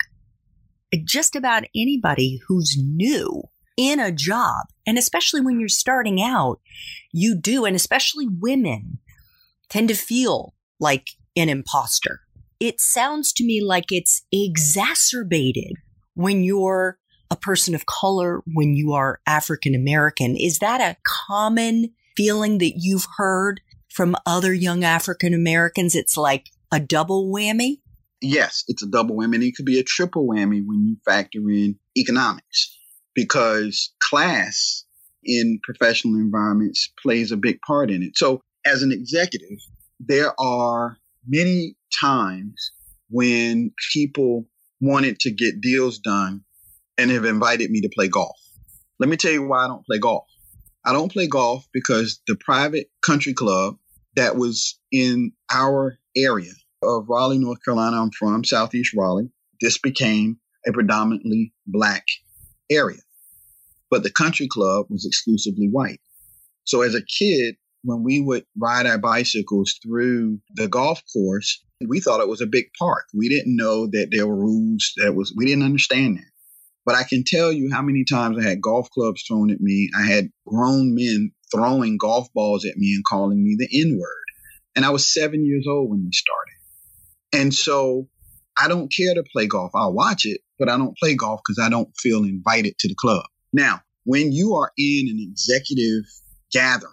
just 1.04 1.34
about 1.34 1.64
anybody 1.74 2.40
who's 2.46 2.76
new 2.78 3.44
in 3.76 3.98
a 3.98 4.12
job, 4.12 4.66
and 4.86 4.96
especially 4.96 5.40
when 5.40 5.58
you're 5.58 5.68
starting 5.68 6.22
out, 6.22 6.60
you 7.12 7.36
do, 7.36 7.64
and 7.64 7.74
especially 7.74 8.26
women 8.28 8.98
tend 9.68 9.88
to 9.88 9.94
feel 9.94 10.54
like 10.78 11.08
an 11.36 11.48
imposter. 11.48 12.20
It 12.60 12.80
sounds 12.80 13.32
to 13.34 13.44
me 13.44 13.60
like 13.62 13.90
it's 13.90 14.22
exacerbated 14.30 15.74
when 16.14 16.44
you're 16.44 16.98
a 17.30 17.36
person 17.36 17.74
of 17.74 17.86
color 17.86 18.42
when 18.46 18.74
you 18.74 18.92
are 18.92 19.20
African 19.26 19.74
American. 19.74 20.36
Is 20.36 20.58
that 20.58 20.80
a 20.80 20.96
common 21.04 21.90
feeling 22.16 22.58
that 22.58 22.74
you've 22.76 23.06
heard 23.16 23.60
from 23.90 24.16
other 24.26 24.52
young 24.52 24.84
African 24.84 25.34
Americans? 25.34 25.94
It's 25.94 26.16
like 26.16 26.50
a 26.72 26.80
double 26.80 27.30
whammy? 27.32 27.80
Yes, 28.20 28.64
it's 28.68 28.82
a 28.82 28.88
double 28.88 29.16
whammy. 29.16 29.36
And 29.36 29.44
it 29.44 29.56
could 29.56 29.66
be 29.66 29.78
a 29.78 29.84
triple 29.84 30.26
whammy 30.26 30.62
when 30.64 30.86
you 30.86 30.96
factor 31.04 31.38
in 31.50 31.78
economics 31.96 32.76
because 33.14 33.92
class 34.02 34.84
in 35.24 35.60
professional 35.62 36.16
environments 36.16 36.92
plays 37.02 37.32
a 37.32 37.36
big 37.36 37.58
part 37.66 37.90
in 37.90 38.02
it. 38.02 38.16
So, 38.16 38.40
as 38.66 38.82
an 38.82 38.92
executive, 38.92 39.58
there 40.00 40.38
are 40.40 40.96
many 41.26 41.76
times 42.00 42.72
when 43.10 43.72
people 43.92 44.46
wanted 44.80 45.18
to 45.20 45.30
get 45.30 45.60
deals 45.60 45.98
done 45.98 46.43
and 46.98 47.10
have 47.10 47.24
invited 47.24 47.70
me 47.70 47.80
to 47.80 47.90
play 47.94 48.08
golf. 48.08 48.36
Let 48.98 49.08
me 49.08 49.16
tell 49.16 49.32
you 49.32 49.46
why 49.46 49.64
I 49.64 49.68
don't 49.68 49.84
play 49.84 49.98
golf. 49.98 50.26
I 50.84 50.92
don't 50.92 51.10
play 51.10 51.26
golf 51.26 51.66
because 51.72 52.20
the 52.26 52.36
private 52.36 52.88
country 53.02 53.32
club 53.32 53.76
that 54.16 54.36
was 54.36 54.78
in 54.92 55.32
our 55.52 55.98
area 56.16 56.52
of 56.82 57.08
Raleigh, 57.08 57.38
North 57.38 57.58
Carolina, 57.64 58.00
I'm 58.00 58.10
from, 58.10 58.44
Southeast 58.44 58.94
Raleigh, 58.96 59.30
this 59.60 59.78
became 59.78 60.38
a 60.66 60.72
predominantly 60.72 61.52
black 61.66 62.04
area. 62.70 63.00
But 63.90 64.02
the 64.02 64.10
country 64.10 64.48
club 64.48 64.86
was 64.90 65.06
exclusively 65.06 65.68
white. 65.68 66.00
So 66.64 66.82
as 66.82 66.94
a 66.94 67.02
kid, 67.02 67.56
when 67.82 68.02
we 68.02 68.20
would 68.20 68.44
ride 68.58 68.86
our 68.86 68.98
bicycles 68.98 69.78
through 69.82 70.38
the 70.54 70.68
golf 70.68 71.02
course, 71.12 71.62
we 71.86 72.00
thought 72.00 72.20
it 72.20 72.28
was 72.28 72.40
a 72.40 72.46
big 72.46 72.66
park. 72.78 73.04
We 73.14 73.28
didn't 73.28 73.56
know 73.56 73.86
that 73.88 74.08
there 74.10 74.26
were 74.26 74.36
rules 74.36 74.92
that 74.96 75.14
was, 75.14 75.34
we 75.36 75.44
didn't 75.46 75.64
understand 75.64 76.16
that. 76.16 76.33
But 76.84 76.94
I 76.94 77.04
can 77.04 77.24
tell 77.24 77.52
you 77.52 77.70
how 77.72 77.82
many 77.82 78.04
times 78.04 78.38
I 78.38 78.48
had 78.48 78.60
golf 78.60 78.90
clubs 78.90 79.24
thrown 79.26 79.50
at 79.50 79.60
me. 79.60 79.90
I 79.96 80.02
had 80.02 80.30
grown 80.46 80.94
men 80.94 81.32
throwing 81.50 81.96
golf 81.96 82.28
balls 82.34 82.64
at 82.64 82.76
me 82.76 82.94
and 82.94 83.04
calling 83.04 83.42
me 83.42 83.56
the 83.58 83.68
N 83.80 83.98
word. 83.98 84.24
And 84.76 84.84
I 84.84 84.90
was 84.90 85.12
seven 85.12 85.46
years 85.46 85.66
old 85.68 85.90
when 85.90 86.04
this 86.04 86.18
started. 86.18 87.42
And 87.42 87.54
so 87.54 88.08
I 88.58 88.68
don't 88.68 88.92
care 88.92 89.14
to 89.14 89.24
play 89.32 89.46
golf. 89.46 89.72
I'll 89.74 89.92
watch 89.92 90.24
it, 90.24 90.40
but 90.58 90.68
I 90.68 90.76
don't 90.76 90.96
play 90.96 91.14
golf 91.14 91.40
because 91.46 91.64
I 91.64 91.68
don't 91.68 91.90
feel 91.96 92.24
invited 92.24 92.78
to 92.78 92.88
the 92.88 92.94
club. 92.94 93.24
Now, 93.52 93.80
when 94.04 94.32
you 94.32 94.54
are 94.54 94.70
in 94.76 95.08
an 95.08 95.18
executive 95.18 96.04
gathering 96.52 96.92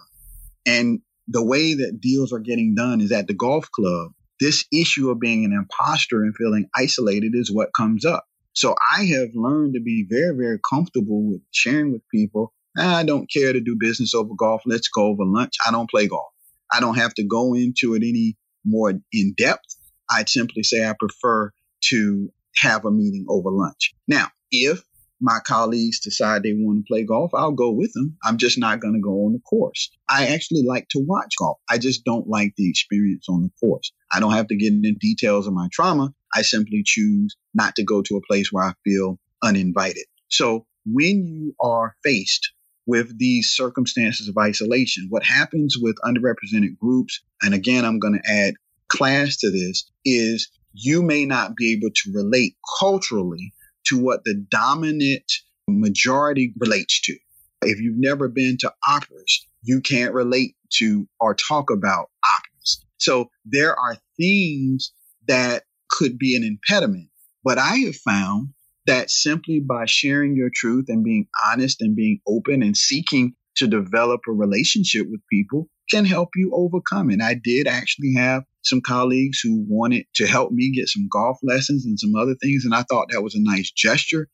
and 0.66 1.00
the 1.28 1.44
way 1.44 1.74
that 1.74 2.00
deals 2.00 2.32
are 2.32 2.38
getting 2.38 2.74
done 2.74 3.00
is 3.00 3.12
at 3.12 3.26
the 3.26 3.34
golf 3.34 3.70
club, 3.70 4.12
this 4.40 4.64
issue 4.72 5.10
of 5.10 5.20
being 5.20 5.44
an 5.44 5.52
imposter 5.52 6.22
and 6.22 6.34
feeling 6.34 6.68
isolated 6.74 7.32
is 7.34 7.52
what 7.52 7.70
comes 7.76 8.04
up. 8.04 8.24
So 8.54 8.74
I 8.96 9.04
have 9.04 9.30
learned 9.34 9.74
to 9.74 9.80
be 9.80 10.06
very, 10.08 10.36
very 10.36 10.58
comfortable 10.68 11.28
with 11.28 11.40
sharing 11.52 11.92
with 11.92 12.02
people. 12.12 12.52
Ah, 12.78 12.96
I 12.96 13.04
don't 13.04 13.30
care 13.30 13.52
to 13.52 13.60
do 13.60 13.76
business 13.78 14.14
over 14.14 14.34
golf. 14.36 14.62
Let's 14.66 14.88
go 14.88 15.06
over 15.06 15.24
lunch. 15.24 15.54
I 15.66 15.70
don't 15.70 15.90
play 15.90 16.06
golf. 16.06 16.32
I 16.72 16.80
don't 16.80 16.96
have 16.96 17.14
to 17.14 17.24
go 17.24 17.54
into 17.54 17.94
it 17.94 18.02
any 18.02 18.36
more 18.64 18.92
in 19.12 19.34
depth. 19.36 19.76
I'd 20.10 20.28
simply 20.28 20.62
say 20.62 20.86
I 20.86 20.94
prefer 20.98 21.50
to 21.88 22.32
have 22.56 22.84
a 22.84 22.90
meeting 22.90 23.26
over 23.28 23.50
lunch. 23.50 23.94
Now, 24.06 24.28
if 24.50 24.82
my 25.22 25.38
colleagues 25.46 26.00
decide 26.00 26.42
they 26.42 26.52
want 26.52 26.80
to 26.80 26.84
play 26.88 27.04
golf, 27.04 27.30
I'll 27.32 27.52
go 27.52 27.70
with 27.70 27.92
them. 27.94 28.16
I'm 28.24 28.36
just 28.36 28.58
not 28.58 28.80
going 28.80 28.94
to 28.94 29.00
go 29.00 29.24
on 29.24 29.32
the 29.32 29.38
course. 29.38 29.90
I 30.08 30.26
actually 30.26 30.64
like 30.66 30.88
to 30.90 30.98
watch 30.98 31.34
golf. 31.38 31.58
I 31.70 31.78
just 31.78 32.04
don't 32.04 32.26
like 32.26 32.54
the 32.56 32.68
experience 32.68 33.26
on 33.28 33.42
the 33.42 33.50
course. 33.60 33.92
I 34.12 34.20
don't 34.20 34.32
have 34.32 34.48
to 34.48 34.56
get 34.56 34.72
into 34.72 34.92
details 34.92 35.46
of 35.46 35.54
my 35.54 35.68
trauma. 35.72 36.12
I 36.34 36.42
simply 36.42 36.82
choose 36.84 37.36
not 37.54 37.76
to 37.76 37.84
go 37.84 38.02
to 38.02 38.16
a 38.16 38.26
place 38.26 38.50
where 38.50 38.64
I 38.64 38.74
feel 38.84 39.18
uninvited. 39.42 40.04
So 40.28 40.66
when 40.84 41.24
you 41.26 41.54
are 41.60 41.94
faced 42.02 42.52
with 42.86 43.16
these 43.16 43.52
circumstances 43.52 44.28
of 44.28 44.36
isolation, 44.36 45.06
what 45.08 45.24
happens 45.24 45.76
with 45.80 45.94
underrepresented 46.04 46.78
groups, 46.80 47.22
and 47.42 47.54
again, 47.54 47.84
I'm 47.84 48.00
going 48.00 48.20
to 48.20 48.30
add 48.30 48.54
class 48.88 49.36
to 49.38 49.50
this, 49.50 49.88
is 50.04 50.50
you 50.72 51.02
may 51.02 51.26
not 51.26 51.54
be 51.54 51.74
able 51.74 51.90
to 51.94 52.12
relate 52.12 52.56
culturally 52.80 53.52
to 53.86 53.98
what 53.98 54.24
the 54.24 54.34
dominant 54.50 55.30
majority 55.68 56.52
relates 56.58 57.00
to. 57.02 57.16
If 57.62 57.80
you've 57.80 57.98
never 57.98 58.28
been 58.28 58.56
to 58.58 58.72
operas, 58.88 59.46
you 59.62 59.80
can't 59.80 60.14
relate 60.14 60.56
to 60.78 61.06
or 61.20 61.34
talk 61.34 61.70
about 61.70 62.10
operas. 62.24 62.84
So 62.98 63.30
there 63.44 63.78
are 63.78 63.96
themes 64.18 64.92
that 65.28 65.64
could 65.90 66.18
be 66.18 66.36
an 66.36 66.44
impediment. 66.44 67.08
But 67.44 67.58
I 67.58 67.76
have 67.78 67.96
found 67.96 68.48
that 68.86 69.10
simply 69.10 69.60
by 69.60 69.84
sharing 69.86 70.36
your 70.36 70.50
truth 70.52 70.86
and 70.88 71.04
being 71.04 71.28
honest 71.46 71.80
and 71.80 71.94
being 71.94 72.20
open 72.26 72.62
and 72.62 72.76
seeking 72.76 73.34
to 73.56 73.66
develop 73.66 74.22
a 74.26 74.32
relationship 74.32 75.06
with 75.08 75.20
people 75.30 75.68
can 75.90 76.04
help 76.04 76.30
you 76.34 76.52
overcome 76.54 77.10
it. 77.10 77.20
I 77.20 77.34
did 77.34 77.68
actually 77.68 78.14
have 78.16 78.44
some 78.62 78.80
colleagues 78.80 79.40
who 79.40 79.64
wanted 79.68 80.06
to 80.14 80.26
help 80.26 80.52
me 80.52 80.72
get 80.72 80.88
some 80.88 81.08
golf 81.10 81.38
lessons 81.42 81.84
and 81.84 81.98
some 81.98 82.14
other 82.14 82.34
things. 82.40 82.64
And 82.64 82.74
I 82.74 82.82
thought 82.82 83.08
that 83.10 83.22
was 83.22 83.34
a 83.34 83.42
nice 83.42 83.70
gesture. 83.70 84.28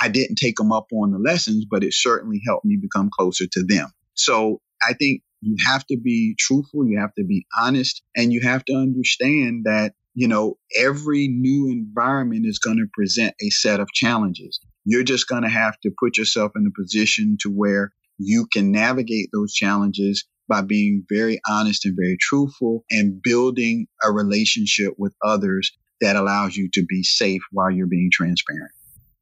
I 0.00 0.08
didn't 0.08 0.36
take 0.36 0.56
them 0.56 0.72
up 0.72 0.86
on 0.92 1.12
the 1.12 1.18
lessons, 1.18 1.64
but 1.70 1.84
it 1.84 1.94
certainly 1.94 2.40
helped 2.46 2.64
me 2.64 2.76
become 2.80 3.10
closer 3.16 3.46
to 3.52 3.62
them. 3.62 3.88
So 4.14 4.60
I 4.86 4.92
think 4.94 5.22
you 5.40 5.56
have 5.66 5.86
to 5.86 5.96
be 5.98 6.34
truthful, 6.38 6.86
you 6.86 6.98
have 6.98 7.14
to 7.14 7.24
be 7.24 7.46
honest, 7.58 8.02
and 8.16 8.32
you 8.32 8.40
have 8.42 8.64
to 8.66 8.74
understand 8.74 9.64
that, 9.64 9.94
you 10.14 10.28
know, 10.28 10.56
every 10.78 11.28
new 11.28 11.68
environment 11.70 12.46
is 12.46 12.58
going 12.58 12.78
to 12.78 12.86
present 12.92 13.34
a 13.40 13.50
set 13.50 13.80
of 13.80 13.92
challenges. 13.92 14.60
You're 14.84 15.04
just 15.04 15.28
going 15.28 15.42
to 15.42 15.48
have 15.48 15.78
to 15.80 15.90
put 15.98 16.16
yourself 16.16 16.52
in 16.56 16.66
a 16.66 16.80
position 16.80 17.36
to 17.40 17.50
where 17.50 17.92
you 18.18 18.46
can 18.50 18.72
navigate 18.72 19.28
those 19.32 19.52
challenges 19.52 20.24
by 20.48 20.62
being 20.62 21.04
very 21.08 21.40
honest 21.48 21.84
and 21.84 21.96
very 21.96 22.16
truthful 22.20 22.84
and 22.90 23.20
building 23.22 23.86
a 24.04 24.10
relationship 24.12 24.94
with 24.98 25.14
others 25.22 25.72
that 26.00 26.16
allows 26.16 26.56
you 26.56 26.68
to 26.72 26.84
be 26.84 27.02
safe 27.02 27.42
while 27.50 27.70
you're 27.70 27.86
being 27.86 28.10
transparent. 28.12 28.70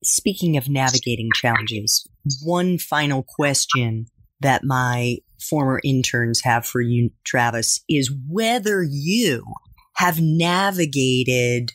Speaking 0.03 0.57
of 0.57 0.68
navigating 0.68 1.31
challenges, 1.35 2.07
one 2.43 2.79
final 2.79 3.22
question 3.22 4.07
that 4.41 4.64
my 4.64 5.18
former 5.41 5.81
interns 5.85 6.43
have 6.43 6.66
for 6.66 6.81
you, 6.81 7.11
Travis, 7.25 7.83
is 7.89 8.12
whether 8.29 8.83
you 8.83 9.45
have 9.97 10.20
navigated 10.20 11.72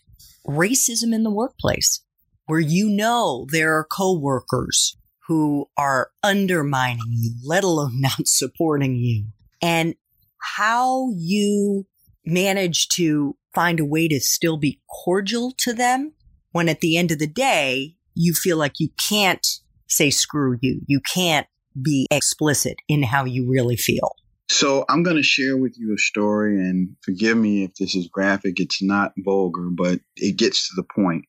racism 0.47 1.13
in 1.13 1.23
the 1.23 1.31
workplace 1.31 2.03
where 2.45 2.59
you 2.59 2.89
know 2.89 3.45
there 3.51 3.73
are 3.75 3.85
coworkers 3.85 4.97
who 5.27 5.67
are 5.77 6.09
undermining 6.23 6.99
you, 7.09 7.31
let 7.45 7.63
alone 7.63 7.91
not 8.01 8.27
supporting 8.27 8.95
you 8.95 9.25
and 9.61 9.95
how 10.41 11.09
you 11.15 11.85
manage 12.25 12.87
to 12.89 13.35
find 13.53 13.79
a 13.79 13.85
way 13.85 14.07
to 14.07 14.19
still 14.19 14.57
be 14.57 14.81
cordial 15.03 15.51
to 15.57 15.73
them 15.73 16.13
when 16.51 16.69
at 16.69 16.81
the 16.81 16.97
end 16.97 17.11
of 17.11 17.19
the 17.19 17.27
day, 17.27 17.95
you 18.15 18.33
feel 18.33 18.57
like 18.57 18.73
you 18.79 18.89
can't 19.09 19.45
say 19.87 20.09
screw 20.09 20.57
you. 20.61 20.81
You 20.87 21.01
can't 21.13 21.47
be 21.81 22.07
explicit 22.11 22.77
in 22.87 23.03
how 23.03 23.25
you 23.25 23.49
really 23.49 23.77
feel. 23.77 24.15
So 24.49 24.83
I'm 24.89 25.03
going 25.03 25.17
to 25.17 25.23
share 25.23 25.57
with 25.57 25.75
you 25.77 25.93
a 25.93 25.97
story 25.99 26.55
and 26.55 26.95
forgive 27.03 27.37
me 27.37 27.63
if 27.63 27.75
this 27.75 27.95
is 27.95 28.07
graphic. 28.07 28.59
It's 28.59 28.81
not 28.81 29.13
vulgar, 29.17 29.69
but 29.71 29.99
it 30.15 30.37
gets 30.37 30.69
to 30.69 30.73
the 30.75 30.83
point. 30.83 31.25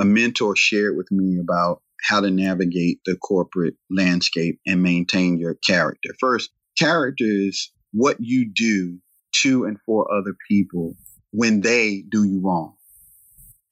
A 0.00 0.04
mentor 0.04 0.56
shared 0.56 0.96
with 0.96 1.10
me 1.12 1.38
about 1.40 1.82
how 2.02 2.20
to 2.20 2.30
navigate 2.30 2.98
the 3.06 3.16
corporate 3.16 3.74
landscape 3.90 4.58
and 4.66 4.82
maintain 4.82 5.38
your 5.38 5.54
character. 5.66 6.10
First, 6.18 6.50
character 6.78 7.24
is 7.26 7.70
what 7.92 8.16
you 8.20 8.50
do 8.52 8.98
to 9.42 9.64
and 9.64 9.78
for 9.86 10.12
other 10.12 10.34
people 10.48 10.94
when 11.30 11.60
they 11.60 12.04
do 12.10 12.24
you 12.24 12.40
wrong. 12.42 12.74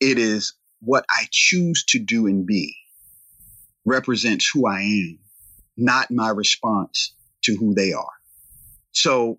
It 0.00 0.18
is 0.18 0.54
what 0.80 1.04
I 1.10 1.26
choose 1.30 1.84
to 1.90 1.98
do 1.98 2.26
and 2.26 2.46
be 2.46 2.74
represents 3.84 4.48
who 4.52 4.66
I 4.66 4.80
am, 4.80 5.18
not 5.76 6.10
my 6.10 6.28
response 6.28 7.14
to 7.44 7.56
who 7.56 7.74
they 7.74 7.92
are. 7.92 8.12
So 8.92 9.38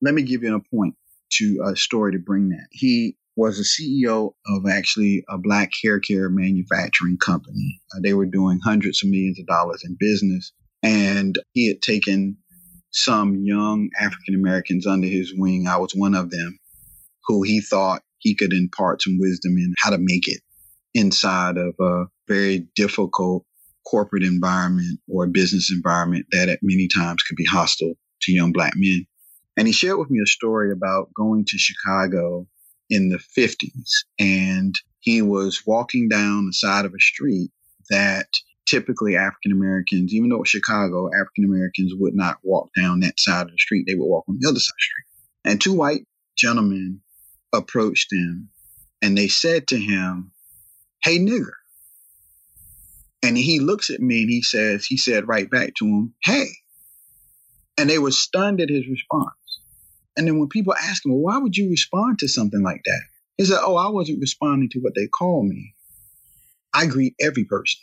let 0.00 0.14
me 0.14 0.22
give 0.22 0.42
you 0.42 0.54
a 0.54 0.76
point 0.76 0.94
to 1.32 1.64
a 1.66 1.76
story 1.76 2.12
to 2.12 2.18
bring 2.18 2.50
that. 2.50 2.66
He 2.70 3.16
was 3.36 3.58
a 3.58 3.64
CEO 3.64 4.34
of 4.46 4.66
actually 4.70 5.24
a 5.28 5.38
black 5.38 5.70
hair 5.82 5.98
care 5.98 6.28
manufacturing 6.28 7.18
company. 7.18 7.80
Uh, 7.94 8.00
they 8.02 8.14
were 8.14 8.26
doing 8.26 8.60
hundreds 8.62 9.02
of 9.02 9.10
millions 9.10 9.40
of 9.40 9.46
dollars 9.46 9.82
in 9.84 9.96
business. 9.98 10.52
And 10.82 11.36
he 11.52 11.66
had 11.66 11.80
taken 11.80 12.36
some 12.94 13.44
young 13.44 13.90
African 14.00 14.34
Americans 14.34 14.86
under 14.86 15.06
his 15.06 15.34
wing. 15.36 15.66
I 15.66 15.76
was 15.76 15.92
one 15.94 16.14
of 16.14 16.30
them 16.30 16.58
who 17.26 17.42
he 17.42 17.60
thought 17.60 18.02
he 18.18 18.34
could 18.34 18.52
impart 18.52 19.02
some 19.02 19.18
wisdom 19.18 19.56
in 19.58 19.74
how 19.78 19.90
to 19.90 19.98
make 19.98 20.28
it 20.28 20.40
inside 20.94 21.56
of 21.56 21.74
a 21.80 22.04
very 22.28 22.66
difficult 22.76 23.44
corporate 23.86 24.22
environment 24.22 25.00
or 25.08 25.26
business 25.26 25.70
environment 25.74 26.26
that 26.30 26.48
at 26.48 26.60
many 26.62 26.88
times 26.88 27.22
could 27.22 27.36
be 27.36 27.44
hostile 27.44 27.94
to 28.22 28.32
young 28.32 28.52
black 28.52 28.72
men. 28.76 29.04
And 29.56 29.66
he 29.66 29.72
shared 29.72 29.98
with 29.98 30.10
me 30.10 30.20
a 30.22 30.26
story 30.26 30.72
about 30.72 31.12
going 31.14 31.44
to 31.46 31.58
Chicago 31.58 32.46
in 32.88 33.08
the 33.08 33.18
50s. 33.36 33.90
And 34.18 34.74
he 35.00 35.20
was 35.20 35.62
walking 35.66 36.08
down 36.08 36.46
the 36.46 36.52
side 36.52 36.84
of 36.84 36.92
a 36.94 37.00
street 37.00 37.50
that 37.90 38.28
typically 38.66 39.16
African 39.16 39.52
Americans, 39.52 40.12
even 40.14 40.30
though 40.30 40.42
it's 40.42 40.50
Chicago, 40.50 41.08
African 41.08 41.44
Americans 41.44 41.92
would 41.96 42.14
not 42.14 42.38
walk 42.42 42.70
down 42.76 43.00
that 43.00 43.18
side 43.18 43.46
of 43.46 43.52
the 43.52 43.58
street. 43.58 43.84
They 43.86 43.94
would 43.94 44.06
walk 44.06 44.24
on 44.28 44.38
the 44.40 44.48
other 44.48 44.58
side 44.58 44.72
of 44.72 44.76
the 44.76 44.82
street. 44.82 45.52
And 45.52 45.60
two 45.60 45.74
white 45.74 46.06
gentlemen 46.36 47.00
approached 47.52 48.12
him 48.12 48.50
and 49.02 49.16
they 49.16 49.28
said 49.28 49.68
to 49.68 49.78
him, 49.78 50.32
Hey, 51.02 51.18
nigger. 51.18 51.52
And 53.22 53.36
he 53.36 53.60
looks 53.60 53.90
at 53.90 54.00
me 54.00 54.22
and 54.22 54.30
he 54.30 54.42
says, 54.42 54.84
he 54.84 54.96
said 54.96 55.28
right 55.28 55.50
back 55.50 55.74
to 55.76 55.86
him, 55.86 56.14
Hey. 56.22 56.48
And 57.76 57.90
they 57.90 57.98
were 57.98 58.12
stunned 58.12 58.60
at 58.60 58.70
his 58.70 58.86
response. 58.86 59.30
And 60.16 60.26
then 60.26 60.38
when 60.38 60.48
people 60.48 60.74
ask 60.74 61.04
him, 61.04 61.12
well, 61.12 61.22
why 61.22 61.38
would 61.38 61.56
you 61.56 61.68
respond 61.68 62.20
to 62.20 62.28
something 62.28 62.62
like 62.62 62.82
that? 62.84 63.02
He 63.36 63.44
said, 63.44 63.58
Oh, 63.60 63.76
I 63.76 63.88
wasn't 63.88 64.20
responding 64.20 64.68
to 64.70 64.78
what 64.80 64.94
they 64.94 65.06
call 65.06 65.42
me. 65.42 65.74
I 66.72 66.86
greet 66.86 67.14
every 67.20 67.44
person. 67.44 67.80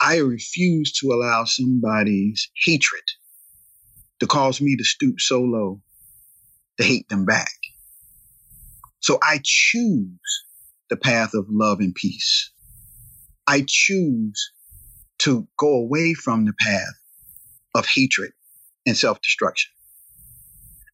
I 0.00 0.18
refuse 0.18 0.92
to 1.00 1.08
allow 1.08 1.44
somebody's 1.44 2.50
hatred 2.64 3.02
to 4.20 4.26
cause 4.26 4.60
me 4.60 4.76
to 4.76 4.84
stoop 4.84 5.20
so 5.20 5.40
low 5.40 5.80
to 6.78 6.84
hate 6.84 7.08
them 7.08 7.24
back. 7.24 7.50
So 9.00 9.18
I 9.22 9.40
choose 9.42 10.18
the 10.90 10.96
path 10.96 11.34
of 11.34 11.46
love 11.48 11.80
and 11.80 11.94
peace. 11.94 12.52
I 13.46 13.64
choose 13.66 14.52
to 15.20 15.48
go 15.58 15.74
away 15.74 16.14
from 16.14 16.44
the 16.44 16.54
path 16.60 16.94
of 17.74 17.86
hatred 17.86 18.32
and 18.86 18.96
self 18.96 19.20
destruction. 19.20 19.70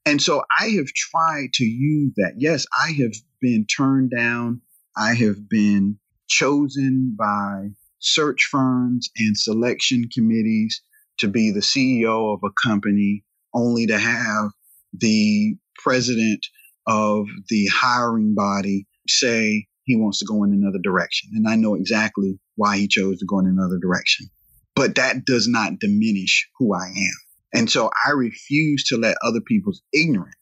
And 0.06 0.20
so 0.20 0.44
I 0.60 0.66
have 0.70 0.86
tried 0.86 1.52
to 1.54 1.64
use 1.64 2.12
that. 2.16 2.34
Yes, 2.38 2.66
I 2.78 2.92
have 2.92 3.12
been 3.40 3.66
turned 3.66 4.10
down. 4.14 4.60
I 4.96 5.14
have 5.14 5.48
been 5.48 5.98
chosen 6.28 7.16
by 7.18 7.70
search 8.04 8.48
firms 8.50 9.08
and 9.16 9.36
selection 9.36 10.04
committees 10.12 10.82
to 11.18 11.28
be 11.28 11.50
the 11.50 11.60
CEO 11.60 12.34
of 12.34 12.40
a 12.44 12.68
company 12.68 13.24
only 13.54 13.86
to 13.86 13.98
have 13.98 14.50
the 14.92 15.54
president 15.82 16.44
of 16.86 17.26
the 17.48 17.66
hiring 17.66 18.34
body 18.34 18.86
say 19.08 19.66
he 19.84 19.96
wants 19.96 20.18
to 20.18 20.26
go 20.26 20.44
in 20.44 20.52
another 20.52 20.78
direction. 20.82 21.30
And 21.34 21.48
I 21.48 21.56
know 21.56 21.74
exactly 21.74 22.38
why 22.56 22.76
he 22.76 22.88
chose 22.88 23.18
to 23.18 23.26
go 23.26 23.38
in 23.38 23.46
another 23.46 23.78
direction. 23.80 24.26
But 24.74 24.96
that 24.96 25.24
does 25.24 25.46
not 25.46 25.78
diminish 25.78 26.48
who 26.58 26.74
I 26.74 26.86
am. 26.86 27.14
And 27.54 27.70
so 27.70 27.90
I 28.06 28.10
refuse 28.10 28.84
to 28.88 28.96
let 28.96 29.16
other 29.22 29.40
people's 29.40 29.82
ignorance 29.92 30.34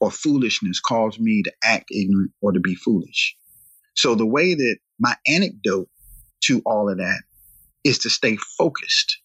or 0.00 0.10
foolishness 0.10 0.80
cause 0.80 1.18
me 1.18 1.42
to 1.44 1.52
act 1.62 1.86
ignorant 1.90 2.32
or 2.42 2.52
to 2.52 2.60
be 2.60 2.74
foolish. 2.74 3.36
So 3.96 4.14
the 4.14 4.26
way 4.26 4.54
that 4.54 4.76
my 4.98 5.16
anecdote 5.26 5.88
to 6.46 6.62
all 6.64 6.90
of 6.90 6.98
that 6.98 7.22
is 7.84 7.98
to 8.00 8.10
stay 8.10 8.36
focused 8.58 9.18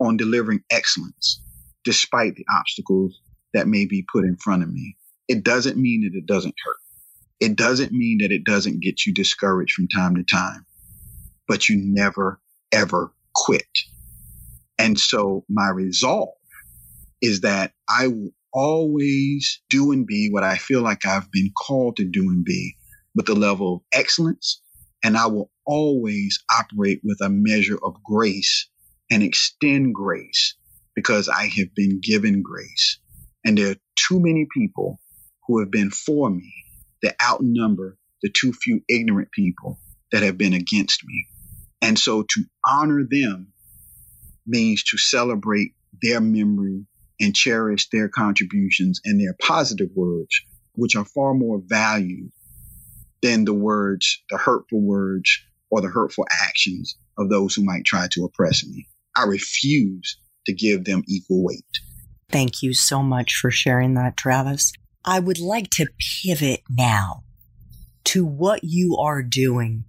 on 0.00 0.16
delivering 0.16 0.62
excellence 0.70 1.40
despite 1.84 2.34
the 2.36 2.44
obstacles 2.58 3.20
that 3.54 3.68
may 3.68 3.86
be 3.86 4.04
put 4.12 4.24
in 4.24 4.36
front 4.36 4.62
of 4.62 4.72
me. 4.72 4.96
It 5.28 5.44
doesn't 5.44 5.76
mean 5.76 6.02
that 6.02 6.16
it 6.16 6.26
doesn't 6.26 6.54
hurt. 6.64 6.76
It 7.40 7.56
doesn't 7.56 7.92
mean 7.92 8.18
that 8.18 8.32
it 8.32 8.44
doesn't 8.44 8.80
get 8.80 9.06
you 9.06 9.14
discouraged 9.14 9.74
from 9.74 9.88
time 9.88 10.14
to 10.16 10.24
time, 10.24 10.66
but 11.48 11.68
you 11.68 11.78
never, 11.82 12.40
ever 12.72 13.12
quit. 13.34 13.66
And 14.78 14.98
so 14.98 15.44
my 15.48 15.68
resolve 15.70 16.34
is 17.22 17.42
that 17.42 17.72
I 17.88 18.08
will 18.08 18.32
always 18.52 19.60
do 19.70 19.92
and 19.92 20.06
be 20.06 20.28
what 20.30 20.42
I 20.42 20.56
feel 20.56 20.82
like 20.82 21.06
I've 21.06 21.30
been 21.30 21.50
called 21.56 21.96
to 21.96 22.04
do 22.04 22.22
and 22.22 22.44
be 22.44 22.76
with 23.14 23.26
the 23.26 23.34
level 23.34 23.76
of 23.76 23.80
excellence. 23.92 24.60
And 25.02 25.16
I 25.16 25.26
will 25.26 25.50
always 25.70 26.42
operate 26.50 27.00
with 27.04 27.20
a 27.22 27.28
measure 27.30 27.78
of 27.80 28.02
grace 28.02 28.68
and 29.08 29.22
extend 29.22 29.94
grace 29.94 30.56
because 30.96 31.28
I 31.28 31.46
have 31.46 31.74
been 31.76 32.00
given 32.02 32.42
grace. 32.42 32.98
And 33.44 33.56
there 33.56 33.70
are 33.70 33.76
too 33.94 34.18
many 34.20 34.48
people 34.52 34.98
who 35.46 35.60
have 35.60 35.70
been 35.70 35.90
for 35.90 36.28
me 36.28 36.52
that 37.02 37.14
outnumber 37.22 37.96
the 38.20 38.30
too 38.30 38.52
few 38.52 38.82
ignorant 38.88 39.30
people 39.30 39.78
that 40.10 40.24
have 40.24 40.36
been 40.36 40.54
against 40.54 41.02
me. 41.06 41.26
And 41.80 41.96
so 41.96 42.22
to 42.22 42.44
honor 42.66 43.04
them 43.08 43.52
means 44.46 44.82
to 44.84 44.98
celebrate 44.98 45.74
their 46.02 46.20
memory 46.20 46.84
and 47.20 47.34
cherish 47.34 47.88
their 47.90 48.08
contributions 48.08 49.00
and 49.04 49.20
their 49.20 49.36
positive 49.40 49.90
words, 49.94 50.42
which 50.74 50.96
are 50.96 51.04
far 51.04 51.32
more 51.32 51.62
valued 51.64 52.32
than 53.22 53.44
the 53.44 53.54
words, 53.54 54.22
the 54.30 54.36
hurtful 54.36 54.80
words 54.80 55.40
or 55.70 55.80
the 55.80 55.88
hurtful 55.88 56.26
actions 56.46 56.96
of 57.18 57.28
those 57.28 57.54
who 57.54 57.64
might 57.64 57.84
try 57.84 58.08
to 58.12 58.24
oppress 58.24 58.66
me. 58.66 58.86
I 59.16 59.24
refuse 59.24 60.18
to 60.46 60.52
give 60.52 60.84
them 60.84 61.04
equal 61.08 61.44
weight. 61.44 61.64
Thank 62.30 62.62
you 62.62 62.72
so 62.74 63.02
much 63.02 63.34
for 63.36 63.50
sharing 63.50 63.94
that, 63.94 64.16
Travis. 64.16 64.72
I 65.04 65.18
would 65.18 65.38
like 65.38 65.70
to 65.70 65.86
pivot 66.22 66.62
now 66.68 67.24
to 68.04 68.24
what 68.24 68.60
you 68.62 68.96
are 68.96 69.22
doing 69.22 69.84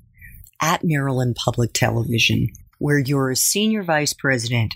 at 0.61 0.83
Maryland 0.83 1.35
Public 1.35 1.73
Television, 1.73 2.47
where 2.77 2.99
you're 2.99 3.31
a 3.31 3.35
senior 3.35 3.83
vice 3.83 4.13
president 4.13 4.75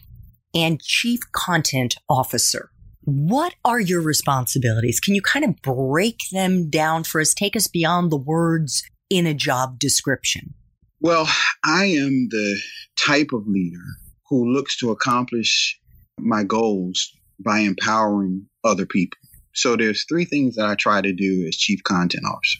and 0.53 0.81
chief 0.81 1.19
content 1.31 1.95
officer. 2.09 2.69
What 3.01 3.53
are 3.63 3.79
your 3.79 4.01
responsibilities? 4.01 4.99
Can 4.99 5.13
you 5.13 5.21
kind 5.21 5.45
of 5.45 5.61
break 5.61 6.19
them 6.31 6.69
down 6.69 7.03
for 7.03 7.21
us? 7.21 7.33
Take 7.33 7.55
us 7.55 7.67
beyond 7.67 8.11
the 8.11 8.17
words 8.17 8.83
in 9.09 9.27
a 9.27 9.33
job 9.33 9.77
description. 9.77 10.55
Well, 11.01 11.27
I 11.63 11.85
am 11.85 12.29
the 12.29 12.59
type 12.97 13.29
of 13.33 13.47
leader 13.47 13.83
who 14.29 14.51
looks 14.51 14.77
to 14.77 14.91
accomplish 14.91 15.79
my 16.19 16.43
goals 16.43 17.11
by 17.39 17.59
empowering 17.59 18.47
other 18.63 18.85
people. 18.85 19.17
So 19.53 19.75
there's 19.75 20.05
three 20.05 20.25
things 20.25 20.55
that 20.55 20.67
I 20.67 20.75
try 20.75 21.01
to 21.01 21.13
do 21.13 21.45
as 21.47 21.57
chief 21.57 21.83
content 21.83 22.23
officer. 22.25 22.59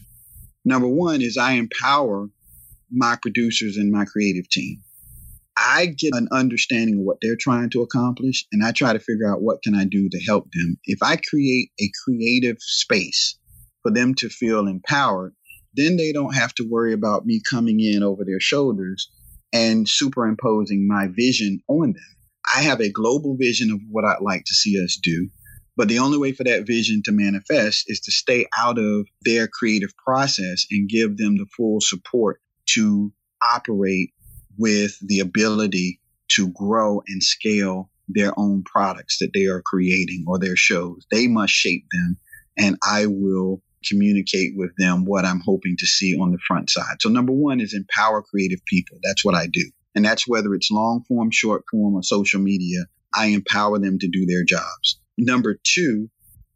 Number 0.66 0.88
one 0.88 1.22
is 1.22 1.38
I 1.38 1.54
empower 1.54 2.30
my 2.92 3.18
producers 3.22 3.78
and 3.78 3.92
my 3.92 4.06
creative 4.06 4.50
team. 4.50 4.84
I 5.58 5.88
get 5.98 6.14
an 6.14 6.28
understanding 6.32 6.96
of 6.96 7.06
what 7.06 7.18
they're 7.22 7.38
trying 7.38 7.70
to 7.72 7.82
accomplish 7.82 8.46
and 8.52 8.64
I 8.64 8.74
try 8.74 8.92
to 8.92 9.00
figure 9.00 9.32
out 9.32 9.42
what 9.42 9.62
can 9.64 9.76
I 9.76 9.86
do 9.86 10.10
to 10.10 10.20
help 10.26 10.50
them. 10.52 10.78
If 10.84 11.00
I 11.02 11.16
create 11.16 11.70
a 11.80 11.90
creative 12.04 12.58
space 12.60 13.38
for 13.82 13.92
them 13.92 14.14
to 14.16 14.30
feel 14.30 14.68
empowered, 14.68 15.34
then 15.76 15.98
they 15.98 16.12
don't 16.12 16.36
have 16.36 16.54
to 16.56 16.68
worry 16.70 16.94
about 16.94 17.26
me 17.26 17.42
coming 17.50 17.80
in 17.80 18.04
over 18.04 18.24
their 18.26 18.40
shoulders 18.40 19.10
and 19.54 19.88
superimposing 19.88 20.88
my 20.88 21.08
vision 21.08 21.62
on 21.68 21.94
them. 21.94 22.16
I 22.56 22.62
have 22.62 22.82
a 22.82 22.92
global 22.92 23.36
vision 23.38 23.72
of 23.72 23.80
what 23.90 24.06
I'd 24.06 24.22
like 24.22 24.44
to 24.46 24.54
see 24.54 24.82
us 24.84 25.00
do. 25.02 25.30
But 25.78 25.90
the 25.90 26.00
only 26.00 26.18
way 26.18 26.32
for 26.32 26.44
that 26.46 26.66
vision 26.66 27.02
to 27.04 27.12
manifest 27.12 27.86
is 27.88 28.00
to 28.02 28.12
stay 28.12 28.46
out 28.58 28.78
of 28.78 29.08
their 29.24 29.48
creative 29.48 29.96
process 29.98 30.66
and 30.72 30.88
give 30.88 31.18
them 31.18 31.38
the 31.38 31.48
full 31.56 31.82
support 31.82 32.40
to 32.68 33.12
operate 33.54 34.12
with 34.58 34.98
the 35.06 35.20
ability 35.20 36.00
to 36.30 36.50
grow 36.50 37.02
and 37.08 37.22
scale 37.22 37.90
their 38.08 38.38
own 38.38 38.64
products 38.64 39.20
that 39.20 39.32
they 39.34 39.46
are 39.46 39.62
creating 39.66 40.24
or 40.28 40.40
their 40.40 40.56
shows. 40.56 41.06
They 41.12 41.28
must 41.28 41.54
shape 41.54 41.86
them, 41.92 42.18
and 42.58 42.78
I 42.84 43.08
will 43.08 43.62
communicate 43.88 44.54
with 44.56 44.72
them 44.78 45.06
what 45.06 45.26
I'm 45.26 45.42
hoping 45.42 45.76
to 45.78 45.86
see 45.86 46.18
on 46.18 46.32
the 46.32 46.40
front 46.48 46.70
side. 46.70 47.02
So, 47.02 47.10
number 47.10 47.34
one 47.34 47.60
is 47.60 47.74
empower 47.74 48.22
creative 48.22 48.64
people. 48.66 48.98
That's 49.04 49.24
what 49.24 49.36
I 49.36 49.48
do. 49.48 49.66
And 49.96 50.04
that's 50.04 50.28
whether 50.28 50.54
it's 50.54 50.72
long 50.72 51.04
form, 51.08 51.32
short 51.32 51.64
form, 51.72 51.96
or 51.96 52.04
social 52.04 52.42
media. 52.42 52.86
I 53.16 53.28
empower 53.28 53.80
them 53.80 53.98
to 54.00 54.10
do 54.10 54.26
their 54.26 54.44
jobs. 54.44 55.00
Number 55.18 55.58
two, 55.64 56.10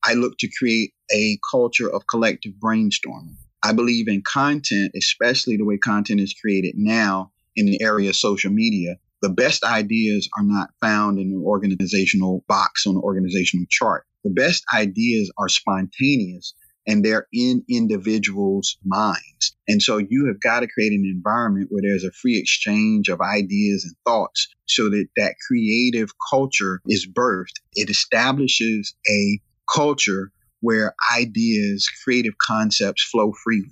I 0.03 0.13
look 0.13 0.37
to 0.39 0.49
create 0.57 0.93
a 1.13 1.39
culture 1.49 1.89
of 1.89 2.07
collective 2.07 2.53
brainstorming. 2.63 3.35
I 3.63 3.73
believe 3.73 4.07
in 4.07 4.21
content, 4.21 4.91
especially 4.95 5.57
the 5.57 5.65
way 5.65 5.77
content 5.77 6.21
is 6.21 6.33
created 6.33 6.75
now 6.77 7.31
in 7.55 7.65
the 7.65 7.81
area 7.81 8.09
of 8.09 8.15
social 8.15 8.51
media. 8.51 8.97
The 9.21 9.29
best 9.29 9.63
ideas 9.65 10.29
are 10.37 10.43
not 10.43 10.69
found 10.81 11.19
in 11.19 11.27
an 11.27 11.43
organizational 11.45 12.45
box 12.47 12.85
on 12.87 12.95
an 12.95 13.01
organizational 13.01 13.65
chart. 13.69 14.05
The 14.23 14.29
best 14.29 14.63
ideas 14.73 15.31
are 15.37 15.49
spontaneous 15.49 16.53
and 16.89 17.05
they're 17.05 17.27
in 17.31 17.63
individuals' 17.69 18.77
minds. 18.83 19.55
And 19.67 19.79
so 19.79 19.97
you 19.99 20.25
have 20.25 20.41
got 20.41 20.61
to 20.61 20.67
create 20.67 20.91
an 20.91 21.05
environment 21.05 21.67
where 21.69 21.83
there's 21.83 22.03
a 22.03 22.11
free 22.11 22.39
exchange 22.39 23.09
of 23.09 23.21
ideas 23.21 23.85
and 23.85 23.95
thoughts 24.07 24.47
so 24.65 24.89
that 24.89 25.05
that 25.15 25.35
creative 25.47 26.09
culture 26.31 26.81
is 26.87 27.07
birthed. 27.07 27.59
It 27.75 27.91
establishes 27.91 28.95
a 29.07 29.39
culture 29.71 30.31
where 30.61 30.95
ideas, 31.15 31.87
creative 32.03 32.33
concepts 32.39 33.03
flow 33.03 33.33
freely. 33.43 33.69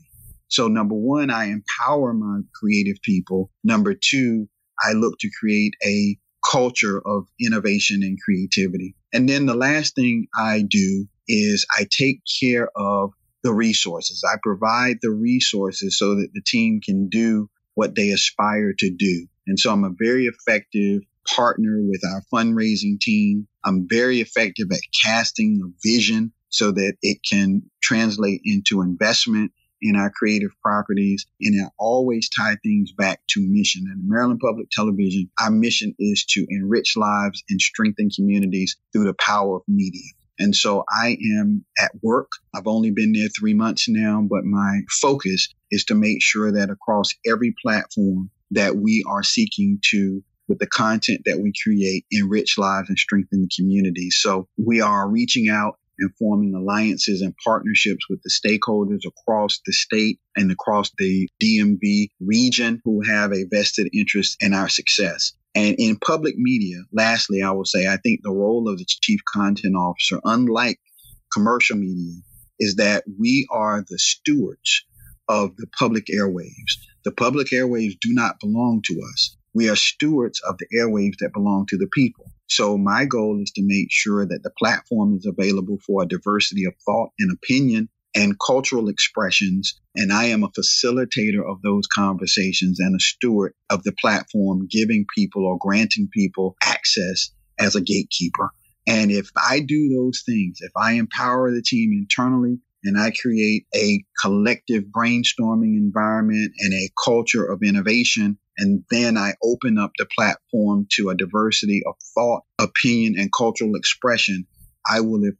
So 0.48 0.68
number 0.68 0.96
one, 0.96 1.32
I 1.32 1.46
empower 1.46 2.14
my 2.14 2.42
creative 2.54 3.02
people. 3.02 3.50
Number 3.64 3.96
two, 3.96 4.48
I 4.80 4.94
look 4.94 5.18
to 5.20 5.30
create 5.40 5.74
a 5.84 6.18
culture 6.50 7.02
of 7.04 7.26
innovation 7.44 8.04
and 8.04 8.18
creativity. 8.22 8.96
And 9.12 9.28
then 9.28 9.48
the 9.48 9.56
last 9.56 9.96
thing 9.96 10.28
I 10.38 10.62
do 10.62 11.08
is 11.28 11.66
I 11.78 11.86
take 11.90 12.22
care 12.42 12.70
of 12.76 13.12
the 13.44 13.54
resources. 13.54 14.24
I 14.28 14.38
provide 14.42 14.98
the 15.02 15.12
resources 15.12 15.98
so 15.98 16.16
that 16.16 16.30
the 16.34 16.42
team 16.46 16.82
can 16.82 17.10
do 17.10 17.50
what 17.76 17.96
they 17.96 18.10
aspire 18.10 18.74
to 18.78 18.90
do. 18.90 19.28
And 19.46 19.60
so 19.60 19.72
I'm 19.72 19.84
a 19.84 19.94
very 19.98 20.26
effective 20.26 21.04
partner 21.28 21.80
with 21.82 22.02
our 22.06 22.24
fundraising 22.34 23.00
team. 23.00 23.48
I'm 23.64 23.88
very 23.90 24.20
effective 24.22 24.68
at 24.72 24.80
casting 25.06 25.62
a 25.64 25.88
vision 25.88 26.34
so 26.50 26.72
that 26.72 26.96
it 27.02 27.20
can 27.30 27.64
translate 27.82 28.42
into 28.46 28.82
investment 28.82 29.52
in 29.82 29.96
our 29.96 30.10
creative 30.10 30.52
properties. 30.64 31.26
And 31.42 31.62
I 31.64 31.70
always 31.78 32.30
tie 32.30 32.58
things 32.64 32.92
back 32.92 33.22
to 33.30 33.42
mission. 33.42 33.86
And 33.92 34.08
Maryland 34.08 34.40
Public 34.44 34.70
Television, 34.72 35.30
our 35.40 35.52
mission 35.52 35.94
is 36.00 36.26
to 36.30 36.46
enrich 36.50 36.98
lives 36.98 37.44
and 37.50 37.62
strengthen 37.62 38.10
communities 38.10 38.76
through 38.92 39.06
the 39.06 39.14
power 39.14 39.58
of 39.58 39.62
media. 39.68 40.10
And 40.40 40.56
so 40.56 40.84
I 40.90 41.18
am 41.40 41.66
at 41.80 41.92
work. 42.02 42.30
I've 42.56 42.68
only 42.68 42.92
been 42.92 43.14
there 43.14 43.30
three 43.38 43.54
months 43.54 43.88
now, 43.90 44.26
but 44.30 44.46
my 44.46 44.82
focus 45.02 45.50
is 45.72 45.86
to 45.86 45.96
make 45.96 46.22
sure 46.22 46.52
that 46.52 46.70
across 46.70 47.10
every 47.26 47.54
platform 47.62 48.30
that 48.52 48.78
we 48.78 49.04
are 49.08 49.24
seeking 49.24 49.80
to 49.92 50.24
with 50.48 50.60
the 50.60 50.68
content 50.68 51.22
that 51.26 51.40
we 51.40 51.52
create, 51.62 52.06
enrich 52.12 52.58
lives 52.58 52.90
and 52.90 52.98
strengthen 52.98 53.42
the 53.42 53.50
community. 53.56 54.10
So 54.10 54.48
we 54.58 54.80
are 54.80 55.10
reaching 55.10 55.50
out 55.50 55.78
and 56.00 56.12
forming 56.18 56.54
alliances 56.54 57.22
and 57.22 57.34
partnerships 57.44 58.06
with 58.10 58.22
the 58.24 58.30
stakeholders 58.30 59.02
across 59.06 59.60
the 59.66 59.74
state 59.74 60.20
and 60.36 60.52
across 60.52 60.92
the 60.98 61.28
DMV 61.42 62.10
region 62.20 62.82
who 62.86 63.02
have 63.02 63.34
a 63.34 63.46
vested 63.50 63.90
interest 63.94 64.38
in 64.40 64.54
our 64.54 64.70
success. 64.70 65.34
And 65.58 65.76
in 65.80 65.98
public 65.98 66.38
media, 66.38 66.84
lastly, 66.94 67.42
I 67.42 67.50
will 67.50 67.66
say, 67.66 67.88
I 67.88 67.98
think 67.98 68.22
the 68.22 68.32
role 68.32 68.70
of 68.70 68.78
the 68.78 68.86
chief 68.86 69.22
content 69.26 69.76
officer, 69.76 70.22
unlike 70.24 70.80
commercial 71.34 71.78
media, 71.78 72.14
is 72.60 72.76
that 72.76 73.06
we 73.20 73.48
are 73.50 73.84
the 73.90 73.98
stewards 73.98 74.86
of 75.28 75.58
the 75.58 75.66
public 75.80 76.06
airwaves. 76.14 76.78
The 77.06 77.12
public 77.12 77.48
airwaves 77.48 77.98
do 78.00 78.14
not 78.14 78.40
belong 78.40 78.84
to 78.86 79.02
us. 79.12 79.36
We 79.56 79.68
are 79.68 79.76
stewards 79.76 80.40
of 80.48 80.60
the 80.60 80.68
airwaves 80.78 81.18
that 81.22 81.34
belong 81.34 81.66
to 81.70 81.78
the 81.78 81.90
people. 81.92 82.26
So 82.46 82.78
my 82.78 83.06
goal 83.06 83.42
is 83.42 83.50
to 83.56 83.64
make 83.66 83.88
sure 83.90 84.28
that 84.28 84.44
the 84.44 84.54
platform 84.60 85.18
is 85.18 85.26
available 85.26 85.80
for 85.84 86.04
a 86.04 86.08
diversity 86.08 86.66
of 86.66 86.76
thought 86.86 87.10
and 87.18 87.32
opinion 87.32 87.90
and 88.16 88.36
cultural 88.46 88.90
expressions. 88.90 89.80
And 89.96 90.12
I 90.12 90.26
am 90.26 90.44
a 90.44 90.50
facilitator 90.50 91.48
of 91.48 91.62
those 91.62 91.88
conversations 91.88 92.80
and 92.80 92.96
a 92.96 93.00
steward 93.00 93.54
of 93.70 93.84
the 93.84 93.94
platform, 94.00 94.68
giving 94.70 95.06
people 95.16 95.46
or 95.46 95.58
granting 95.60 96.10
people 96.14 96.56
access 96.64 97.32
as 97.60 97.76
a 97.76 97.82
gatekeeper. 97.82 98.52
And 98.88 99.12
if 99.12 99.30
I 99.36 99.60
do 99.60 99.90
those 99.90 100.24
things, 100.26 100.60
if 100.62 100.72
I 100.78 100.94
empower 100.94 101.52
the 101.52 101.62
team 101.62 101.92
internally 101.92 102.60
and 102.84 102.98
I 102.98 103.12
create 103.12 103.66
a 103.76 104.04
collective 104.22 104.86
brainstorming 104.86 105.76
environment 105.76 106.54
and 106.60 106.74
a 106.74 106.90
culture 107.04 107.46
of 107.46 107.62
innovation, 107.64 108.38
and 108.58 108.84
then 108.90 109.18
I 109.18 109.34
open 109.44 109.78
up 109.78 109.92
the 109.98 110.08
platform 110.18 110.88
to 110.94 111.10
a 111.10 111.16
diversity 111.16 111.84
of 111.86 111.96
thought, 112.16 112.44
opinion, 112.60 113.16
and 113.20 113.32
cultural 113.32 113.76
expression, 113.76 114.48
I 114.90 115.02
will 115.02 115.26
have 115.26 115.36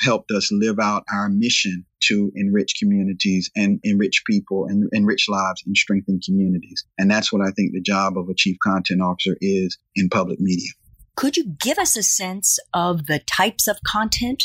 helped 0.00 0.30
us 0.30 0.50
live 0.50 0.78
out 0.78 1.04
our 1.12 1.28
mission 1.28 1.84
to 2.00 2.32
enrich 2.34 2.74
communities 2.78 3.50
and 3.56 3.80
enrich 3.82 4.22
people 4.26 4.66
and 4.66 4.88
enrich 4.92 5.28
lives 5.28 5.62
and 5.66 5.76
strengthen 5.76 6.20
communities. 6.24 6.84
And 6.98 7.10
that's 7.10 7.32
what 7.32 7.42
I 7.42 7.50
think 7.50 7.72
the 7.72 7.80
job 7.80 8.16
of 8.16 8.28
a 8.28 8.34
chief 8.34 8.56
content 8.62 9.02
officer 9.02 9.36
is 9.40 9.76
in 9.94 10.08
public 10.08 10.40
media. 10.40 10.70
Could 11.16 11.36
you 11.36 11.54
give 11.60 11.78
us 11.78 11.96
a 11.96 12.02
sense 12.02 12.58
of 12.72 13.06
the 13.06 13.18
types 13.18 13.66
of 13.66 13.78
content 13.86 14.44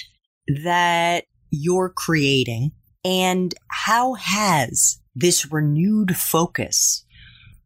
that 0.64 1.26
you're 1.52 1.94
creating 1.96 2.72
and 3.06 3.54
how 3.70 4.16
has 4.16 5.00
this 5.16 5.52
renewed 5.52 6.18
focus 6.18 7.06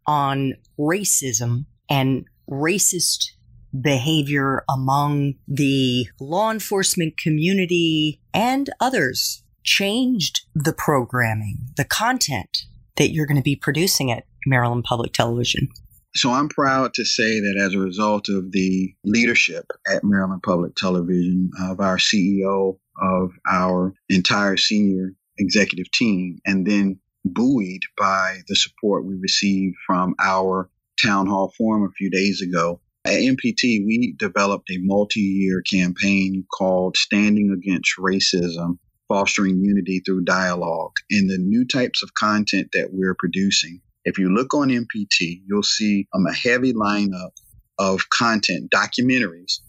on 0.06 0.54
racism 0.78 1.66
and 1.90 2.26
racist 2.50 3.32
behavior 3.80 4.64
among 4.70 5.36
the 5.48 6.08
law 6.20 6.52
enforcement 6.52 7.18
community 7.18 8.22
and 8.34 8.70
others 8.80 9.44
changed 9.64 10.42
the 10.56 10.74
programming, 10.74 11.58
the 11.76 11.86
content 11.86 12.66
that 12.96 13.10
you're 13.10 13.26
going 13.26 13.38
to 13.38 13.44
be 13.44 13.56
producing 13.56 14.12
at 14.12 14.26
Maryland 14.46 14.84
Public 14.84 15.14
Television? 15.14 15.70
So 16.16 16.32
I'm 16.32 16.50
proud 16.50 16.94
to 16.96 17.06
say 17.06 17.40
that 17.40 17.58
as 17.60 17.76
a 17.76 17.80
result 17.80 18.28
of 18.30 18.52
the 18.52 18.94
leadership 19.04 19.66
at 19.88 20.04
Maryland 20.04 20.42
Public 20.42 20.76
Television, 20.76 21.52
of 21.62 21.80
our 21.80 21.98
CEO, 21.98 22.80
of 23.00 23.32
our 23.48 23.94
entire 24.10 24.58
senior 24.58 25.14
executive 25.38 25.92
team, 25.92 26.40
and 26.46 26.66
then 26.66 27.00
buoyed 27.24 27.84
by 27.98 28.40
the 28.48 28.56
support 28.56 29.06
we 29.06 29.16
received 29.16 29.76
from 29.86 30.16
our 30.20 30.70
town 31.00 31.28
hall 31.28 31.54
forum 31.56 31.84
a 31.84 31.92
few 31.92 32.10
days 32.10 32.42
ago. 32.42 32.82
At 33.08 33.22
MPT, 33.22 33.86
we 33.86 34.16
developed 34.20 34.70
a 34.70 34.80
multi 34.80 35.22
year 35.22 35.62
campaign 35.62 36.44
called 36.54 36.98
Standing 36.98 37.52
Against 37.58 37.94
Racism 37.98 38.80
Fostering 39.08 39.64
Unity 39.64 40.02
Through 40.06 40.26
Dialogue. 40.26 40.92
And 41.10 41.30
the 41.30 41.38
new 41.38 41.66
types 41.66 42.04
of 42.04 42.14
content 42.16 42.68
that 42.74 42.90
we're 42.92 43.16
producing, 43.18 43.80
if 44.04 44.18
you 44.18 44.28
look 44.28 44.54
on 44.54 44.68
MPT, 44.68 45.42
you'll 45.48 45.64
see 45.64 46.06
um, 46.14 46.26
a 46.26 46.34
heavy 46.34 46.74
lineup 46.74 47.32
of 47.80 48.10
content, 48.10 48.72
documentaries, 48.72 49.60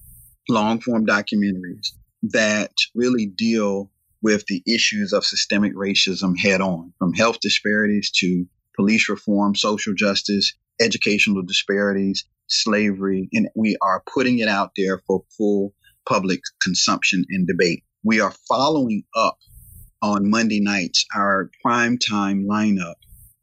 long 0.48 0.80
form 0.80 1.06
documentaries 1.06 1.92
that 2.24 2.72
really 2.96 3.26
deal 3.26 3.88
with 4.20 4.46
the 4.46 4.64
issues 4.66 5.12
of 5.12 5.24
systemic 5.24 5.76
racism 5.76 6.36
head 6.36 6.60
on, 6.60 6.92
from 6.98 7.12
health 7.12 7.38
disparities 7.38 8.10
to 8.16 8.46
police 8.74 9.08
reform, 9.08 9.54
social 9.54 9.94
justice, 9.94 10.52
educational 10.80 11.44
disparities, 11.44 12.24
slavery, 12.48 13.28
and 13.32 13.48
we 13.54 13.76
are 13.82 14.02
putting 14.12 14.38
it 14.38 14.48
out 14.48 14.72
there 14.76 15.00
for 15.06 15.24
full 15.36 15.74
public 16.08 16.40
consumption 16.62 17.24
and 17.28 17.46
debate. 17.46 17.84
We 18.02 18.20
are 18.20 18.34
following 18.48 19.04
up 19.16 19.38
on 20.02 20.30
Monday 20.30 20.60
nights 20.60 21.04
our 21.14 21.50
prime 21.62 21.98
time 21.98 22.46
lineup 22.48 22.94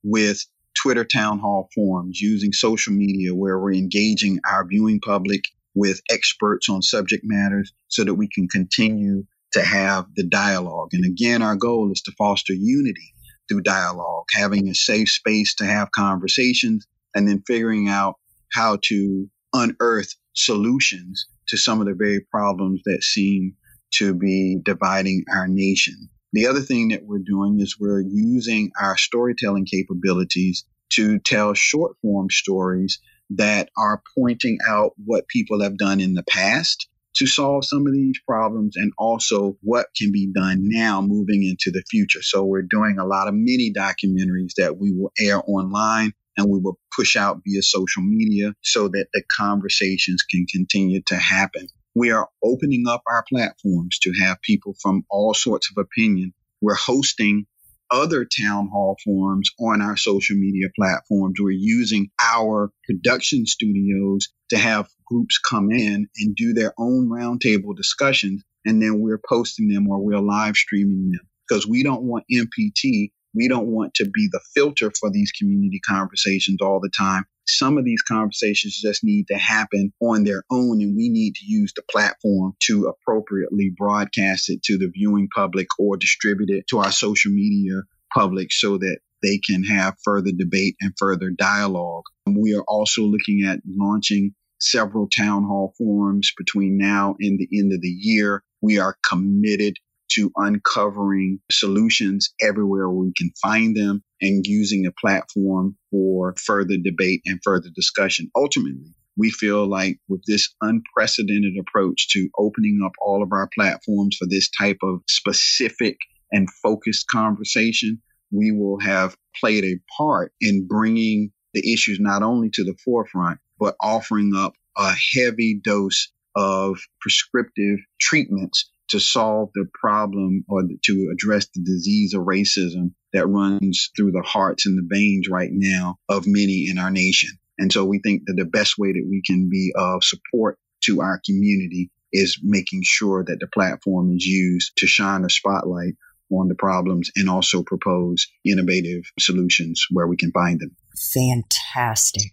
with 0.03 0.45
Twitter 0.82 1.06
town 1.06 1.39
hall 1.39 1.70
forums 1.74 2.20
using 2.20 2.53
social 2.53 2.93
media 2.93 3.34
where 3.34 3.60
we're 3.60 3.74
engaging 3.74 4.39
our 4.49 4.66
viewing 4.68 4.99
public 4.99 5.41
with 5.74 6.01
experts 6.10 6.70
on 6.70 6.82
subject 6.82 7.24
matters 7.26 7.74
so 7.88 8.03
that 8.03 8.16
we 8.16 8.28
can 8.28 8.47
continue 8.47 9.24
to 9.53 9.62
have 9.62 10.06
the 10.16 10.24
dialogue. 10.24 10.89
And 10.93 11.06
again, 11.06 11.41
our 11.41 11.56
goal 11.56 11.91
is 11.91 12.01
to 12.03 12.12
foster 12.18 12.53
unity 12.53 13.14
through 13.47 13.62
dialogue, 13.62 14.26
having 14.34 14.68
a 14.70 14.76
safe 14.76 15.10
space 15.10 15.56
to 15.56 15.66
have 15.66 15.91
conversations, 15.91 16.88
and 17.14 17.28
then 17.28 17.43
figuring 17.45 17.88
out 17.89 18.16
how 18.56 18.78
to 18.84 19.30
unearth 19.53 20.16
solutions 20.34 21.28
to 21.47 21.58
some 21.58 21.82
of 21.82 21.88
the 21.88 21.93
very 21.93 22.22
problems 22.32 22.82
that 22.86 23.03
seem 23.03 23.53
to 23.93 24.14
be 24.14 24.58
dividing 24.64 25.24
our 25.34 25.47
nation. 25.47 26.10
The 26.34 26.47
other 26.47 26.62
thing 26.62 26.89
that 26.89 27.03
we're 27.06 27.20
doing 27.20 27.60
is 27.60 27.78
we're 27.80 28.01
using 28.01 28.72
our 28.82 28.97
storytelling 28.97 29.66
capabilities 29.66 30.66
to 30.93 31.20
tell 31.20 31.53
short 31.53 31.95
form 32.01 32.28
stories 32.30 32.99
that 33.32 33.70
are 33.78 34.01
pointing 34.18 34.58
out 34.68 34.93
what 35.03 35.28
people 35.28 35.62
have 35.62 35.78
done 35.78 35.99
in 35.99 36.14
the 36.14 36.24
past 36.24 36.88
to 37.16 37.26
solve 37.26 37.64
some 37.66 37.88
of 37.88 37.93
these 37.93 38.20
problems 38.28 38.76
and 38.76 38.91
also 38.97 39.58
what 39.62 39.88
can 39.97 40.12
be 40.12 40.32
done 40.34 40.58
now 40.62 41.01
moving 41.01 41.43
into 41.43 41.72
the 41.72 41.84
future. 41.89 42.22
So 42.22 42.43
we're 42.43 42.68
doing 42.70 42.97
a 42.99 43.06
lot 43.06 43.28
of 43.28 43.34
mini 43.34 43.72
documentaries 43.74 44.53
that 44.58 44.78
we 44.78 44.91
will 44.91 45.12
air 45.18 45.41
online 45.47 46.14
and 46.38 46.49
we 46.49 46.59
will 46.59 46.77
push 46.95 47.15
out 47.15 47.41
via 47.45 47.61
social 47.61 48.03
media 48.03 48.53
so 48.61 48.88
that 48.88 49.07
the 49.13 49.23
conversations 49.36 50.23
can 50.23 50.45
continue 50.47 51.01
to 51.07 51.15
happen. 51.15 51.67
We 51.95 52.11
are 52.11 52.27
opening 52.43 52.86
up 52.88 53.01
our 53.07 53.23
platforms 53.29 53.99
to 53.99 54.13
have 54.21 54.41
people 54.41 54.75
from 54.81 55.05
all 55.09 55.33
sorts 55.33 55.69
of 55.71 55.81
opinion. 55.81 56.33
We're 56.61 56.75
hosting 56.75 57.45
other 57.91 58.25
town 58.25 58.67
hall 58.71 58.97
forums 59.03 59.49
on 59.59 59.81
our 59.81 59.95
social 59.95 60.36
media 60.36 60.67
platforms. 60.75 61.39
We're 61.39 61.51
using 61.51 62.09
our 62.21 62.71
production 62.86 63.45
studios 63.45 64.27
to 64.49 64.57
have 64.57 64.89
groups 65.05 65.38
come 65.38 65.71
in 65.71 66.07
and 66.17 66.36
do 66.36 66.53
their 66.53 66.73
own 66.77 67.09
roundtable 67.09 67.75
discussions. 67.75 68.43
And 68.65 68.81
then 68.81 68.99
we're 68.99 69.21
posting 69.29 69.69
them 69.69 69.88
or 69.88 69.99
we're 69.99 70.19
live 70.19 70.55
streaming 70.55 71.11
them 71.11 71.27
because 71.47 71.67
we 71.67 71.83
don't 71.83 72.03
want 72.03 72.25
MPT. 72.31 73.11
We 73.36 73.47
don't 73.47 73.67
want 73.67 73.93
to 73.95 74.05
be 74.05 74.29
the 74.31 74.41
filter 74.55 74.91
for 74.99 75.11
these 75.11 75.31
community 75.31 75.79
conversations 75.88 76.57
all 76.61 76.79
the 76.79 76.91
time. 76.97 77.25
Some 77.47 77.77
of 77.77 77.86
these 77.86 78.01
conversations 78.01 78.81
just 78.81 79.03
need 79.03 79.27
to 79.27 79.38
happen 79.38 79.93
on 80.01 80.23
their 80.23 80.43
own, 80.49 80.81
and 80.81 80.95
we 80.95 81.09
need 81.09 81.36
to 81.36 81.45
use 81.45 81.73
the 81.75 81.83
platform 81.91 82.53
to 82.63 82.88
appropriately 82.88 83.71
broadcast 83.77 84.49
it 84.49 84.63
to 84.63 84.77
the 84.77 84.88
viewing 84.88 85.27
public 85.33 85.67
or 85.77 85.97
distribute 85.97 86.49
it 86.49 86.65
to 86.69 86.79
our 86.79 86.91
social 86.91 87.31
media 87.31 87.81
public 88.13 88.51
so 88.51 88.77
that 88.77 88.99
they 89.21 89.38
can 89.38 89.63
have 89.63 89.95
further 90.03 90.31
debate 90.31 90.75
and 90.81 90.93
further 90.97 91.29
dialogue. 91.29 92.03
We 92.27 92.55
are 92.55 92.63
also 92.67 93.03
looking 93.03 93.43
at 93.43 93.59
launching 93.67 94.33
several 94.59 95.07
town 95.07 95.43
hall 95.43 95.73
forums 95.77 96.31
between 96.38 96.77
now 96.77 97.15
and 97.19 97.39
the 97.39 97.49
end 97.59 97.73
of 97.73 97.81
the 97.81 97.88
year. 97.88 98.43
We 98.61 98.79
are 98.79 98.97
committed 99.07 99.77
to 100.12 100.32
uncovering 100.36 101.39
solutions 101.51 102.34
everywhere 102.41 102.89
we 102.89 103.12
can 103.18 103.32
find 103.41 103.76
them 103.76 104.03
and 104.22 104.45
using 104.47 104.86
a 104.86 104.91
platform 104.91 105.76
for 105.91 106.36
further 106.43 106.78
debate 106.84 107.22
and 107.26 107.39
further 107.43 107.70
discussion. 107.76 108.30
Ultimately, 108.36 108.93
we 109.18 109.30
feel 109.30 109.68
like 109.68 109.97
with 110.08 110.22
this 110.28 110.53
unprecedented 110.62 111.53
approach 111.60 112.10
to 112.10 112.30
opening 112.38 112.82
up 112.86 112.91
all 112.99 113.24
of 113.24 113.32
our 113.32 113.49
platforms 113.53 114.18
for 114.18 114.28
this 114.30 114.49
type 114.49 114.80
of 114.84 115.01
specific 115.10 115.97
and 116.32 116.49
focused 116.64 117.08
conversation, 117.08 118.01
we 118.32 118.51
will 118.51 118.80
have 118.80 119.16
played 119.39 119.64
a 119.64 119.80
part 119.97 120.34
in 120.41 120.68
bringing 120.68 121.32
the 121.53 121.74
issues 121.74 121.99
not 121.99 122.24
only 122.24 122.49
to 122.51 122.64
the 122.64 122.76
forefront, 122.84 123.39
but 123.60 123.76
offering 123.82 124.34
up 124.36 124.53
a 124.78 124.93
heavy 125.14 125.60
dose 125.64 126.12
of 126.36 126.78
prescriptive 126.99 127.80
treatments 128.01 128.70
to 128.89 128.99
solve 128.99 129.49
the 129.55 129.65
problem 129.73 130.45
or 130.47 130.63
to 130.83 131.11
address 131.13 131.47
the 131.53 131.63
disease 131.63 132.13
of 132.13 132.21
racism 132.21 132.91
that 133.13 133.27
runs 133.27 133.89
through 133.95 134.11
the 134.11 134.23
hearts 134.25 134.65
and 134.65 134.77
the 134.77 134.88
veins 134.88 135.27
right 135.29 135.49
now 135.51 135.97
of 136.09 136.25
many 136.27 136.67
in 136.69 136.77
our 136.77 136.91
nation. 136.91 137.29
And 137.57 137.71
so 137.71 137.86
we 137.86 137.99
think 137.99 138.23
that 138.25 138.36
the 138.38 138.45
best 138.45 138.77
way 138.77 138.91
that 138.91 139.07
we 139.09 139.21
can 139.25 139.49
be 139.49 139.71
of 139.75 140.03
support 140.03 140.57
to 140.83 141.01
our 141.01 141.21
community 141.25 141.89
is 142.11 142.39
making 142.43 142.81
sure 142.83 143.23
that 143.23 143.39
the 143.39 143.47
platform 143.47 144.15
is 144.15 144.25
used 144.25 144.73
to 144.77 144.88
shine 144.88 145.23
a 145.25 145.29
spotlight 145.29 145.95
on 146.31 146.47
the 146.47 146.55
problems 146.55 147.11
and 147.15 147.29
also 147.29 147.63
propose 147.63 148.27
innovative 148.45 149.03
solutions 149.19 149.86
where 149.91 150.07
we 150.07 150.17
can 150.17 150.31
find 150.31 150.59
them. 150.59 150.75
Fantastic. 151.13 152.31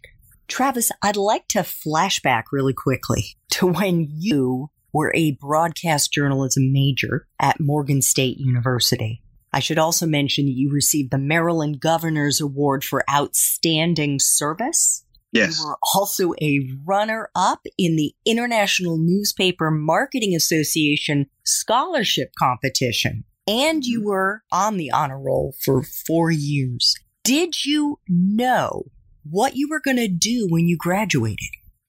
Travis, 0.49 0.91
I'd 1.03 1.17
like 1.17 1.49
to 1.49 1.61
flashback 1.61 2.45
really 2.53 2.75
quickly 2.75 3.37
to 3.51 3.67
when 3.67 4.09
you 4.11 4.71
were 4.93 5.13
a 5.15 5.37
broadcast 5.41 6.13
journalism 6.13 6.73
major 6.73 7.27
at 7.41 7.61
Morgan 7.61 8.03
State 8.03 8.39
University. 8.39 9.23
I 9.53 9.61
should 9.61 9.79
also 9.79 10.07
mention 10.07 10.47
that 10.47 10.53
you 10.57 10.71
received 10.71 11.11
the 11.11 11.19
Maryland 11.19 11.81
Governor's 11.81 12.41
Award 12.41 12.85
for 12.85 13.05
Outstanding 13.11 14.19
Service 14.19 15.05
Yes. 15.33 15.59
You 15.59 15.67
were 15.67 15.79
also 15.95 16.35
a 16.43 16.69
runner 16.85 17.31
up 17.35 17.61
in 17.79 17.97
the 17.97 18.15
International 18.27 18.99
Newspaper 18.99 19.71
Marketing 19.71 20.35
Association 20.35 21.27
scholarship 21.45 22.33
competition. 22.39 23.25
And 23.49 23.85
you 23.85 24.01
mm-hmm. 24.01 24.09
were 24.09 24.43
on 24.53 24.77
the 24.77 24.91
honor 24.93 25.19
roll 25.19 25.55
for 25.65 25.83
four 25.83 26.31
years. 26.31 26.95
Did 27.25 27.65
you 27.65 27.99
know 28.09 28.85
what 29.25 29.57
you 29.57 29.69
were 29.71 29.81
going 29.81 29.97
to 29.97 30.09
do 30.09 30.47
when 30.51 30.69
you 30.69 30.77
graduated? 30.77 31.39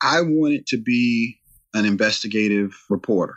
I 0.02 0.22
wanted 0.22 0.66
to 0.68 0.78
be 0.82 1.40
an 1.74 1.86
investigative 1.86 2.72
reporter, 2.90 3.36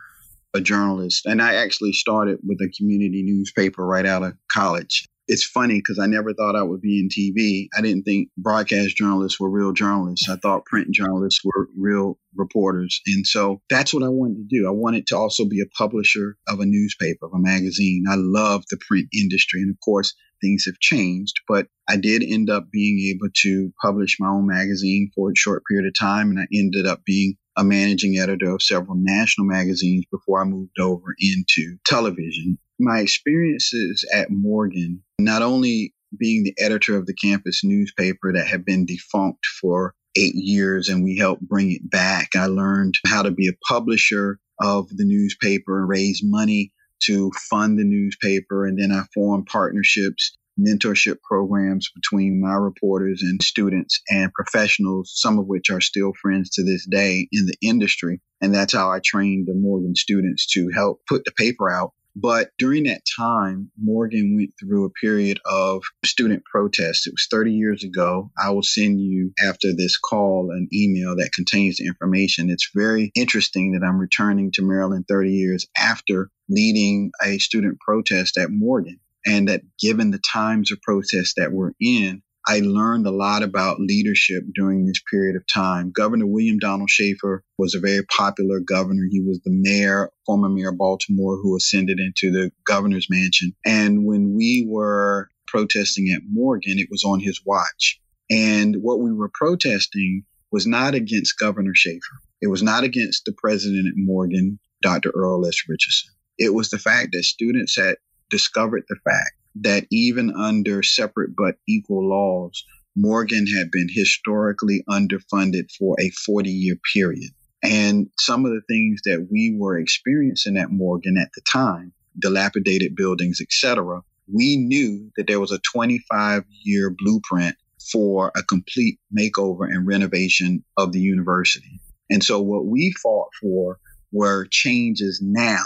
a 0.54 0.60
journalist. 0.60 1.26
And 1.26 1.40
I 1.40 1.54
actually 1.54 1.92
started 1.92 2.38
with 2.46 2.60
a 2.60 2.72
community 2.76 3.22
newspaper 3.22 3.86
right 3.86 4.06
out 4.06 4.22
of 4.22 4.34
college 4.52 5.06
it's 5.28 5.44
funny 5.44 5.78
because 5.78 5.98
I 5.98 6.06
never 6.06 6.32
thought 6.32 6.56
I 6.56 6.62
would 6.62 6.80
be 6.80 7.00
in 7.00 7.08
TV. 7.08 7.68
I 7.76 7.82
didn't 7.82 8.04
think 8.04 8.28
broadcast 8.38 8.96
journalists 8.96 9.40
were 9.40 9.50
real 9.50 9.72
journalists. 9.72 10.28
I 10.28 10.36
thought 10.36 10.66
print 10.66 10.90
journalists 10.92 11.40
were 11.44 11.68
real 11.76 12.18
reporters. 12.34 13.00
And 13.06 13.26
so 13.26 13.60
that's 13.68 13.92
what 13.92 14.04
I 14.04 14.08
wanted 14.08 14.36
to 14.36 14.46
do. 14.48 14.66
I 14.66 14.70
wanted 14.70 15.06
to 15.08 15.16
also 15.16 15.44
be 15.44 15.60
a 15.60 15.66
publisher 15.76 16.36
of 16.48 16.60
a 16.60 16.66
newspaper, 16.66 17.26
of 17.26 17.32
a 17.34 17.38
magazine. 17.38 18.04
I 18.08 18.14
love 18.16 18.64
the 18.70 18.78
print 18.86 19.08
industry. 19.12 19.62
And 19.62 19.70
of 19.70 19.80
course, 19.84 20.14
things 20.40 20.64
have 20.66 20.78
changed, 20.80 21.34
but 21.48 21.66
I 21.88 21.96
did 21.96 22.22
end 22.22 22.50
up 22.50 22.70
being 22.70 23.14
able 23.14 23.30
to 23.42 23.72
publish 23.82 24.18
my 24.20 24.28
own 24.28 24.46
magazine 24.46 25.10
for 25.14 25.30
a 25.30 25.36
short 25.36 25.62
period 25.68 25.88
of 25.88 25.98
time. 25.98 26.30
And 26.30 26.38
I 26.38 26.46
ended 26.54 26.86
up 26.86 27.00
being 27.04 27.36
a 27.56 27.64
managing 27.64 28.18
editor 28.18 28.54
of 28.54 28.62
several 28.62 28.96
national 28.96 29.46
magazines 29.46 30.04
before 30.10 30.42
I 30.42 30.44
moved 30.44 30.78
over 30.78 31.14
into 31.18 31.76
television 31.86 32.58
my 32.78 33.00
experiences 33.00 34.04
at 34.12 34.30
Morgan, 34.30 35.02
not 35.18 35.42
only 35.42 35.94
being 36.18 36.44
the 36.44 36.54
editor 36.58 36.96
of 36.96 37.06
the 37.06 37.14
campus 37.14 37.62
newspaper 37.64 38.32
that 38.32 38.46
had 38.46 38.64
been 38.64 38.86
defunct 38.86 39.44
for 39.60 39.94
eight 40.16 40.34
years 40.34 40.88
and 40.88 41.02
we 41.02 41.16
helped 41.16 41.46
bring 41.46 41.72
it 41.72 41.90
back, 41.90 42.30
I 42.34 42.46
learned 42.46 42.94
how 43.06 43.22
to 43.22 43.30
be 43.30 43.48
a 43.48 43.66
publisher 43.68 44.38
of 44.60 44.88
the 44.88 45.04
newspaper 45.04 45.80
and 45.80 45.88
raise 45.88 46.20
money 46.22 46.72
to 47.04 47.30
fund 47.50 47.78
the 47.78 47.84
newspaper. 47.84 48.66
And 48.66 48.78
then 48.78 48.92
I 48.92 49.04
formed 49.12 49.46
partnerships, 49.46 50.36
mentorship 50.58 51.20
programs 51.22 51.90
between 51.94 52.40
my 52.40 52.54
reporters 52.54 53.22
and 53.22 53.42
students 53.42 54.00
and 54.08 54.32
professionals, 54.32 55.12
some 55.14 55.38
of 55.38 55.46
which 55.46 55.70
are 55.70 55.80
still 55.80 56.12
friends 56.20 56.50
to 56.50 56.64
this 56.64 56.86
day 56.86 57.28
in 57.32 57.46
the 57.46 57.56
industry. 57.60 58.20
And 58.40 58.54
that's 58.54 58.74
how 58.74 58.90
I 58.90 59.00
trained 59.04 59.46
the 59.46 59.54
Morgan 59.54 59.94
students 59.94 60.46
to 60.52 60.70
help 60.74 61.00
put 61.08 61.24
the 61.24 61.32
paper 61.32 61.70
out 61.70 61.92
but 62.18 62.48
during 62.56 62.84
that 62.84 63.02
time, 63.14 63.70
Morgan 63.78 64.36
went 64.36 64.54
through 64.58 64.86
a 64.86 64.90
period 64.90 65.38
of 65.44 65.82
student 66.02 66.44
protests. 66.46 67.06
It 67.06 67.12
was 67.12 67.28
30 67.30 67.52
years 67.52 67.84
ago. 67.84 68.30
I 68.42 68.50
will 68.50 68.62
send 68.62 69.02
you 69.02 69.34
after 69.38 69.74
this 69.76 69.98
call 69.98 70.50
an 70.50 70.66
email 70.72 71.14
that 71.16 71.34
contains 71.34 71.76
the 71.76 71.84
information. 71.84 72.48
It's 72.48 72.70
very 72.74 73.12
interesting 73.14 73.72
that 73.72 73.86
I'm 73.86 73.98
returning 73.98 74.50
to 74.52 74.62
Maryland 74.62 75.04
30 75.06 75.30
years 75.30 75.66
after 75.76 76.30
leading 76.48 77.10
a 77.22 77.36
student 77.36 77.78
protest 77.80 78.38
at 78.38 78.48
Morgan. 78.50 78.98
And 79.26 79.48
that 79.48 79.62
given 79.78 80.10
the 80.10 80.20
times 80.32 80.70
of 80.70 80.80
protest 80.82 81.34
that 81.36 81.52
we're 81.52 81.72
in, 81.80 82.22
I 82.48 82.60
learned 82.60 83.06
a 83.08 83.10
lot 83.10 83.42
about 83.42 83.80
leadership 83.80 84.44
during 84.54 84.86
this 84.86 85.02
period 85.10 85.34
of 85.34 85.42
time. 85.52 85.90
Governor 85.90 86.26
William 86.26 86.58
Donald 86.58 86.88
Schaefer 86.88 87.42
was 87.58 87.74
a 87.74 87.80
very 87.80 88.04
popular 88.04 88.60
governor. 88.60 89.02
He 89.10 89.20
was 89.20 89.40
the 89.44 89.50
mayor, 89.50 90.12
former 90.24 90.48
mayor 90.48 90.70
of 90.70 90.78
Baltimore, 90.78 91.38
who 91.42 91.56
ascended 91.56 91.98
into 91.98 92.30
the 92.30 92.52
governor's 92.64 93.08
mansion. 93.10 93.52
And 93.64 94.06
when 94.06 94.34
we 94.36 94.64
were 94.68 95.28
protesting 95.48 96.12
at 96.14 96.22
Morgan, 96.30 96.78
it 96.78 96.86
was 96.88 97.02
on 97.02 97.18
his 97.18 97.40
watch. 97.44 98.00
And 98.30 98.76
what 98.80 99.00
we 99.00 99.12
were 99.12 99.30
protesting 99.34 100.24
was 100.52 100.68
not 100.68 100.94
against 100.94 101.38
Governor 101.40 101.74
Schaefer. 101.74 102.20
It 102.40 102.48
was 102.48 102.62
not 102.62 102.84
against 102.84 103.24
the 103.24 103.34
president 103.36 103.88
at 103.88 103.94
Morgan, 103.96 104.60
Dr. 104.82 105.10
Earl 105.10 105.46
S. 105.46 105.56
Richardson. 105.68 106.14
It 106.38 106.54
was 106.54 106.70
the 106.70 106.78
fact 106.78 107.08
that 107.12 107.24
students 107.24 107.76
had 107.76 107.96
discovered 108.30 108.84
the 108.88 108.96
fact 109.04 109.32
that 109.62 109.86
even 109.90 110.34
under 110.34 110.82
separate 110.82 111.30
but 111.36 111.56
equal 111.68 112.08
laws, 112.08 112.64
Morgan 112.94 113.46
had 113.46 113.70
been 113.70 113.88
historically 113.90 114.82
underfunded 114.88 115.70
for 115.78 115.96
a 116.00 116.10
40 116.10 116.50
year 116.50 116.76
period. 116.94 117.30
And 117.62 118.08
some 118.18 118.44
of 118.44 118.52
the 118.52 118.62
things 118.68 119.00
that 119.04 119.28
we 119.30 119.54
were 119.56 119.78
experiencing 119.78 120.56
at 120.56 120.70
Morgan 120.70 121.16
at 121.18 121.30
the 121.34 121.42
time, 121.50 121.92
dilapidated 122.18 122.94
buildings, 122.94 123.40
etc., 123.40 124.02
we 124.32 124.56
knew 124.56 125.10
that 125.16 125.26
there 125.26 125.40
was 125.40 125.52
a 125.52 125.60
25 125.72 126.44
year 126.64 126.90
blueprint 126.90 127.56
for 127.92 128.32
a 128.36 128.42
complete 128.42 128.98
makeover 129.16 129.64
and 129.64 129.86
renovation 129.86 130.64
of 130.76 130.92
the 130.92 131.00
university. 131.00 131.80
And 132.10 132.22
so 132.22 132.40
what 132.40 132.66
we 132.66 132.92
fought 133.02 133.28
for 133.40 133.78
were 134.12 134.46
changes 134.50 135.20
now 135.22 135.64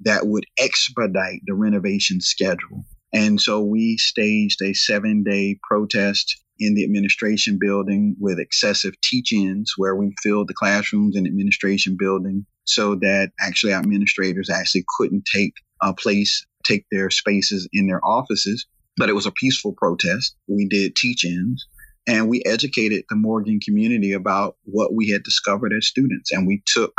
that 0.00 0.26
would 0.26 0.44
expedite 0.58 1.40
the 1.46 1.54
renovation 1.54 2.20
schedule. 2.20 2.84
And 3.12 3.40
so 3.40 3.60
we 3.60 3.96
staged 3.96 4.60
a 4.62 4.74
seven 4.74 5.22
day 5.22 5.58
protest 5.68 6.36
in 6.58 6.74
the 6.74 6.84
administration 6.84 7.58
building 7.60 8.16
with 8.18 8.38
excessive 8.38 8.94
teach 9.02 9.32
ins 9.32 9.74
where 9.76 9.94
we 9.94 10.14
filled 10.22 10.48
the 10.48 10.54
classrooms 10.54 11.16
in 11.16 11.26
administration 11.26 11.96
building 11.98 12.46
so 12.64 12.94
that 12.96 13.32
actually 13.40 13.72
administrators 13.72 14.50
actually 14.50 14.84
couldn't 14.96 15.24
take 15.32 15.54
a 15.82 15.92
place, 15.94 16.44
take 16.64 16.84
their 16.90 17.10
spaces 17.10 17.68
in 17.72 17.86
their 17.86 18.04
offices. 18.04 18.66
But 18.96 19.10
it 19.10 19.14
was 19.14 19.26
a 19.26 19.32
peaceful 19.32 19.74
protest. 19.76 20.34
We 20.48 20.66
did 20.66 20.96
teach 20.96 21.24
ins 21.24 21.66
and 22.06 22.28
we 22.28 22.42
educated 22.44 23.04
the 23.08 23.16
Morgan 23.16 23.60
community 23.60 24.12
about 24.12 24.56
what 24.64 24.94
we 24.94 25.10
had 25.10 25.22
discovered 25.22 25.72
as 25.76 25.86
students. 25.86 26.32
And 26.32 26.46
we 26.46 26.62
took 26.66 26.94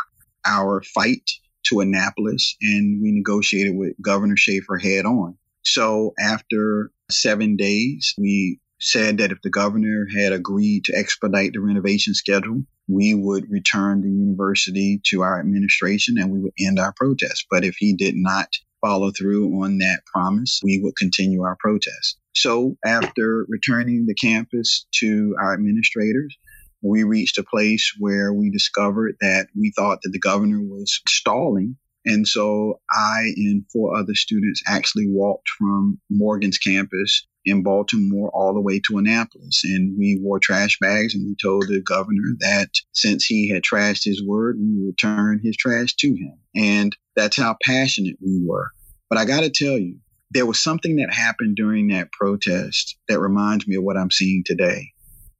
our 0.45 0.81
fight 0.83 1.29
to 1.69 1.79
Annapolis 1.79 2.55
and 2.61 3.01
we 3.01 3.11
negotiated 3.11 3.75
with 3.75 3.93
Governor 4.01 4.37
Schaefer 4.37 4.77
head 4.77 5.05
on. 5.05 5.37
So 5.63 6.13
after 6.19 6.91
seven 7.09 7.55
days, 7.55 8.13
we 8.17 8.59
said 8.79 9.17
that 9.17 9.31
if 9.31 9.41
the 9.41 9.49
governor 9.49 10.05
had 10.15 10.31
agreed 10.31 10.85
to 10.85 10.95
expedite 10.95 11.53
the 11.53 11.59
renovation 11.59 12.13
schedule, 12.13 12.63
we 12.87 13.13
would 13.13 13.49
return 13.49 14.01
the 14.01 14.09
university 14.09 15.01
to 15.07 15.21
our 15.21 15.39
administration 15.39 16.17
and 16.17 16.31
we 16.31 16.39
would 16.39 16.53
end 16.59 16.79
our 16.79 16.93
protest. 16.93 17.47
But 17.49 17.65
if 17.65 17.75
he 17.77 17.93
did 17.93 18.15
not 18.15 18.49
follow 18.81 19.11
through 19.11 19.61
on 19.63 19.79
that 19.79 20.01
promise, 20.05 20.61
we 20.63 20.79
would 20.81 20.95
continue 20.95 21.41
our 21.41 21.57
protest. 21.59 22.17
So 22.33 22.77
after 22.85 23.45
returning 23.49 24.05
the 24.05 24.13
campus 24.13 24.85
to 24.99 25.35
our 25.41 25.53
administrators, 25.53 26.37
we 26.81 27.03
reached 27.03 27.37
a 27.37 27.43
place 27.43 27.93
where 27.99 28.33
we 28.33 28.49
discovered 28.49 29.15
that 29.21 29.47
we 29.55 29.71
thought 29.75 29.99
that 30.03 30.11
the 30.11 30.19
governor 30.19 30.61
was 30.61 31.01
stalling 31.07 31.77
and 32.07 32.25
so 32.25 32.79
I 32.89 33.33
and 33.35 33.65
four 33.71 33.95
other 33.97 34.15
students 34.15 34.63
actually 34.65 35.07
walked 35.09 35.49
from 35.59 35.99
Morgan's 36.09 36.57
campus 36.57 37.27
in 37.43 37.63
Baltimore 37.63 38.29
all 38.33 38.53
the 38.53 38.61
way 38.61 38.79
to 38.87 38.97
Annapolis. 38.97 39.61
And 39.65 39.97
we 39.97 40.17
wore 40.21 40.39
trash 40.39 40.77
bags 40.79 41.13
and 41.13 41.27
we 41.27 41.35
told 41.41 41.63
the 41.67 41.81
governor 41.81 42.35
that 42.39 42.69
since 42.93 43.25
he 43.25 43.49
had 43.49 43.61
trashed 43.61 44.05
his 44.05 44.23
word, 44.25 44.57
we 44.57 44.73
would 44.73 44.87
return 44.87 45.41
his 45.43 45.57
trash 45.57 45.95
to 45.95 46.07
him. 46.07 46.39
And 46.55 46.95
that's 47.17 47.35
how 47.35 47.57
passionate 47.61 48.15
we 48.21 48.41
were. 48.41 48.71
But 49.09 49.19
I 49.19 49.25
got 49.25 49.41
to 49.41 49.49
tell 49.49 49.77
you, 49.77 49.97
there 50.31 50.45
was 50.45 50.63
something 50.63 50.97
that 50.97 51.13
happened 51.13 51.57
during 51.57 51.89
that 51.89 52.11
protest 52.13 52.97
that 53.09 53.19
reminds 53.19 53.67
me 53.67 53.75
of 53.75 53.83
what 53.83 53.97
I'm 53.97 54.11
seeing 54.11 54.43
today. 54.45 54.91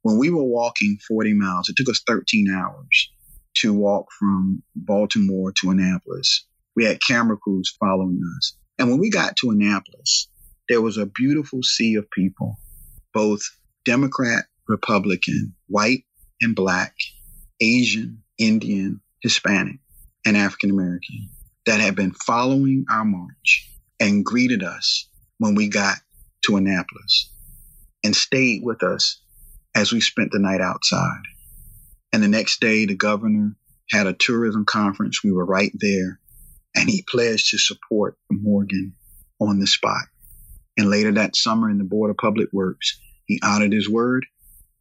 When 0.02 0.18
we 0.18 0.30
were 0.30 0.44
walking 0.44 0.98
40 1.06 1.34
miles, 1.34 1.68
it 1.68 1.76
took 1.76 1.88
us 1.88 2.02
13 2.06 2.48
hours 2.50 3.10
to 3.56 3.72
walk 3.72 4.06
from 4.18 4.62
Baltimore 4.76 5.52
to 5.60 5.70
Annapolis. 5.70 6.46
We 6.76 6.84
had 6.84 7.00
camera 7.06 7.36
crews 7.36 7.74
following 7.80 8.20
us. 8.36 8.56
And 8.78 8.88
when 8.88 9.00
we 9.00 9.10
got 9.10 9.36
to 9.36 9.50
Annapolis, 9.50 10.28
there 10.68 10.80
was 10.80 10.96
a 10.96 11.06
beautiful 11.06 11.62
sea 11.62 11.96
of 11.96 12.10
people, 12.10 12.56
both 13.12 13.40
Democrat, 13.84 14.44
Republican, 14.68 15.54
white 15.66 16.04
and 16.40 16.54
black, 16.54 16.94
Asian, 17.60 18.22
Indian, 18.38 19.00
Hispanic, 19.22 19.78
and 20.24 20.36
African 20.36 20.70
American 20.70 21.28
that 21.66 21.80
had 21.80 21.96
been 21.96 22.12
following 22.12 22.84
our 22.90 23.04
march 23.04 23.70
and 23.98 24.24
greeted 24.24 24.62
us 24.62 25.08
when 25.38 25.54
we 25.54 25.68
got 25.68 25.96
to 26.46 26.56
Annapolis 26.56 27.30
and 28.04 28.14
stayed 28.14 28.62
with 28.62 28.82
us 28.82 29.20
as 29.78 29.92
we 29.92 30.00
spent 30.00 30.32
the 30.32 30.40
night 30.40 30.60
outside. 30.60 31.22
And 32.12 32.20
the 32.20 32.28
next 32.28 32.60
day, 32.60 32.84
the 32.84 32.96
governor 32.96 33.54
had 33.90 34.08
a 34.08 34.12
tourism 34.12 34.64
conference. 34.64 35.22
We 35.22 35.30
were 35.30 35.44
right 35.44 35.70
there 35.74 36.18
and 36.74 36.90
he 36.90 37.04
pledged 37.08 37.50
to 37.50 37.58
support 37.58 38.18
Morgan 38.28 38.94
on 39.40 39.60
the 39.60 39.68
spot. 39.68 40.02
And 40.76 40.90
later 40.90 41.12
that 41.12 41.36
summer 41.36 41.70
in 41.70 41.78
the 41.78 41.84
Board 41.84 42.10
of 42.10 42.16
Public 42.16 42.48
Works, 42.52 42.98
he 43.26 43.40
honored 43.42 43.72
his 43.72 43.88
word 43.88 44.26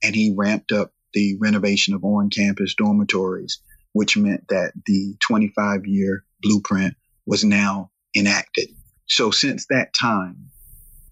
and 0.04 0.16
he 0.16 0.34
ramped 0.36 0.72
up 0.72 0.92
the 1.14 1.38
renovation 1.40 1.94
of 1.94 2.04
on 2.04 2.32
campus 2.32 2.74
dormitories, 2.76 3.60
which 3.94 4.18
meant 4.18 4.48
that 4.50 4.74
the 4.88 5.16
25 5.20 5.86
year 5.86 6.24
blueprint 6.42 6.96
was 7.28 7.44
now 7.44 7.92
enacted. 8.16 8.70
So 9.06 9.30
since 9.30 9.68
that 9.68 9.94
time, 9.94 10.50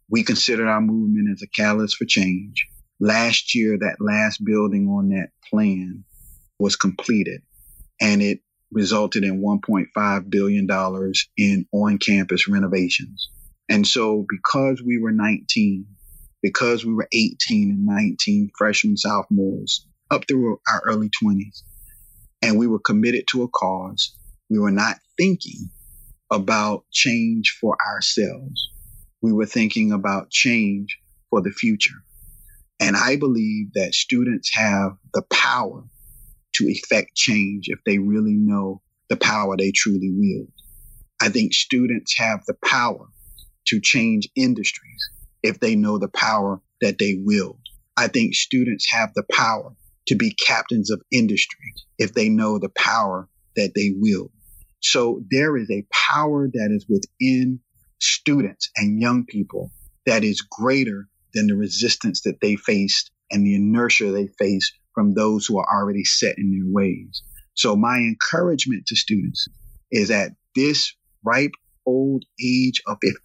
we 0.09 0.23
considered 0.23 0.67
our 0.67 0.81
movement 0.81 1.29
as 1.31 1.43
a 1.43 1.47
catalyst 1.47 1.97
for 1.97 2.05
change. 2.05 2.67
Last 2.99 3.55
year, 3.55 3.77
that 3.77 3.97
last 3.99 4.43
building 4.43 4.87
on 4.87 5.09
that 5.09 5.29
plan 5.49 6.03
was 6.59 6.75
completed 6.75 7.41
and 8.01 8.21
it 8.21 8.39
resulted 8.71 9.23
in 9.23 9.41
$1.5 9.41 10.29
billion 10.29 10.67
in 11.37 11.65
on 11.71 11.97
campus 11.97 12.47
renovations. 12.47 13.29
And 13.69 13.87
so 13.87 14.25
because 14.29 14.81
we 14.83 14.99
were 14.99 15.11
19, 15.11 15.85
because 16.41 16.85
we 16.85 16.93
were 16.93 17.07
18 17.11 17.71
and 17.71 17.85
19 17.85 18.51
freshmen, 18.57 18.97
sophomores, 18.97 19.87
up 20.11 20.27
through 20.27 20.59
our 20.71 20.81
early 20.85 21.09
20s, 21.23 21.63
and 22.41 22.59
we 22.59 22.67
were 22.67 22.79
committed 22.79 23.25
to 23.27 23.43
a 23.43 23.47
cause, 23.47 24.15
we 24.49 24.59
were 24.59 24.71
not 24.71 24.97
thinking 25.17 25.69
about 26.31 26.85
change 26.91 27.57
for 27.59 27.77
ourselves. 27.87 28.69
We 29.21 29.33
were 29.33 29.45
thinking 29.45 29.91
about 29.91 30.29
change 30.29 30.99
for 31.29 31.41
the 31.41 31.51
future. 31.51 31.95
And 32.79 32.95
I 32.95 33.15
believe 33.15 33.73
that 33.73 33.93
students 33.93 34.51
have 34.53 34.97
the 35.13 35.23
power 35.31 35.83
to 36.55 36.65
effect 36.65 37.15
change 37.15 37.65
if 37.67 37.79
they 37.85 37.97
really 37.97 38.33
know 38.33 38.81
the 39.09 39.17
power 39.17 39.55
they 39.57 39.71
truly 39.71 40.11
wield. 40.11 40.51
I 41.21 41.29
think 41.29 41.53
students 41.53 42.17
have 42.17 42.41
the 42.45 42.55
power 42.65 43.07
to 43.67 43.79
change 43.81 44.27
industries 44.35 45.09
if 45.43 45.59
they 45.59 45.75
know 45.75 45.97
the 45.97 46.09
power 46.09 46.61
that 46.81 46.97
they 46.97 47.15
wield. 47.23 47.59
I 47.97 48.07
think 48.07 48.35
students 48.35 48.91
have 48.91 49.13
the 49.15 49.23
power 49.31 49.73
to 50.07 50.15
be 50.15 50.35
captains 50.45 50.91
of 50.91 51.01
industry 51.11 51.73
if 51.97 52.13
they 52.13 52.29
know 52.29 52.59
the 52.59 52.69
power 52.69 53.29
that 53.55 53.71
they 53.73 53.93
wield. 53.97 54.31
So 54.81 55.23
there 55.31 55.57
is 55.57 55.69
a 55.71 55.85
power 55.91 56.47
that 56.51 56.69
is 56.71 56.85
within 56.87 57.59
students 57.99 58.69
and 58.75 59.01
young 59.01 59.25
people 59.25 59.71
that 60.05 60.23
is 60.23 60.41
greater 60.41 61.07
than 61.35 61.47
the 61.47 61.55
resistance 61.55 62.21
that 62.21 62.41
they 62.41 62.55
faced 62.55 63.11
and 63.29 63.45
the 63.45 63.55
inertia 63.55 64.11
they 64.11 64.27
face 64.39 64.71
from 64.93 65.13
those 65.13 65.45
who 65.45 65.59
are 65.59 65.67
already 65.71 66.03
set 66.03 66.37
in 66.37 66.51
their 66.51 66.73
ways. 66.73 67.21
So 67.53 67.75
my 67.75 67.97
encouragement 67.97 68.87
to 68.87 68.95
students 68.95 69.47
is 69.91 70.09
at 70.09 70.31
this 70.55 70.95
ripe 71.23 71.51
old 71.85 72.25
age 72.43 72.81
of 72.87 72.97
50, 73.01 73.19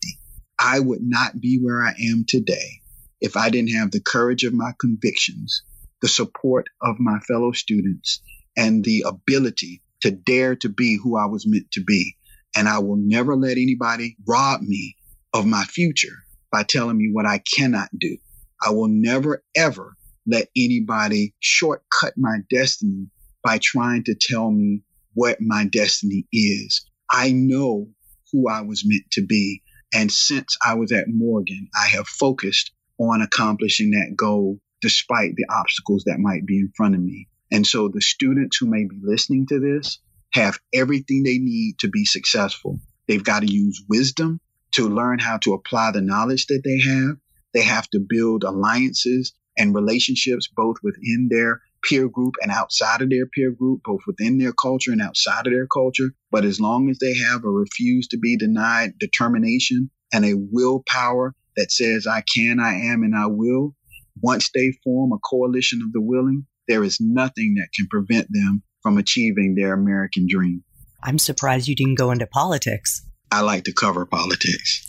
I 0.58 0.80
would 0.80 1.02
not 1.02 1.40
be 1.40 1.58
where 1.58 1.82
I 1.82 1.94
am 2.10 2.24
today 2.28 2.80
if 3.20 3.36
I 3.36 3.50
didn't 3.50 3.74
have 3.74 3.90
the 3.90 4.00
courage 4.00 4.44
of 4.44 4.52
my 4.52 4.72
convictions, 4.78 5.62
the 6.02 6.08
support 6.08 6.66
of 6.82 6.98
my 6.98 7.18
fellow 7.20 7.52
students, 7.52 8.20
and 8.56 8.84
the 8.84 9.04
ability 9.06 9.82
to 10.02 10.10
dare 10.10 10.56
to 10.56 10.68
be 10.68 10.98
who 11.02 11.16
I 11.16 11.26
was 11.26 11.46
meant 11.46 11.70
to 11.72 11.84
be. 11.84 12.16
And 12.56 12.68
I 12.68 12.78
will 12.78 12.96
never 12.96 13.36
let 13.36 13.52
anybody 13.52 14.16
rob 14.26 14.62
me 14.62 14.96
of 15.32 15.46
my 15.46 15.64
future 15.64 16.24
by 16.52 16.62
telling 16.62 16.98
me 16.98 17.10
what 17.12 17.26
I 17.26 17.42
cannot 17.56 17.88
do. 17.96 18.16
I 18.64 18.70
will 18.70 18.88
never, 18.88 19.42
ever 19.56 19.96
let 20.26 20.48
anybody 20.56 21.34
shortcut 21.40 22.14
my 22.16 22.38
destiny 22.50 23.08
by 23.42 23.58
trying 23.62 24.04
to 24.04 24.14
tell 24.14 24.50
me 24.50 24.82
what 25.14 25.40
my 25.40 25.64
destiny 25.64 26.26
is. 26.32 26.84
I 27.10 27.32
know 27.32 27.88
who 28.32 28.48
I 28.48 28.60
was 28.60 28.84
meant 28.84 29.10
to 29.12 29.26
be. 29.26 29.62
And 29.92 30.12
since 30.12 30.56
I 30.64 30.74
was 30.74 30.92
at 30.92 31.06
Morgan, 31.08 31.68
I 31.74 31.88
have 31.88 32.06
focused 32.06 32.72
on 32.98 33.22
accomplishing 33.22 33.90
that 33.92 34.14
goal 34.16 34.58
despite 34.80 35.34
the 35.36 35.46
obstacles 35.50 36.04
that 36.06 36.20
might 36.20 36.46
be 36.46 36.58
in 36.58 36.72
front 36.76 36.94
of 36.94 37.00
me. 37.00 37.28
And 37.50 37.66
so 37.66 37.88
the 37.88 38.00
students 38.00 38.56
who 38.58 38.66
may 38.66 38.84
be 38.84 38.96
listening 39.02 39.46
to 39.48 39.58
this 39.58 39.98
have 40.32 40.58
everything 40.72 41.22
they 41.22 41.38
need 41.38 41.78
to 41.80 41.88
be 41.88 42.04
successful. 42.04 42.78
They've 43.08 43.24
got 43.24 43.40
to 43.40 43.52
use 43.52 43.82
wisdom 43.88 44.40
to 44.72 44.88
learn 44.88 45.18
how 45.18 45.38
to 45.38 45.54
apply 45.54 45.90
the 45.90 46.00
knowledge 46.00 46.46
that 46.46 46.62
they 46.64 46.80
have. 46.80 47.16
They 47.52 47.62
have 47.62 47.88
to 47.90 48.00
build 48.00 48.44
alliances 48.44 49.32
and 49.58 49.74
relationships 49.74 50.48
both 50.54 50.76
within 50.82 51.28
their 51.30 51.60
peer 51.82 52.08
group 52.08 52.34
and 52.42 52.50
outside 52.52 53.02
of 53.02 53.10
their 53.10 53.26
peer 53.26 53.50
group, 53.50 53.80
both 53.84 54.00
within 54.06 54.38
their 54.38 54.52
culture 54.52 54.92
and 54.92 55.02
outside 55.02 55.46
of 55.46 55.52
their 55.52 55.66
culture. 55.66 56.14
But 56.30 56.44
as 56.44 56.60
long 56.60 56.90
as 56.90 56.98
they 56.98 57.14
have 57.14 57.44
a 57.44 57.50
refuse 57.50 58.06
to 58.08 58.18
be 58.18 58.36
denied 58.36 58.98
determination 58.98 59.90
and 60.12 60.24
a 60.24 60.34
willpower 60.34 61.34
that 61.56 61.72
says, 61.72 62.06
I 62.06 62.22
can, 62.34 62.60
I 62.60 62.74
am, 62.74 63.02
and 63.02 63.14
I 63.14 63.26
will, 63.26 63.74
once 64.22 64.50
they 64.54 64.72
form 64.84 65.12
a 65.12 65.18
coalition 65.18 65.80
of 65.82 65.92
the 65.92 66.00
willing, 66.00 66.46
there 66.68 66.84
is 66.84 67.00
nothing 67.00 67.54
that 67.54 67.68
can 67.74 67.88
prevent 67.88 68.28
them 68.30 68.62
from 68.82 68.98
achieving 68.98 69.54
their 69.54 69.74
American 69.74 70.26
dream. 70.28 70.62
I'm 71.02 71.18
surprised 71.18 71.68
you 71.68 71.74
didn't 71.74 71.96
go 71.96 72.10
into 72.10 72.26
politics. 72.26 73.02
I 73.32 73.40
like 73.42 73.64
to 73.64 73.72
cover 73.72 74.06
politics. 74.06 74.86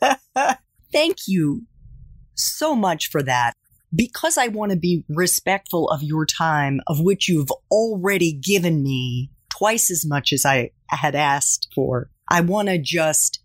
Thank 0.92 1.18
you 1.26 1.66
so 2.34 2.74
much 2.74 3.10
for 3.10 3.22
that. 3.22 3.54
Because 3.94 4.38
I 4.38 4.48
want 4.48 4.70
to 4.70 4.78
be 4.78 5.04
respectful 5.08 5.88
of 5.88 6.02
your 6.02 6.24
time, 6.24 6.80
of 6.86 7.00
which 7.00 7.28
you've 7.28 7.50
already 7.70 8.32
given 8.32 8.82
me 8.82 9.30
twice 9.50 9.90
as 9.90 10.06
much 10.06 10.32
as 10.32 10.46
I 10.46 10.70
had 10.88 11.14
asked 11.14 11.68
for, 11.74 12.10
I 12.30 12.40
want 12.40 12.68
to 12.68 12.78
just 12.78 13.40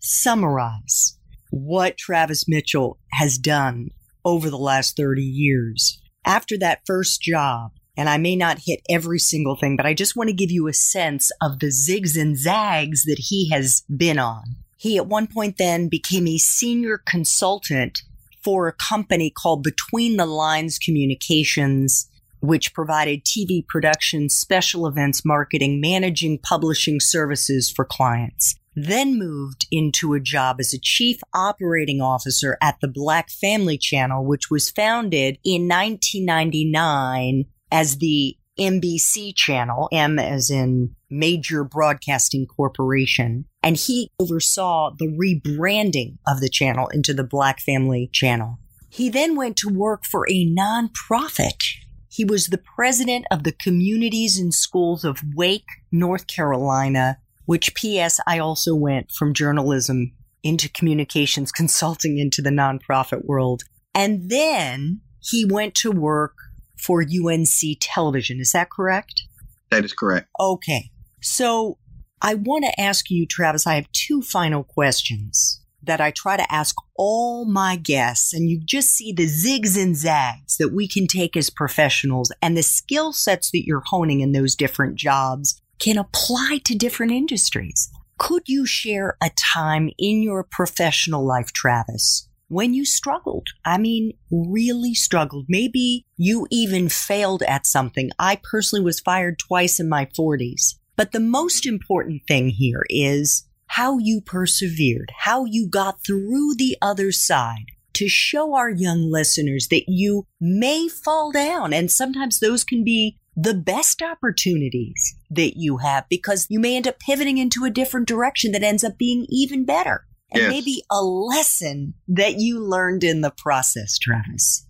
summarize 0.00 1.18
what 1.50 1.96
Travis 1.96 2.48
Mitchell 2.48 2.98
has 3.12 3.38
done 3.38 3.88
over 4.24 4.50
the 4.50 4.58
last 4.58 4.96
30 4.96 5.22
years. 5.22 6.00
After 6.24 6.56
that 6.58 6.82
first 6.86 7.20
job, 7.20 7.72
and 7.98 8.08
I 8.08 8.16
may 8.16 8.36
not 8.36 8.60
hit 8.64 8.80
every 8.88 9.18
single 9.18 9.56
thing, 9.56 9.76
but 9.76 9.84
I 9.84 9.92
just 9.92 10.14
want 10.14 10.30
to 10.30 10.34
give 10.34 10.52
you 10.52 10.68
a 10.68 10.72
sense 10.72 11.32
of 11.42 11.58
the 11.58 11.66
zigs 11.66 12.18
and 12.18 12.38
zags 12.38 13.02
that 13.04 13.18
he 13.18 13.50
has 13.50 13.82
been 13.94 14.20
on. 14.20 14.44
He 14.76 14.96
at 14.96 15.08
one 15.08 15.26
point 15.26 15.56
then 15.58 15.88
became 15.88 16.28
a 16.28 16.38
senior 16.38 17.02
consultant 17.04 18.02
for 18.44 18.68
a 18.68 18.72
company 18.72 19.30
called 19.30 19.64
Between 19.64 20.16
the 20.16 20.26
Lines 20.26 20.78
Communications, 20.78 22.08
which 22.40 22.72
provided 22.72 23.24
TV 23.24 23.66
production, 23.66 24.28
special 24.28 24.86
events 24.86 25.24
marketing, 25.24 25.80
managing 25.80 26.38
publishing 26.38 27.00
services 27.00 27.68
for 27.68 27.84
clients. 27.84 28.54
Then 28.76 29.18
moved 29.18 29.66
into 29.72 30.14
a 30.14 30.20
job 30.20 30.60
as 30.60 30.72
a 30.72 30.78
chief 30.78 31.18
operating 31.34 32.00
officer 32.00 32.56
at 32.62 32.76
the 32.80 32.86
Black 32.86 33.28
Family 33.28 33.76
Channel, 33.76 34.24
which 34.24 34.52
was 34.52 34.70
founded 34.70 35.38
in 35.44 35.66
1999 35.66 37.46
as 37.70 37.98
the 37.98 38.36
MBC 38.58 39.34
channel, 39.34 39.88
M 39.92 40.18
as 40.18 40.50
in 40.50 40.94
major 41.10 41.64
broadcasting 41.64 42.46
corporation. 42.46 43.46
And 43.62 43.76
he 43.76 44.10
oversaw 44.18 44.90
the 44.98 45.06
rebranding 45.06 46.18
of 46.26 46.40
the 46.40 46.48
channel 46.48 46.88
into 46.88 47.14
the 47.14 47.24
Black 47.24 47.60
Family 47.60 48.10
Channel. 48.12 48.58
He 48.90 49.08
then 49.08 49.36
went 49.36 49.56
to 49.58 49.68
work 49.68 50.04
for 50.04 50.26
a 50.28 50.46
nonprofit. 50.46 51.62
He 52.10 52.24
was 52.24 52.46
the 52.46 52.58
president 52.58 53.26
of 53.30 53.44
the 53.44 53.52
Communities 53.52 54.38
In 54.38 54.50
Schools 54.50 55.04
of 55.04 55.22
Wake, 55.34 55.68
North 55.92 56.26
Carolina, 56.26 57.18
which 57.44 57.74
P.S. 57.74 58.18
I 58.26 58.38
also 58.38 58.74
went 58.74 59.10
from 59.10 59.34
journalism 59.34 60.12
into 60.42 60.68
communications 60.68 61.52
consulting 61.52 62.18
into 62.18 62.42
the 62.42 62.50
nonprofit 62.50 63.24
world. 63.24 63.62
And 63.94 64.30
then 64.30 65.00
he 65.20 65.44
went 65.44 65.74
to 65.76 65.90
work 65.90 66.34
for 66.80 67.02
UNC 67.02 67.78
television. 67.80 68.40
Is 68.40 68.52
that 68.52 68.70
correct? 68.70 69.22
That 69.70 69.84
is 69.84 69.92
correct. 69.92 70.28
Okay. 70.40 70.90
So 71.20 71.78
I 72.22 72.34
want 72.34 72.64
to 72.64 72.80
ask 72.80 73.10
you, 73.10 73.26
Travis, 73.26 73.66
I 73.66 73.74
have 73.74 73.90
two 73.92 74.22
final 74.22 74.64
questions 74.64 75.62
that 75.82 76.00
I 76.00 76.10
try 76.10 76.36
to 76.36 76.52
ask 76.52 76.74
all 76.96 77.44
my 77.44 77.76
guests, 77.76 78.34
and 78.34 78.48
you 78.48 78.60
just 78.62 78.90
see 78.90 79.12
the 79.12 79.26
zigs 79.26 79.80
and 79.80 79.96
zags 79.96 80.56
that 80.56 80.72
we 80.72 80.88
can 80.88 81.06
take 81.06 81.36
as 81.36 81.50
professionals 81.50 82.32
and 82.42 82.56
the 82.56 82.62
skill 82.62 83.12
sets 83.12 83.50
that 83.52 83.64
you're 83.64 83.84
honing 83.86 84.20
in 84.20 84.32
those 84.32 84.56
different 84.56 84.96
jobs 84.96 85.60
can 85.78 85.96
apply 85.96 86.60
to 86.64 86.76
different 86.76 87.12
industries. 87.12 87.90
Could 88.18 88.42
you 88.46 88.66
share 88.66 89.16
a 89.22 89.30
time 89.54 89.90
in 89.96 90.22
your 90.22 90.42
professional 90.42 91.24
life, 91.24 91.52
Travis, 91.52 92.27
when 92.48 92.74
you 92.74 92.84
struggled. 92.84 93.46
I 93.64 93.78
mean, 93.78 94.12
really 94.30 94.94
struggled. 94.94 95.46
Maybe 95.48 96.04
you 96.16 96.46
even 96.50 96.88
failed 96.88 97.42
at 97.42 97.66
something. 97.66 98.10
I 98.18 98.40
personally 98.42 98.84
was 98.84 99.00
fired 99.00 99.38
twice 99.38 99.78
in 99.78 99.88
my 99.88 100.06
40s. 100.18 100.74
But 100.96 101.12
the 101.12 101.20
most 101.20 101.64
important 101.64 102.22
thing 102.26 102.48
here 102.48 102.84
is 102.90 103.46
how 103.68 103.98
you 103.98 104.20
persevered, 104.20 105.12
how 105.16 105.44
you 105.44 105.68
got 105.68 106.02
through 106.04 106.54
the 106.56 106.76
other 106.82 107.12
side 107.12 107.66
to 107.94 108.08
show 108.08 108.54
our 108.54 108.70
young 108.70 109.10
listeners 109.10 109.68
that 109.68 109.84
you 109.86 110.26
may 110.40 110.88
fall 110.88 111.30
down. 111.30 111.72
And 111.72 111.90
sometimes 111.90 112.40
those 112.40 112.64
can 112.64 112.82
be 112.82 113.18
the 113.36 113.54
best 113.54 114.02
opportunities 114.02 115.14
that 115.30 115.56
you 115.56 115.76
have 115.76 116.08
because 116.08 116.46
you 116.48 116.58
may 116.58 116.76
end 116.76 116.88
up 116.88 116.98
pivoting 116.98 117.38
into 117.38 117.64
a 117.64 117.70
different 117.70 118.08
direction 118.08 118.50
that 118.50 118.64
ends 118.64 118.82
up 118.82 118.98
being 118.98 119.26
even 119.28 119.64
better 119.64 120.07
and 120.30 120.42
yes. 120.42 120.50
maybe 120.50 120.82
a 120.90 121.02
lesson 121.02 121.94
that 122.08 122.38
you 122.38 122.60
learned 122.60 123.04
in 123.04 123.20
the 123.20 123.30
process, 123.30 123.98
Travis? 123.98 124.66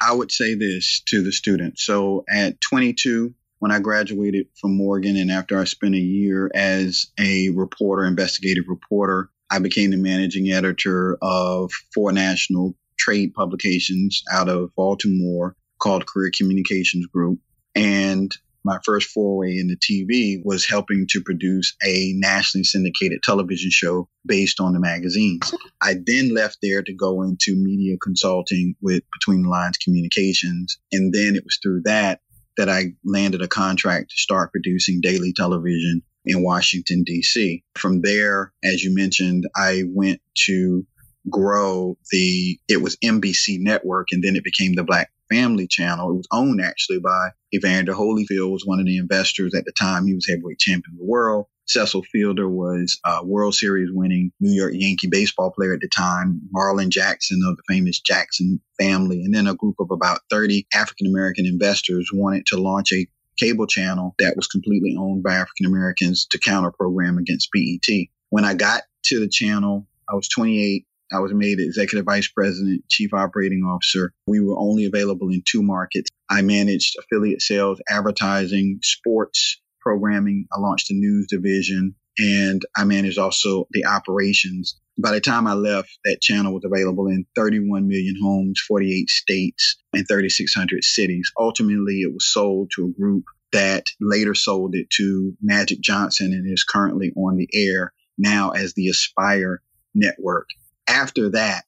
I 0.00 0.14
would 0.14 0.30
say 0.30 0.54
this 0.54 1.02
to 1.08 1.22
the 1.22 1.32
students. 1.32 1.84
So 1.84 2.24
at 2.30 2.60
22, 2.60 3.34
when 3.58 3.72
I 3.72 3.80
graduated 3.80 4.46
from 4.60 4.76
Morgan 4.76 5.16
and 5.16 5.30
after 5.30 5.58
I 5.58 5.64
spent 5.64 5.94
a 5.94 5.98
year 5.98 6.50
as 6.54 7.08
a 7.18 7.50
reporter, 7.50 8.04
investigative 8.04 8.64
reporter, 8.68 9.30
I 9.50 9.58
became 9.58 9.90
the 9.90 9.96
managing 9.96 10.50
editor 10.50 11.18
of 11.20 11.72
four 11.92 12.12
national 12.12 12.76
trade 12.98 13.34
publications 13.34 14.22
out 14.30 14.48
of 14.48 14.74
Baltimore 14.76 15.56
called 15.80 16.06
Career 16.06 16.30
Communications 16.36 17.06
Group. 17.06 17.40
And 17.74 18.34
my 18.64 18.78
first 18.84 19.08
foray 19.08 19.58
into 19.58 19.76
TV 19.76 20.40
was 20.44 20.64
helping 20.64 21.06
to 21.10 21.22
produce 21.22 21.74
a 21.84 22.12
nationally 22.16 22.64
syndicated 22.64 23.22
television 23.22 23.70
show 23.70 24.08
based 24.26 24.60
on 24.60 24.72
the 24.72 24.80
magazines. 24.80 25.54
I 25.80 25.96
then 26.04 26.34
left 26.34 26.58
there 26.62 26.82
to 26.82 26.94
go 26.94 27.22
into 27.22 27.54
media 27.56 27.96
consulting 28.02 28.74
with 28.80 29.02
Between 29.12 29.42
the 29.42 29.48
Lines 29.48 29.78
Communications. 29.78 30.78
And 30.92 31.12
then 31.12 31.36
it 31.36 31.44
was 31.44 31.58
through 31.62 31.82
that 31.84 32.20
that 32.56 32.68
I 32.68 32.94
landed 33.04 33.40
a 33.40 33.48
contract 33.48 34.10
to 34.10 34.16
start 34.16 34.50
producing 34.50 35.00
daily 35.00 35.32
television 35.32 36.02
in 36.24 36.42
Washington, 36.42 37.04
D.C. 37.04 37.62
From 37.76 38.02
there, 38.02 38.52
as 38.64 38.82
you 38.82 38.92
mentioned, 38.92 39.44
I 39.56 39.84
went 39.86 40.20
to 40.46 40.84
grow 41.30 41.96
the, 42.10 42.58
it 42.68 42.82
was 42.82 42.96
MBC 42.96 43.60
Network, 43.60 44.08
and 44.12 44.22
then 44.22 44.36
it 44.36 44.44
became 44.44 44.74
the 44.74 44.84
Black 44.84 45.10
Family 45.30 45.66
Channel. 45.66 46.10
It 46.10 46.16
was 46.16 46.28
owned 46.32 46.60
actually 46.60 47.00
by 47.00 47.30
Evander 47.54 47.92
Holyfield, 47.92 48.50
was 48.50 48.66
one 48.66 48.80
of 48.80 48.86
the 48.86 48.98
investors 48.98 49.54
at 49.54 49.64
the 49.64 49.72
time. 49.72 50.06
He 50.06 50.14
was 50.14 50.26
heavyweight 50.26 50.58
champion 50.58 50.94
of 50.94 50.98
the 50.98 51.04
world. 51.04 51.46
Cecil 51.66 52.02
Fielder 52.10 52.48
was 52.48 52.98
a 53.04 53.24
World 53.24 53.54
Series 53.54 53.90
winning 53.92 54.32
New 54.40 54.52
York 54.52 54.72
Yankee 54.74 55.06
baseball 55.06 55.50
player 55.50 55.74
at 55.74 55.80
the 55.80 55.88
time. 55.88 56.40
Marlon 56.54 56.88
Jackson 56.88 57.42
of 57.46 57.56
the 57.56 57.62
famous 57.68 58.00
Jackson 58.00 58.60
family. 58.78 59.22
And 59.22 59.34
then 59.34 59.46
a 59.46 59.54
group 59.54 59.76
of 59.78 59.90
about 59.90 60.20
30 60.30 60.66
African 60.74 61.06
American 61.06 61.44
investors 61.44 62.10
wanted 62.12 62.46
to 62.46 62.56
launch 62.56 62.92
a 62.92 63.06
cable 63.38 63.66
channel 63.66 64.14
that 64.18 64.34
was 64.34 64.46
completely 64.46 64.96
owned 64.98 65.22
by 65.22 65.34
African 65.34 65.66
Americans 65.66 66.26
to 66.30 66.38
counter 66.38 66.72
program 66.72 67.18
against 67.18 67.50
BET. 67.52 68.06
When 68.30 68.44
I 68.44 68.54
got 68.54 68.82
to 69.04 69.20
the 69.20 69.28
channel, 69.28 69.86
I 70.10 70.14
was 70.14 70.28
28. 70.28 70.86
I 71.12 71.20
was 71.20 71.32
made 71.32 71.58
executive 71.58 72.04
vice 72.04 72.28
president, 72.28 72.84
chief 72.88 73.14
operating 73.14 73.62
officer. 73.62 74.12
We 74.26 74.40
were 74.40 74.58
only 74.58 74.84
available 74.84 75.30
in 75.30 75.42
two 75.46 75.62
markets. 75.62 76.10
I 76.30 76.42
managed 76.42 76.96
affiliate 76.98 77.42
sales, 77.42 77.80
advertising, 77.88 78.80
sports, 78.82 79.60
programming. 79.80 80.46
I 80.52 80.60
launched 80.60 80.90
a 80.90 80.94
news 80.94 81.26
division 81.28 81.94
and 82.18 82.62
I 82.76 82.84
managed 82.84 83.18
also 83.18 83.66
the 83.70 83.86
operations. 83.86 84.78
By 84.98 85.12
the 85.12 85.20
time 85.20 85.46
I 85.46 85.54
left, 85.54 85.96
that 86.04 86.20
channel 86.20 86.52
was 86.52 86.64
available 86.64 87.06
in 87.06 87.24
31 87.36 87.86
million 87.86 88.16
homes, 88.20 88.60
48 88.66 89.08
states, 89.08 89.76
and 89.92 90.06
3,600 90.06 90.82
cities. 90.82 91.30
Ultimately, 91.38 92.00
it 92.00 92.12
was 92.12 92.26
sold 92.26 92.72
to 92.74 92.86
a 92.86 93.00
group 93.00 93.24
that 93.52 93.86
later 94.00 94.34
sold 94.34 94.74
it 94.74 94.90
to 94.90 95.34
Magic 95.40 95.80
Johnson 95.80 96.32
and 96.32 96.52
is 96.52 96.64
currently 96.64 97.12
on 97.16 97.36
the 97.36 97.48
air 97.54 97.92
now 98.18 98.50
as 98.50 98.74
the 98.74 98.88
Aspire 98.88 99.62
Network. 99.94 100.48
After 100.88 101.30
that, 101.30 101.64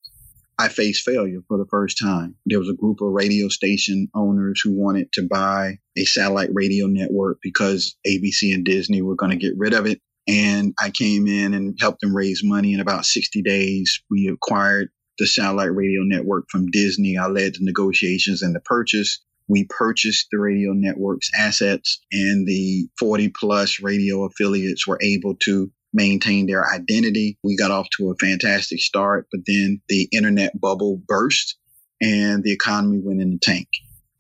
I 0.59 0.69
faced 0.69 1.05
failure 1.05 1.41
for 1.47 1.59
the 1.59 1.67
first 1.71 1.99
time. 1.99 2.37
There 2.47 2.59
was 2.59 2.69
a 2.69 2.75
group 2.75 3.01
of 3.01 3.13
radio 3.13 3.49
station 3.49 4.09
owners 4.15 4.61
who 4.63 4.73
wanted 4.73 5.13
to 5.13 5.27
buy 5.27 5.79
a 5.97 6.05
satellite 6.05 6.51
radio 6.53 6.87
network 6.87 7.39
because 7.43 7.97
ABC 8.07 8.53
and 8.55 8.65
Disney 8.65 9.03
were 9.03 9.15
going 9.15 9.31
to 9.31 9.39
get 9.39 9.57
rid 9.57 9.73
of 9.73 9.87
it. 9.87 10.01
And 10.29 10.75
I 10.79 10.91
came 10.91 11.27
in 11.27 11.55
and 11.55 11.79
helped 11.81 12.01
them 12.01 12.15
raise 12.15 12.43
money. 12.45 12.75
In 12.75 12.81
about 12.81 13.07
60 13.07 13.43
days, 13.43 14.03
we 14.11 14.29
acquired 14.29 14.91
the 15.19 15.27
satellite 15.27 15.75
radio 15.75 16.03
network 16.03 16.47
from 16.51 16.71
Disney. 16.71 17.17
I 17.17 17.27
led 17.27 17.55
the 17.55 17.61
negotiations 17.65 18.43
and 18.43 18.55
the 18.55 18.61
purchase. 18.61 19.23
We 19.49 19.67
purchased 19.69 20.29
the 20.31 20.39
radio 20.39 20.73
network's 20.73 21.31
assets 21.37 22.01
and 22.13 22.47
the 22.47 22.89
40 22.99 23.31
plus 23.31 23.81
radio 23.81 24.25
affiliates 24.25 24.87
were 24.87 24.99
able 25.03 25.37
to 25.45 25.71
maintain 25.93 26.47
their 26.47 26.69
identity. 26.69 27.39
We 27.43 27.57
got 27.57 27.71
off 27.71 27.89
to 27.97 28.11
a 28.11 28.17
fantastic 28.17 28.81
start, 28.81 29.27
but 29.33 29.41
then 29.47 29.81
the 29.89 30.09
internet 30.13 30.59
bubble 30.59 31.01
burst 31.07 31.57
and 32.01 32.43
the 32.43 32.53
economy 32.53 33.01
went 33.03 33.21
in 33.21 33.31
the 33.31 33.39
tank. 33.39 33.69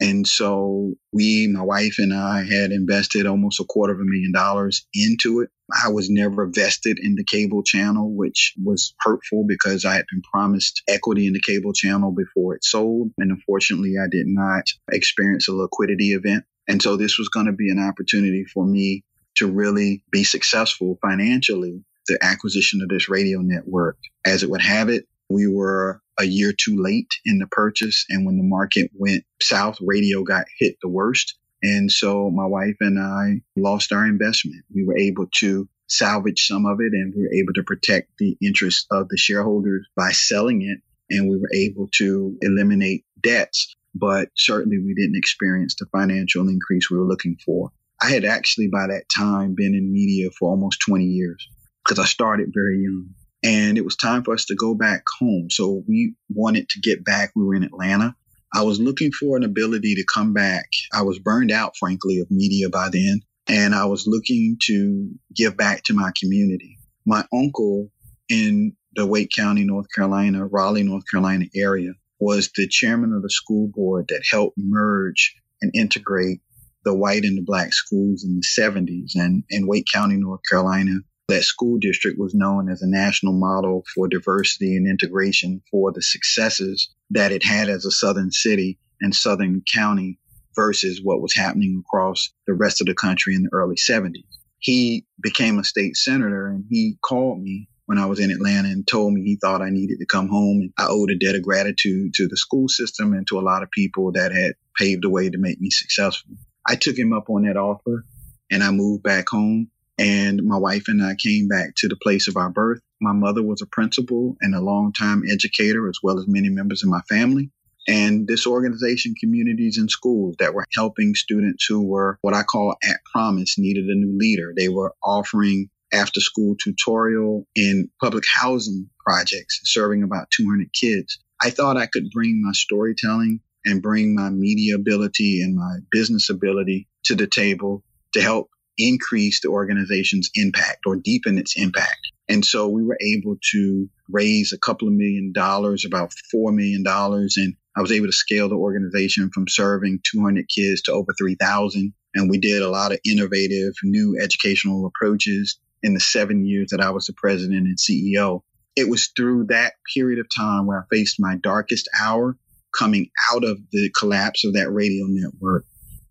And 0.00 0.26
so 0.26 0.94
we, 1.12 1.46
my 1.46 1.62
wife 1.62 1.96
and 1.98 2.14
I 2.14 2.42
had 2.42 2.72
invested 2.72 3.26
almost 3.26 3.60
a 3.60 3.64
quarter 3.64 3.92
of 3.92 4.00
a 4.00 4.04
million 4.04 4.32
dollars 4.32 4.86
into 4.94 5.40
it. 5.40 5.50
I 5.84 5.90
was 5.90 6.08
never 6.08 6.50
vested 6.52 6.98
in 6.98 7.16
the 7.16 7.24
cable 7.24 7.62
channel, 7.62 8.10
which 8.10 8.54
was 8.62 8.94
hurtful 9.00 9.44
because 9.46 9.84
I 9.84 9.94
had 9.94 10.06
been 10.10 10.22
promised 10.22 10.82
equity 10.88 11.26
in 11.26 11.34
the 11.34 11.42
cable 11.42 11.74
channel 11.74 12.12
before 12.12 12.54
it 12.54 12.64
sold. 12.64 13.10
And 13.18 13.30
unfortunately, 13.30 13.94
I 14.02 14.08
did 14.10 14.26
not 14.26 14.64
experience 14.90 15.48
a 15.48 15.52
liquidity 15.52 16.12
event. 16.12 16.44
And 16.66 16.82
so 16.82 16.96
this 16.96 17.18
was 17.18 17.28
going 17.28 17.46
to 17.46 17.52
be 17.52 17.70
an 17.70 17.78
opportunity 17.78 18.44
for 18.44 18.64
me 18.64 19.04
to 19.37 19.51
really 19.51 20.03
be 20.11 20.24
successful 20.24 20.99
financially, 21.03 21.83
the 22.07 22.18
acquisition 22.22 22.83
of 22.83 22.89
this 22.89 23.09
radio 23.09 23.41
network. 23.41 23.99
As 24.24 24.43
it 24.43 24.51
would 24.51 24.62
have 24.62 24.89
it, 24.89 25.07
we 25.31 25.47
were 25.47 26.03
a 26.18 26.24
year 26.24 26.53
too 26.53 26.83
late 26.83 27.12
in 27.24 27.39
the 27.39 27.47
purchase. 27.47 28.05
And 28.09 28.26
when 28.26 28.37
the 28.37 28.43
market 28.43 28.91
went 28.95 29.24
south, 29.41 29.78
radio 29.81 30.22
got 30.22 30.47
hit 30.59 30.76
the 30.83 30.89
worst. 30.89 31.37
And 31.62 31.91
so 31.91 32.31
my 32.31 32.47
wife 32.47 32.76
and 32.81 32.99
I 32.99 33.43
lost 33.57 33.93
our 33.93 34.07
investment. 34.07 34.64
We 34.74 34.85
were 34.85 34.99
able 34.99 35.26
to 35.39 35.68
salvage 35.89 36.47
some 36.47 36.66
of 36.66 36.81
it 36.81 36.93
and 36.93 37.12
we 37.14 37.22
were 37.22 37.35
able 37.35 37.53
to 37.55 37.62
protect 37.62 38.11
the 38.18 38.37
interests 38.41 38.87
of 38.91 39.09
the 39.09 39.16
shareholders 39.16 39.87
by 39.97 40.12
selling 40.12 40.62
it. 40.62 40.78
And 41.11 41.28
we 41.28 41.37
were 41.37 41.51
able 41.53 41.89
to 41.95 42.37
eliminate 42.41 43.05
debts, 43.20 43.74
but 43.95 44.28
certainly 44.37 44.78
we 44.78 44.95
didn't 44.95 45.16
experience 45.16 45.74
the 45.74 45.87
financial 45.87 46.49
increase 46.49 46.91
we 46.91 46.99
were 46.99 47.07
looking 47.07 47.37
for. 47.45 47.72
I 48.01 48.11
had 48.11 48.24
actually 48.24 48.68
by 48.68 48.86
that 48.88 49.05
time 49.14 49.55
been 49.55 49.74
in 49.74 49.92
media 49.92 50.30
for 50.38 50.51
almost 50.51 50.80
20 50.86 51.05
years 51.05 51.48
because 51.84 51.98
I 51.98 52.07
started 52.07 52.53
very 52.55 52.82
young 52.82 53.11
and 53.42 53.78
it 53.78 53.84
was 53.84 53.96
time 53.96 54.22
for 54.22 54.34
us 54.34 54.46
to 54.46 54.55
go 54.55 54.74
back 54.74 55.05
home. 55.18 55.48
So 55.51 55.82
we 55.88 56.14
wanted 56.28 56.68
to 56.70 56.80
get 56.80 57.05
back. 57.05 57.32
We 57.34 57.44
were 57.44 57.55
in 57.55 57.64
Atlanta. 57.64 58.14
I 58.53 58.62
was 58.62 58.80
looking 58.80 59.12
for 59.12 59.36
an 59.36 59.44
ability 59.44 59.94
to 59.94 60.05
come 60.05 60.32
back. 60.32 60.66
I 60.92 61.03
was 61.03 61.18
burned 61.18 61.53
out, 61.53 61.76
frankly, 61.76 62.18
of 62.18 62.30
media 62.30 62.68
by 62.68 62.88
then, 62.90 63.20
and 63.48 63.74
I 63.74 63.84
was 63.84 64.07
looking 64.07 64.59
to 64.64 65.11
give 65.34 65.57
back 65.57 65.84
to 65.84 65.94
my 65.94 66.11
community. 66.18 66.78
My 67.07 67.24
uncle 67.32 67.90
in 68.28 68.76
the 68.94 69.07
Wake 69.07 69.30
County, 69.34 69.64
North 69.64 69.86
Carolina, 69.94 70.46
Raleigh, 70.46 70.82
North 70.82 71.05
Carolina 71.11 71.46
area 71.55 71.92
was 72.18 72.51
the 72.55 72.68
chairman 72.68 73.12
of 73.12 73.22
the 73.22 73.30
school 73.30 73.70
board 73.72 74.07
that 74.09 74.26
helped 74.28 74.57
merge 74.59 75.34
and 75.62 75.70
integrate 75.74 76.40
the 76.85 76.95
white 76.95 77.24
and 77.24 77.37
the 77.37 77.43
black 77.43 77.72
schools 77.72 78.24
in 78.24 78.37
the 78.37 78.62
70s. 78.62 79.12
And 79.14 79.45
in 79.51 79.66
Wake 79.66 79.87
County, 79.93 80.16
North 80.16 80.41
Carolina, 80.49 81.01
that 81.28 81.45
school 81.45 81.78
district 81.78 82.18
was 82.18 82.35
known 82.35 82.68
as 82.70 82.83
a 82.83 82.89
national 82.89 83.35
model 83.35 83.85
for 83.95 84.09
diversity 84.09 84.76
and 84.76 84.89
integration 84.89 85.62
for 85.70 85.93
the 85.93 86.03
successes 86.03 86.93
that 87.11 87.33
it 87.33 87.45
had 87.45 87.68
as 87.68 87.85
a 87.85 87.91
southern 87.91 88.33
city 88.33 88.78
and 89.01 89.14
southern 89.14 89.62
county 89.72 90.18
versus 90.57 91.01
what 91.03 91.22
was 91.22 91.35
happening 91.35 91.83
across 91.87 92.31
the 92.47 92.55
rest 92.55 92.81
of 92.81 92.87
the 92.87 92.95
country 92.95 93.35
in 93.35 93.43
the 93.43 93.51
early 93.53 93.76
70s. 93.76 94.24
He 94.59 95.07
became 95.22 95.59
a 95.59 95.65
state 95.65 95.97
senator 95.97 96.48
and 96.48 96.65
he 96.69 96.98
called 97.02 97.40
me 97.40 97.69
when 97.86 97.98
I 97.98 98.07
was 98.07 98.20
in 98.20 98.31
Atlanta 98.31 98.69
and 98.69 98.86
told 98.86 99.15
me 99.15 99.23
he 99.23 99.36
thought 99.40 99.62
I 99.62 99.70
needed 99.70 99.98
to 100.01 100.07
come 100.07 100.28
home. 100.28 100.61
And 100.61 100.73
I 100.78 100.86
owed 100.89 101.11
a 101.11 101.19
debt 101.19 101.35
of 101.35 101.43
gratitude 101.43 102.12
to 102.15 102.28
the 102.28 102.36
school 102.36 102.69
system 102.69 103.12
and 103.12 103.27
to 103.28 103.39
a 103.39 103.43
lot 103.43 103.62
of 103.62 103.70
people 103.70 104.12
that 104.12 104.32
had 104.32 104.52
paved 104.77 105.02
the 105.02 105.11
way 105.11 105.31
to 105.31 105.39
make 105.39 105.61
me 105.61 105.70
successful. 105.70 106.36
I 106.66 106.77
took 106.77 106.97
him 106.97 107.12
up 107.12 107.31
on 107.31 107.43
that 107.43 107.57
offer 107.57 108.05
and 108.51 108.62
I 108.62 108.70
moved 108.70 109.03
back 109.03 109.28
home. 109.28 109.70
And 109.99 110.43
my 110.45 110.57
wife 110.57 110.85
and 110.89 111.03
I 111.05 111.15
came 111.15 111.47
back 111.47 111.74
to 111.77 111.89
the 111.89 111.97
place 111.97 112.27
of 112.27 112.37
our 112.37 112.49
birth. 112.49 112.81
My 113.03 113.12
mother 113.12 113.43
was 113.43 113.61
a 113.61 113.66
principal 113.66 114.37
and 114.41 114.55
a 114.55 114.61
longtime 114.61 115.24
educator, 115.31 115.89
as 115.89 115.99
well 116.03 116.19
as 116.19 116.27
many 116.27 116.49
members 116.49 116.82
of 116.82 116.89
my 116.89 117.03
family. 117.03 117.51
And 117.87 118.27
this 118.27 118.47
organization, 118.47 119.15
Communities 119.20 119.78
In 119.78 119.89
Schools, 119.89 120.37
that 120.39 120.55
were 120.55 120.66
helping 120.74 121.15
students 121.15 121.66
who 121.69 121.82
were 121.82 122.19
what 122.23 122.35
I 122.35 122.43
call 122.43 122.77
at 122.82 123.01
promise, 123.12 123.59
needed 123.59 123.87
a 123.87 123.95
new 123.95 124.16
leader. 124.16 124.55
They 124.57 124.69
were 124.69 124.95
offering 125.05 125.69
after 125.93 126.20
school 126.20 126.57
tutorial 126.62 127.47
in 127.55 127.91
public 128.01 128.24
housing 128.32 128.89
projects, 129.05 129.61
serving 129.65 130.03
about 130.03 130.31
200 130.31 130.73
kids. 130.73 131.19
I 131.43 131.51
thought 131.51 131.77
I 131.77 131.87
could 131.87 132.11
bring 132.12 132.43
my 132.43 132.53
storytelling 132.53 133.41
and 133.65 133.82
bring 133.82 134.15
my 134.15 134.31
media 134.31 134.74
ability 134.74 135.43
and 135.43 135.57
my 135.57 135.78
business 135.91 136.31
ability 136.31 136.89
to 137.05 137.15
the 137.15 137.27
table 137.27 137.82
to 138.15 138.20
help 138.20 138.49
increase 138.78 139.41
the 139.41 139.49
organization's 139.49 140.31
impact 140.35 140.81
or 140.87 140.97
deepen 140.97 141.39
its 141.39 141.57
impact. 141.57 142.01
And 142.28 142.45
so 142.45 142.69
we 142.69 142.85
were 142.85 142.99
able 143.01 143.37
to 143.53 143.89
raise 144.09 144.53
a 144.53 144.59
couple 144.59 144.89
of 144.89 144.95
million 144.95 145.32
dollars, 145.32 145.85
about 145.85 146.12
$4 146.35 146.55
million. 146.55 146.85
And 146.87 147.55
I 147.77 147.81
was 147.81 147.93
able 147.93 148.07
to 148.07 148.12
scale 148.12 148.49
the 148.49 148.57
organization 148.57 149.31
from 149.32 149.49
serving 149.49 150.01
200 150.11 150.47
kids 150.49 150.82
to 150.82 150.93
over 150.93 151.12
3,000. 151.19 151.93
And 152.15 152.31
we 152.31 152.39
did 152.39 152.62
a 152.62 152.70
lot 152.70 152.93
of 152.93 153.01
innovative 153.05 153.74
new 153.82 154.19
educational 154.20 154.87
approaches 154.87 155.59
in 155.82 155.95
the 155.95 156.01
seven 156.01 156.45
years 156.45 156.69
that 156.70 156.81
I 156.81 156.91
was 156.91 157.07
the 157.07 157.15
president 157.15 157.66
and 157.66 157.78
CEO. 157.78 158.43
It 158.77 158.89
was 158.89 159.09
through 159.16 159.47
that 159.49 159.74
period 159.95 160.20
of 160.20 160.27
time 160.35 160.66
where 160.66 160.81
I 160.81 160.95
faced 160.95 161.16
my 161.19 161.37
darkest 161.37 161.89
hour 162.01 162.37
coming 162.78 163.10
out 163.32 163.44
of 163.44 163.59
the 163.72 163.90
collapse 163.98 164.44
of 164.44 164.55
that 164.55 164.70
radio 164.70 165.06
network 165.09 165.64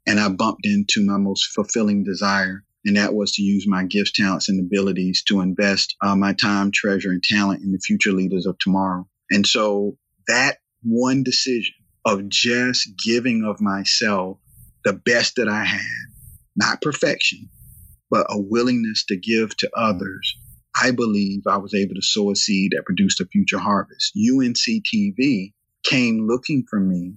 and 0.10 0.20
I 0.20 0.28
bumped 0.30 0.66
into 0.66 1.06
my 1.06 1.18
most 1.18 1.52
fulfilling 1.54 2.04
desire. 2.04 2.64
And 2.84 2.98
that 2.98 3.14
was 3.14 3.34
to 3.34 3.44
use 3.44 3.66
my 3.68 3.84
gifts, 3.84 4.12
talents, 4.12 4.50
and 4.50 4.60
abilities 4.60 5.22
to 5.28 5.42
invest 5.42 5.96
uh, 6.02 6.16
my 6.16 6.34
time, 6.34 6.72
treasure, 6.74 7.12
and 7.12 7.22
talent 7.22 7.62
in 7.62 7.72
the 7.72 7.80
future 7.80 8.12
leaders 8.12 8.48
of 8.48 8.58
tomorrow. 8.58 9.08
And 9.30 9.46
so 9.46 9.98
that 10.28 10.58
one 10.82 11.22
decision 11.22 11.76
of 12.06 12.28
just 12.28 12.90
giving 13.06 13.44
of 13.44 13.62
myself 13.62 14.40
the 14.84 14.94
best 14.94 15.36
that 15.36 15.48
I 15.48 15.64
had, 15.64 15.82
not 16.56 16.82
perfection, 16.82 17.50
but 18.10 18.26
a 18.30 18.40
willingness 18.40 19.06
to 19.10 19.18
give 19.18 19.56
to 19.58 19.70
others, 19.76 20.38
I 20.82 20.90
believe 20.90 21.42
I 21.46 21.58
was 21.58 21.76
able 21.76 21.94
to 21.94 22.02
sow 22.02 22.32
a 22.32 22.36
seed 22.36 22.72
that 22.76 22.86
produced 22.86 23.22
a 23.22 23.26
future 23.26 23.60
harvest. 23.60 24.14
UNC 24.16 24.56
TV 24.58 25.54
came 25.84 26.28
looking 26.28 26.66
for 26.70 26.80
me 26.80 27.14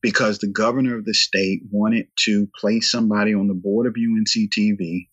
because 0.00 0.38
the 0.38 0.48
governor 0.48 0.98
of 0.98 1.04
the 1.04 1.14
state 1.14 1.62
wanted 1.70 2.08
to 2.24 2.48
place 2.58 2.90
somebody 2.90 3.34
on 3.34 3.46
the 3.46 3.54
board 3.54 3.86
of 3.86 3.94
UNC 3.96 4.50
TV 4.50 5.08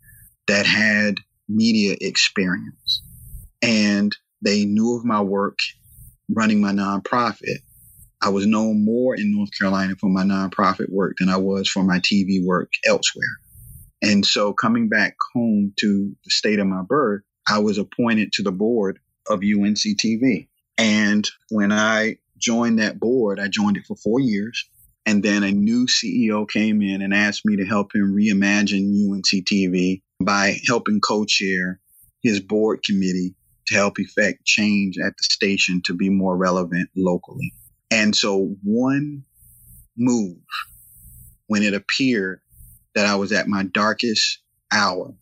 that 0.47 0.65
had 0.65 1.15
media 1.47 1.95
experience. 2.01 3.03
And 3.61 4.15
they 4.41 4.65
knew 4.65 4.95
of 4.97 5.05
my 5.05 5.21
work 5.21 5.59
running 6.29 6.61
my 6.61 6.71
nonprofit. 6.71 7.59
I 8.21 8.29
was 8.29 8.45
known 8.45 8.83
more 8.83 9.15
in 9.15 9.33
North 9.35 9.49
Carolina 9.57 9.95
for 9.95 10.09
my 10.09 10.23
nonprofit 10.23 10.89
work 10.89 11.15
than 11.19 11.29
I 11.29 11.37
was 11.37 11.69
for 11.69 11.83
my 11.83 11.99
TV 11.99 12.43
work 12.43 12.71
elsewhere. 12.85 13.39
And 14.01 14.25
so 14.25 14.53
coming 14.53 14.89
back 14.89 15.15
home 15.33 15.73
to 15.79 16.15
the 16.23 16.31
state 16.31 16.59
of 16.59 16.67
my 16.67 16.81
birth, 16.81 17.21
I 17.47 17.59
was 17.59 17.77
appointed 17.77 18.31
to 18.33 18.43
the 18.43 18.51
board 18.51 18.99
of 19.27 19.39
UNC 19.39 19.77
TV. 19.77 20.47
And 20.77 21.27
when 21.49 21.71
I 21.71 22.17
joined 22.39 22.79
that 22.79 22.99
board, 22.99 23.39
I 23.39 23.47
joined 23.47 23.77
it 23.77 23.85
for 23.85 23.95
four 23.95 24.19
years. 24.19 24.69
And 25.05 25.23
then 25.23 25.43
a 25.43 25.51
new 25.51 25.87
CEO 25.87 26.47
came 26.47 26.81
in 26.81 27.01
and 27.01 27.13
asked 27.13 27.45
me 27.45 27.57
to 27.57 27.65
help 27.65 27.95
him 27.95 28.15
reimagine 28.15 29.09
UNC 29.09 29.45
TV 29.45 30.01
by 30.19 30.59
helping 30.67 30.99
co 30.99 31.25
chair 31.25 31.79
his 32.21 32.39
board 32.39 32.83
committee 32.83 33.35
to 33.67 33.75
help 33.75 33.99
effect 33.99 34.45
change 34.45 34.97
at 34.97 35.13
the 35.17 35.23
station 35.23 35.81
to 35.85 35.93
be 35.93 36.09
more 36.09 36.35
relevant 36.35 36.89
locally. 36.95 37.53
And 37.89 38.15
so, 38.15 38.55
one 38.63 39.23
move 39.97 40.37
when 41.47 41.63
it 41.63 41.73
appeared 41.73 42.41
that 42.93 43.05
I 43.05 43.15
was 43.15 43.31
at 43.31 43.47
my 43.47 43.63
darkest 43.63 44.39
hour, 44.71 45.13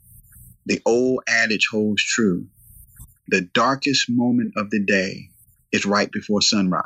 the 0.66 0.82
old 0.86 1.24
adage 1.28 1.68
holds 1.72 2.04
true. 2.04 2.48
The 3.30 3.42
darkest 3.42 4.10
moment 4.10 4.54
of 4.58 4.70
the 4.70 4.84
day 4.84 5.30
is 5.72 5.86
right 5.86 6.12
before 6.12 6.42
sunrise. 6.42 6.84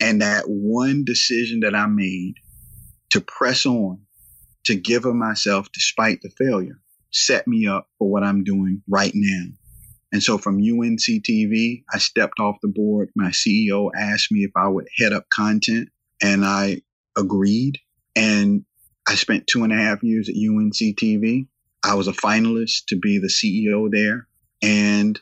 And 0.00 0.22
that 0.22 0.44
one 0.46 1.04
decision 1.04 1.60
that 1.60 1.74
I 1.74 1.86
made 1.86 2.34
to 3.10 3.20
press 3.20 3.66
on, 3.66 4.00
to 4.64 4.74
give 4.74 5.04
of 5.04 5.14
myself 5.14 5.68
despite 5.72 6.20
the 6.22 6.30
failure, 6.30 6.80
set 7.12 7.46
me 7.46 7.66
up 7.66 7.86
for 7.98 8.10
what 8.10 8.24
I'm 8.24 8.42
doing 8.42 8.82
right 8.88 9.12
now. 9.14 9.46
And 10.12 10.22
so 10.22 10.36
from 10.36 10.56
UNC 10.56 11.00
TV, 11.00 11.84
I 11.92 11.98
stepped 11.98 12.38
off 12.38 12.56
the 12.62 12.68
board. 12.68 13.10
My 13.16 13.30
CEO 13.30 13.90
asked 13.96 14.30
me 14.30 14.40
if 14.40 14.50
I 14.56 14.68
would 14.68 14.86
head 14.98 15.12
up 15.12 15.24
content, 15.30 15.88
and 16.22 16.44
I 16.44 16.82
agreed. 17.16 17.78
And 18.14 18.64
I 19.08 19.14
spent 19.14 19.46
two 19.46 19.64
and 19.64 19.72
a 19.72 19.76
half 19.76 20.02
years 20.02 20.28
at 20.28 20.34
UNC 20.34 20.74
TV. 20.74 21.46
I 21.82 21.94
was 21.94 22.08
a 22.08 22.12
finalist 22.12 22.84
to 22.88 22.98
be 22.98 23.18
the 23.18 23.28
CEO 23.28 23.90
there, 23.90 24.28
and 24.62 25.18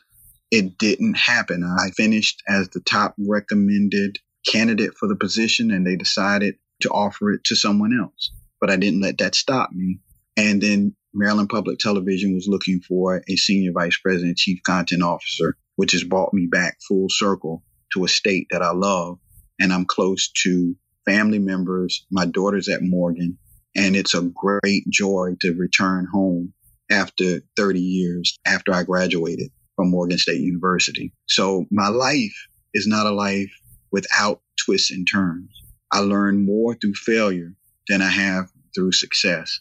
it 0.51 0.77
didn't 0.77 1.15
happen. 1.15 1.63
I 1.63 1.91
finished 1.91 2.43
as 2.47 2.69
the 2.69 2.81
top 2.81 3.15
recommended 3.17 4.19
candidate 4.45 4.97
for 4.97 5.07
the 5.07 5.15
position, 5.15 5.71
and 5.71 5.87
they 5.87 5.95
decided 5.95 6.55
to 6.81 6.89
offer 6.89 7.31
it 7.31 7.43
to 7.45 7.55
someone 7.55 7.97
else. 7.97 8.31
But 8.59 8.69
I 8.69 8.75
didn't 8.75 9.01
let 9.01 9.17
that 9.19 9.33
stop 9.33 9.71
me. 9.71 9.99
And 10.37 10.61
then 10.61 10.95
Maryland 11.13 11.49
Public 11.49 11.79
Television 11.79 12.33
was 12.33 12.47
looking 12.47 12.81
for 12.81 13.23
a 13.27 13.35
senior 13.37 13.71
vice 13.71 13.97
president, 13.97 14.37
chief 14.37 14.59
content 14.63 15.03
officer, 15.03 15.55
which 15.77 15.93
has 15.93 16.03
brought 16.03 16.33
me 16.33 16.47
back 16.47 16.77
full 16.87 17.07
circle 17.09 17.63
to 17.93 18.03
a 18.03 18.09
state 18.09 18.47
that 18.51 18.61
I 18.61 18.71
love. 18.71 19.19
And 19.59 19.71
I'm 19.71 19.85
close 19.85 20.31
to 20.43 20.75
family 21.05 21.39
members. 21.39 22.05
My 22.11 22.25
daughter's 22.25 22.67
at 22.67 22.81
Morgan, 22.81 23.37
and 23.75 23.95
it's 23.95 24.13
a 24.13 24.21
great 24.21 24.89
joy 24.89 25.35
to 25.41 25.53
return 25.53 26.07
home 26.11 26.53
after 26.89 27.41
30 27.55 27.79
years 27.79 28.37
after 28.45 28.73
I 28.73 28.83
graduated 28.83 29.51
from 29.81 29.89
Morgan 29.89 30.19
State 30.19 30.41
University. 30.41 31.11
So 31.27 31.65
my 31.71 31.87
life 31.87 32.35
is 32.75 32.85
not 32.85 33.07
a 33.07 33.11
life 33.11 33.51
without 33.91 34.39
twists 34.63 34.91
and 34.91 35.07
turns. 35.11 35.49
I 35.91 36.01
learned 36.01 36.45
more 36.45 36.75
through 36.75 36.93
failure 36.93 37.55
than 37.89 38.03
I 38.03 38.09
have 38.09 38.45
through 38.75 38.91
success. 38.91 39.59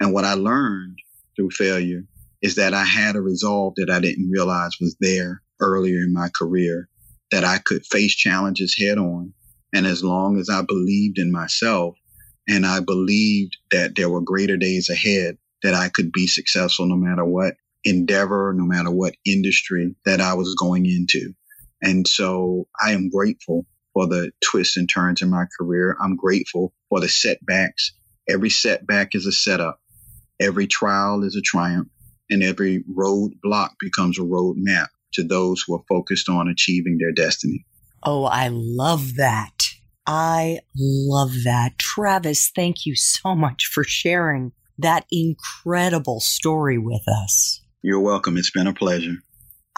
And 0.00 0.12
what 0.12 0.24
I 0.24 0.34
learned 0.34 0.98
through 1.36 1.50
failure 1.50 2.02
is 2.42 2.56
that 2.56 2.74
I 2.74 2.82
had 2.82 3.14
a 3.14 3.20
resolve 3.20 3.74
that 3.76 3.90
I 3.90 4.00
didn't 4.00 4.32
realize 4.32 4.72
was 4.80 4.96
there 4.98 5.40
earlier 5.60 5.98
in 5.98 6.12
my 6.12 6.30
career, 6.36 6.88
that 7.30 7.44
I 7.44 7.58
could 7.58 7.86
face 7.86 8.16
challenges 8.16 8.76
head 8.76 8.98
on. 8.98 9.32
And 9.72 9.86
as 9.86 10.02
long 10.02 10.36
as 10.40 10.50
I 10.50 10.62
believed 10.62 11.18
in 11.18 11.30
myself 11.30 11.96
and 12.48 12.66
I 12.66 12.80
believed 12.80 13.56
that 13.70 13.94
there 13.94 14.10
were 14.10 14.20
greater 14.20 14.56
days 14.56 14.90
ahead, 14.90 15.38
that 15.62 15.74
I 15.74 15.90
could 15.90 16.10
be 16.10 16.26
successful 16.26 16.86
no 16.86 16.96
matter 16.96 17.24
what 17.24 17.54
endeavor, 17.84 18.54
no 18.56 18.64
matter 18.64 18.90
what 18.90 19.14
industry 19.26 19.94
that 20.04 20.20
I 20.20 20.34
was 20.34 20.54
going 20.54 20.86
into. 20.86 21.32
And 21.82 22.06
so 22.06 22.66
I 22.80 22.92
am 22.92 23.08
grateful 23.08 23.66
for 23.94 24.06
the 24.06 24.32
twists 24.44 24.76
and 24.76 24.88
turns 24.88 25.22
in 25.22 25.30
my 25.30 25.44
career. 25.58 25.96
I'm 26.00 26.16
grateful 26.16 26.72
for 26.88 27.00
the 27.00 27.08
setbacks. 27.08 27.92
Every 28.28 28.50
setback 28.50 29.14
is 29.14 29.26
a 29.26 29.32
setup. 29.32 29.80
Every 30.40 30.66
trial 30.66 31.24
is 31.24 31.36
a 31.36 31.40
triumph, 31.40 31.88
and 32.30 32.42
every 32.42 32.84
roadblock 32.96 33.70
becomes 33.78 34.18
a 34.18 34.22
roadmap 34.22 34.88
to 35.14 35.24
those 35.24 35.62
who 35.66 35.74
are 35.74 35.84
focused 35.88 36.28
on 36.28 36.48
achieving 36.48 36.98
their 36.98 37.12
destiny. 37.12 37.66
Oh, 38.02 38.24
I 38.24 38.48
love 38.50 39.16
that. 39.16 39.52
I 40.06 40.60
love 40.76 41.44
that. 41.44 41.78
Travis, 41.78 42.50
thank 42.54 42.86
you 42.86 42.94
so 42.94 43.34
much 43.34 43.66
for 43.66 43.84
sharing 43.84 44.52
that 44.78 45.04
incredible 45.10 46.20
story 46.20 46.78
with 46.78 47.06
us. 47.06 47.59
You're 47.82 48.00
welcome. 48.00 48.36
It's 48.36 48.50
been 48.50 48.66
a 48.66 48.74
pleasure. 48.74 49.16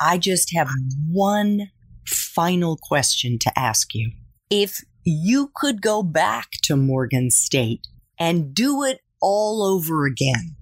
I 0.01 0.19
just 0.19 0.53
have 0.57 0.69
one 1.09 1.71
final 2.07 2.77
question 2.77 3.39
to 3.41 3.59
ask 3.59 3.95
you. 3.95 4.11
If 4.51 4.81
you 5.05 5.53
could 5.55 5.81
go 5.81 6.03
back 6.03 6.49
to 6.65 6.77
Morgan 6.77 7.31
State 7.31 7.87
and 8.19 8.55
do 8.55 8.83
it 8.83 9.01
all 9.21 9.63
over 9.63 10.05
again. 10.07 10.57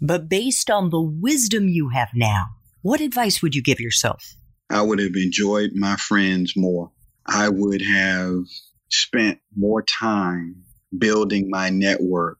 But 0.00 0.28
based 0.28 0.70
on 0.70 0.90
the 0.90 1.00
wisdom 1.00 1.68
you 1.68 1.90
have 1.90 2.10
now, 2.14 2.46
what 2.82 3.00
advice 3.00 3.40
would 3.40 3.54
you 3.54 3.62
give 3.62 3.80
yourself? 3.80 4.34
I 4.68 4.82
would 4.82 4.98
have 4.98 5.14
enjoyed 5.14 5.70
my 5.74 5.96
friends 5.96 6.54
more. 6.56 6.90
I 7.26 7.48
would 7.48 7.82
have 7.82 8.44
spent 8.90 9.38
more 9.56 9.82
time 9.82 10.64
building 10.96 11.48
my 11.48 11.70
network 11.70 12.38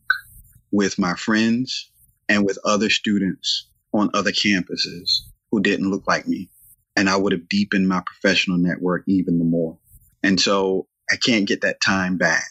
with 0.71 0.99
my 0.99 1.15
friends 1.15 1.91
and 2.29 2.45
with 2.45 2.59
other 2.65 2.91
students 2.91 3.69
on 3.93 4.11
other 4.15 4.33
campuses 4.33 5.21
who 5.51 5.61
didn't 5.61 5.91
look 5.91 6.07
like 6.07 6.27
me. 6.27 6.49
And 6.97 7.09
I 7.09 7.17
would 7.17 7.33
have 7.33 7.49
deepened 7.49 7.89
my 7.89 8.03
professional 8.05 8.59
network 8.59 9.05
even 9.07 9.39
the 9.39 9.45
more. 9.45 9.79
And 10.23 10.41
so 10.41 10.87
I 11.11 11.17
can't 11.17 11.49
get 11.49 11.63
that 11.63 11.81
time 11.81 12.17
back, 12.17 12.51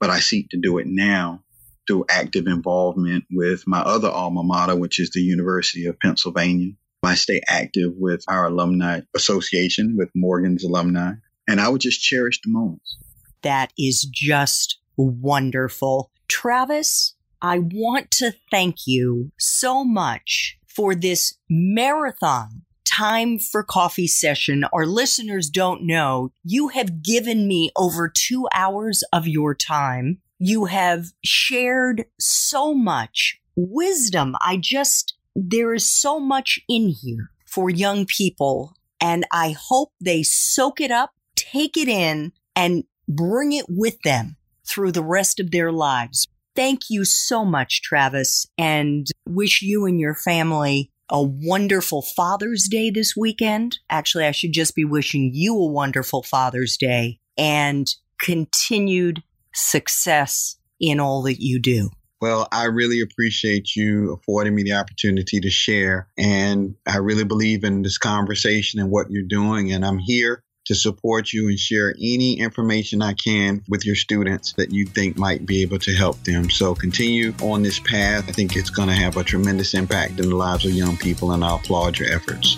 but 0.00 0.10
I 0.10 0.20
seek 0.20 0.48
to 0.50 0.60
do 0.60 0.78
it 0.78 0.86
now 0.86 1.42
through 1.86 2.06
active 2.08 2.46
involvement 2.46 3.24
with 3.30 3.64
my 3.66 3.80
other 3.80 4.08
alma 4.08 4.42
mater, 4.42 4.76
which 4.76 4.98
is 4.98 5.10
the 5.10 5.20
University 5.20 5.86
of 5.86 5.98
Pennsylvania. 6.00 6.72
I 7.02 7.14
stay 7.14 7.42
active 7.46 7.92
with 7.96 8.24
our 8.28 8.46
alumni 8.46 9.00
association 9.14 9.96
with 9.96 10.08
Morgan's 10.14 10.64
alumni, 10.64 11.12
and 11.46 11.60
I 11.60 11.68
would 11.68 11.82
just 11.82 12.00
cherish 12.00 12.40
the 12.42 12.50
moments. 12.50 12.96
That 13.42 13.72
is 13.78 14.04
just 14.10 14.78
wonderful. 14.96 16.10
Travis, 16.28 17.14
I 17.42 17.58
want 17.58 18.10
to 18.12 18.32
thank 18.50 18.86
you 18.86 19.32
so 19.38 19.84
much 19.84 20.58
for 20.74 20.94
this 20.94 21.34
marathon 21.48 22.62
time 22.84 23.38
for 23.38 23.62
coffee 23.62 24.06
session. 24.06 24.64
Our 24.72 24.86
listeners 24.86 25.48
don't 25.48 25.82
know 25.82 26.30
you 26.44 26.68
have 26.68 27.02
given 27.02 27.48
me 27.48 27.70
over 27.76 28.12
two 28.14 28.46
hours 28.54 29.02
of 29.12 29.26
your 29.26 29.54
time 29.54 30.20
you 30.38 30.66
have 30.66 31.06
shared 31.24 32.04
so 32.18 32.74
much 32.74 33.40
wisdom. 33.56 34.36
I 34.42 34.58
just, 34.60 35.14
there 35.34 35.72
is 35.72 35.88
so 35.88 36.20
much 36.20 36.58
in 36.68 36.88
here 36.88 37.30
for 37.46 37.70
young 37.70 38.04
people. 38.04 38.74
And 39.00 39.24
I 39.32 39.54
hope 39.58 39.92
they 40.00 40.22
soak 40.22 40.80
it 40.80 40.90
up, 40.90 41.12
take 41.36 41.76
it 41.76 41.88
in, 41.88 42.32
and 42.56 42.84
bring 43.08 43.52
it 43.52 43.66
with 43.68 44.00
them 44.02 44.36
through 44.66 44.92
the 44.92 45.02
rest 45.02 45.40
of 45.40 45.50
their 45.50 45.72
lives. 45.72 46.26
Thank 46.54 46.88
you 46.88 47.04
so 47.04 47.44
much, 47.44 47.82
Travis, 47.82 48.46
and 48.56 49.06
wish 49.26 49.62
you 49.62 49.86
and 49.86 49.98
your 49.98 50.14
family 50.14 50.90
a 51.10 51.22
wonderful 51.22 52.02
Father's 52.02 52.66
Day 52.68 52.90
this 52.90 53.14
weekend. 53.16 53.78
Actually, 53.90 54.26
I 54.26 54.30
should 54.30 54.52
just 54.52 54.74
be 54.74 54.84
wishing 54.84 55.30
you 55.34 55.54
a 55.54 55.70
wonderful 55.70 56.22
Father's 56.22 56.76
Day 56.76 57.20
and 57.36 57.86
continued 58.20 59.22
success 59.54 60.56
in 60.80 61.00
all 61.00 61.22
that 61.22 61.40
you 61.40 61.60
do. 61.60 61.90
Well, 62.20 62.48
I 62.52 62.64
really 62.64 63.00
appreciate 63.00 63.76
you 63.76 64.12
affording 64.14 64.54
me 64.54 64.62
the 64.62 64.72
opportunity 64.72 65.40
to 65.40 65.50
share. 65.50 66.08
And 66.16 66.74
I 66.86 66.98
really 66.98 67.24
believe 67.24 67.64
in 67.64 67.82
this 67.82 67.98
conversation 67.98 68.80
and 68.80 68.90
what 68.90 69.10
you're 69.10 69.28
doing. 69.28 69.72
And 69.72 69.84
I'm 69.84 69.98
here 69.98 70.43
to 70.66 70.74
support 70.74 71.32
you 71.32 71.48
and 71.48 71.58
share 71.58 71.94
any 71.98 72.38
information 72.40 73.02
I 73.02 73.12
can 73.12 73.62
with 73.68 73.84
your 73.84 73.96
students 73.96 74.52
that 74.54 74.72
you 74.72 74.86
think 74.86 75.18
might 75.18 75.44
be 75.44 75.62
able 75.62 75.78
to 75.80 75.94
help 75.94 76.22
them. 76.24 76.50
So 76.50 76.74
continue 76.74 77.34
on 77.42 77.62
this 77.62 77.78
path. 77.78 78.28
I 78.28 78.32
think 78.32 78.56
it's 78.56 78.70
going 78.70 78.88
to 78.88 78.94
have 78.94 79.16
a 79.16 79.24
tremendous 79.24 79.74
impact 79.74 80.18
in 80.20 80.28
the 80.28 80.36
lives 80.36 80.64
of 80.64 80.72
young 80.72 80.96
people, 80.96 81.32
and 81.32 81.44
I 81.44 81.56
applaud 81.56 81.98
your 81.98 82.12
efforts. 82.12 82.56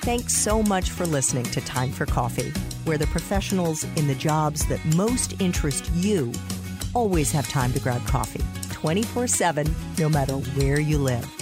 Thanks 0.00 0.34
so 0.34 0.62
much 0.62 0.90
for 0.90 1.06
listening 1.06 1.44
to 1.44 1.60
Time 1.60 1.92
for 1.92 2.06
Coffee, 2.06 2.52
where 2.84 2.98
the 2.98 3.06
professionals 3.06 3.84
in 3.96 4.08
the 4.08 4.16
jobs 4.16 4.66
that 4.66 4.84
most 4.96 5.40
interest 5.40 5.90
you 5.94 6.32
always 6.94 7.30
have 7.30 7.48
time 7.48 7.72
to 7.72 7.80
grab 7.80 8.04
coffee 8.06 8.42
24 8.70 9.26
7, 9.26 9.74
no 9.98 10.08
matter 10.08 10.34
where 10.34 10.80
you 10.80 10.98
live. 10.98 11.41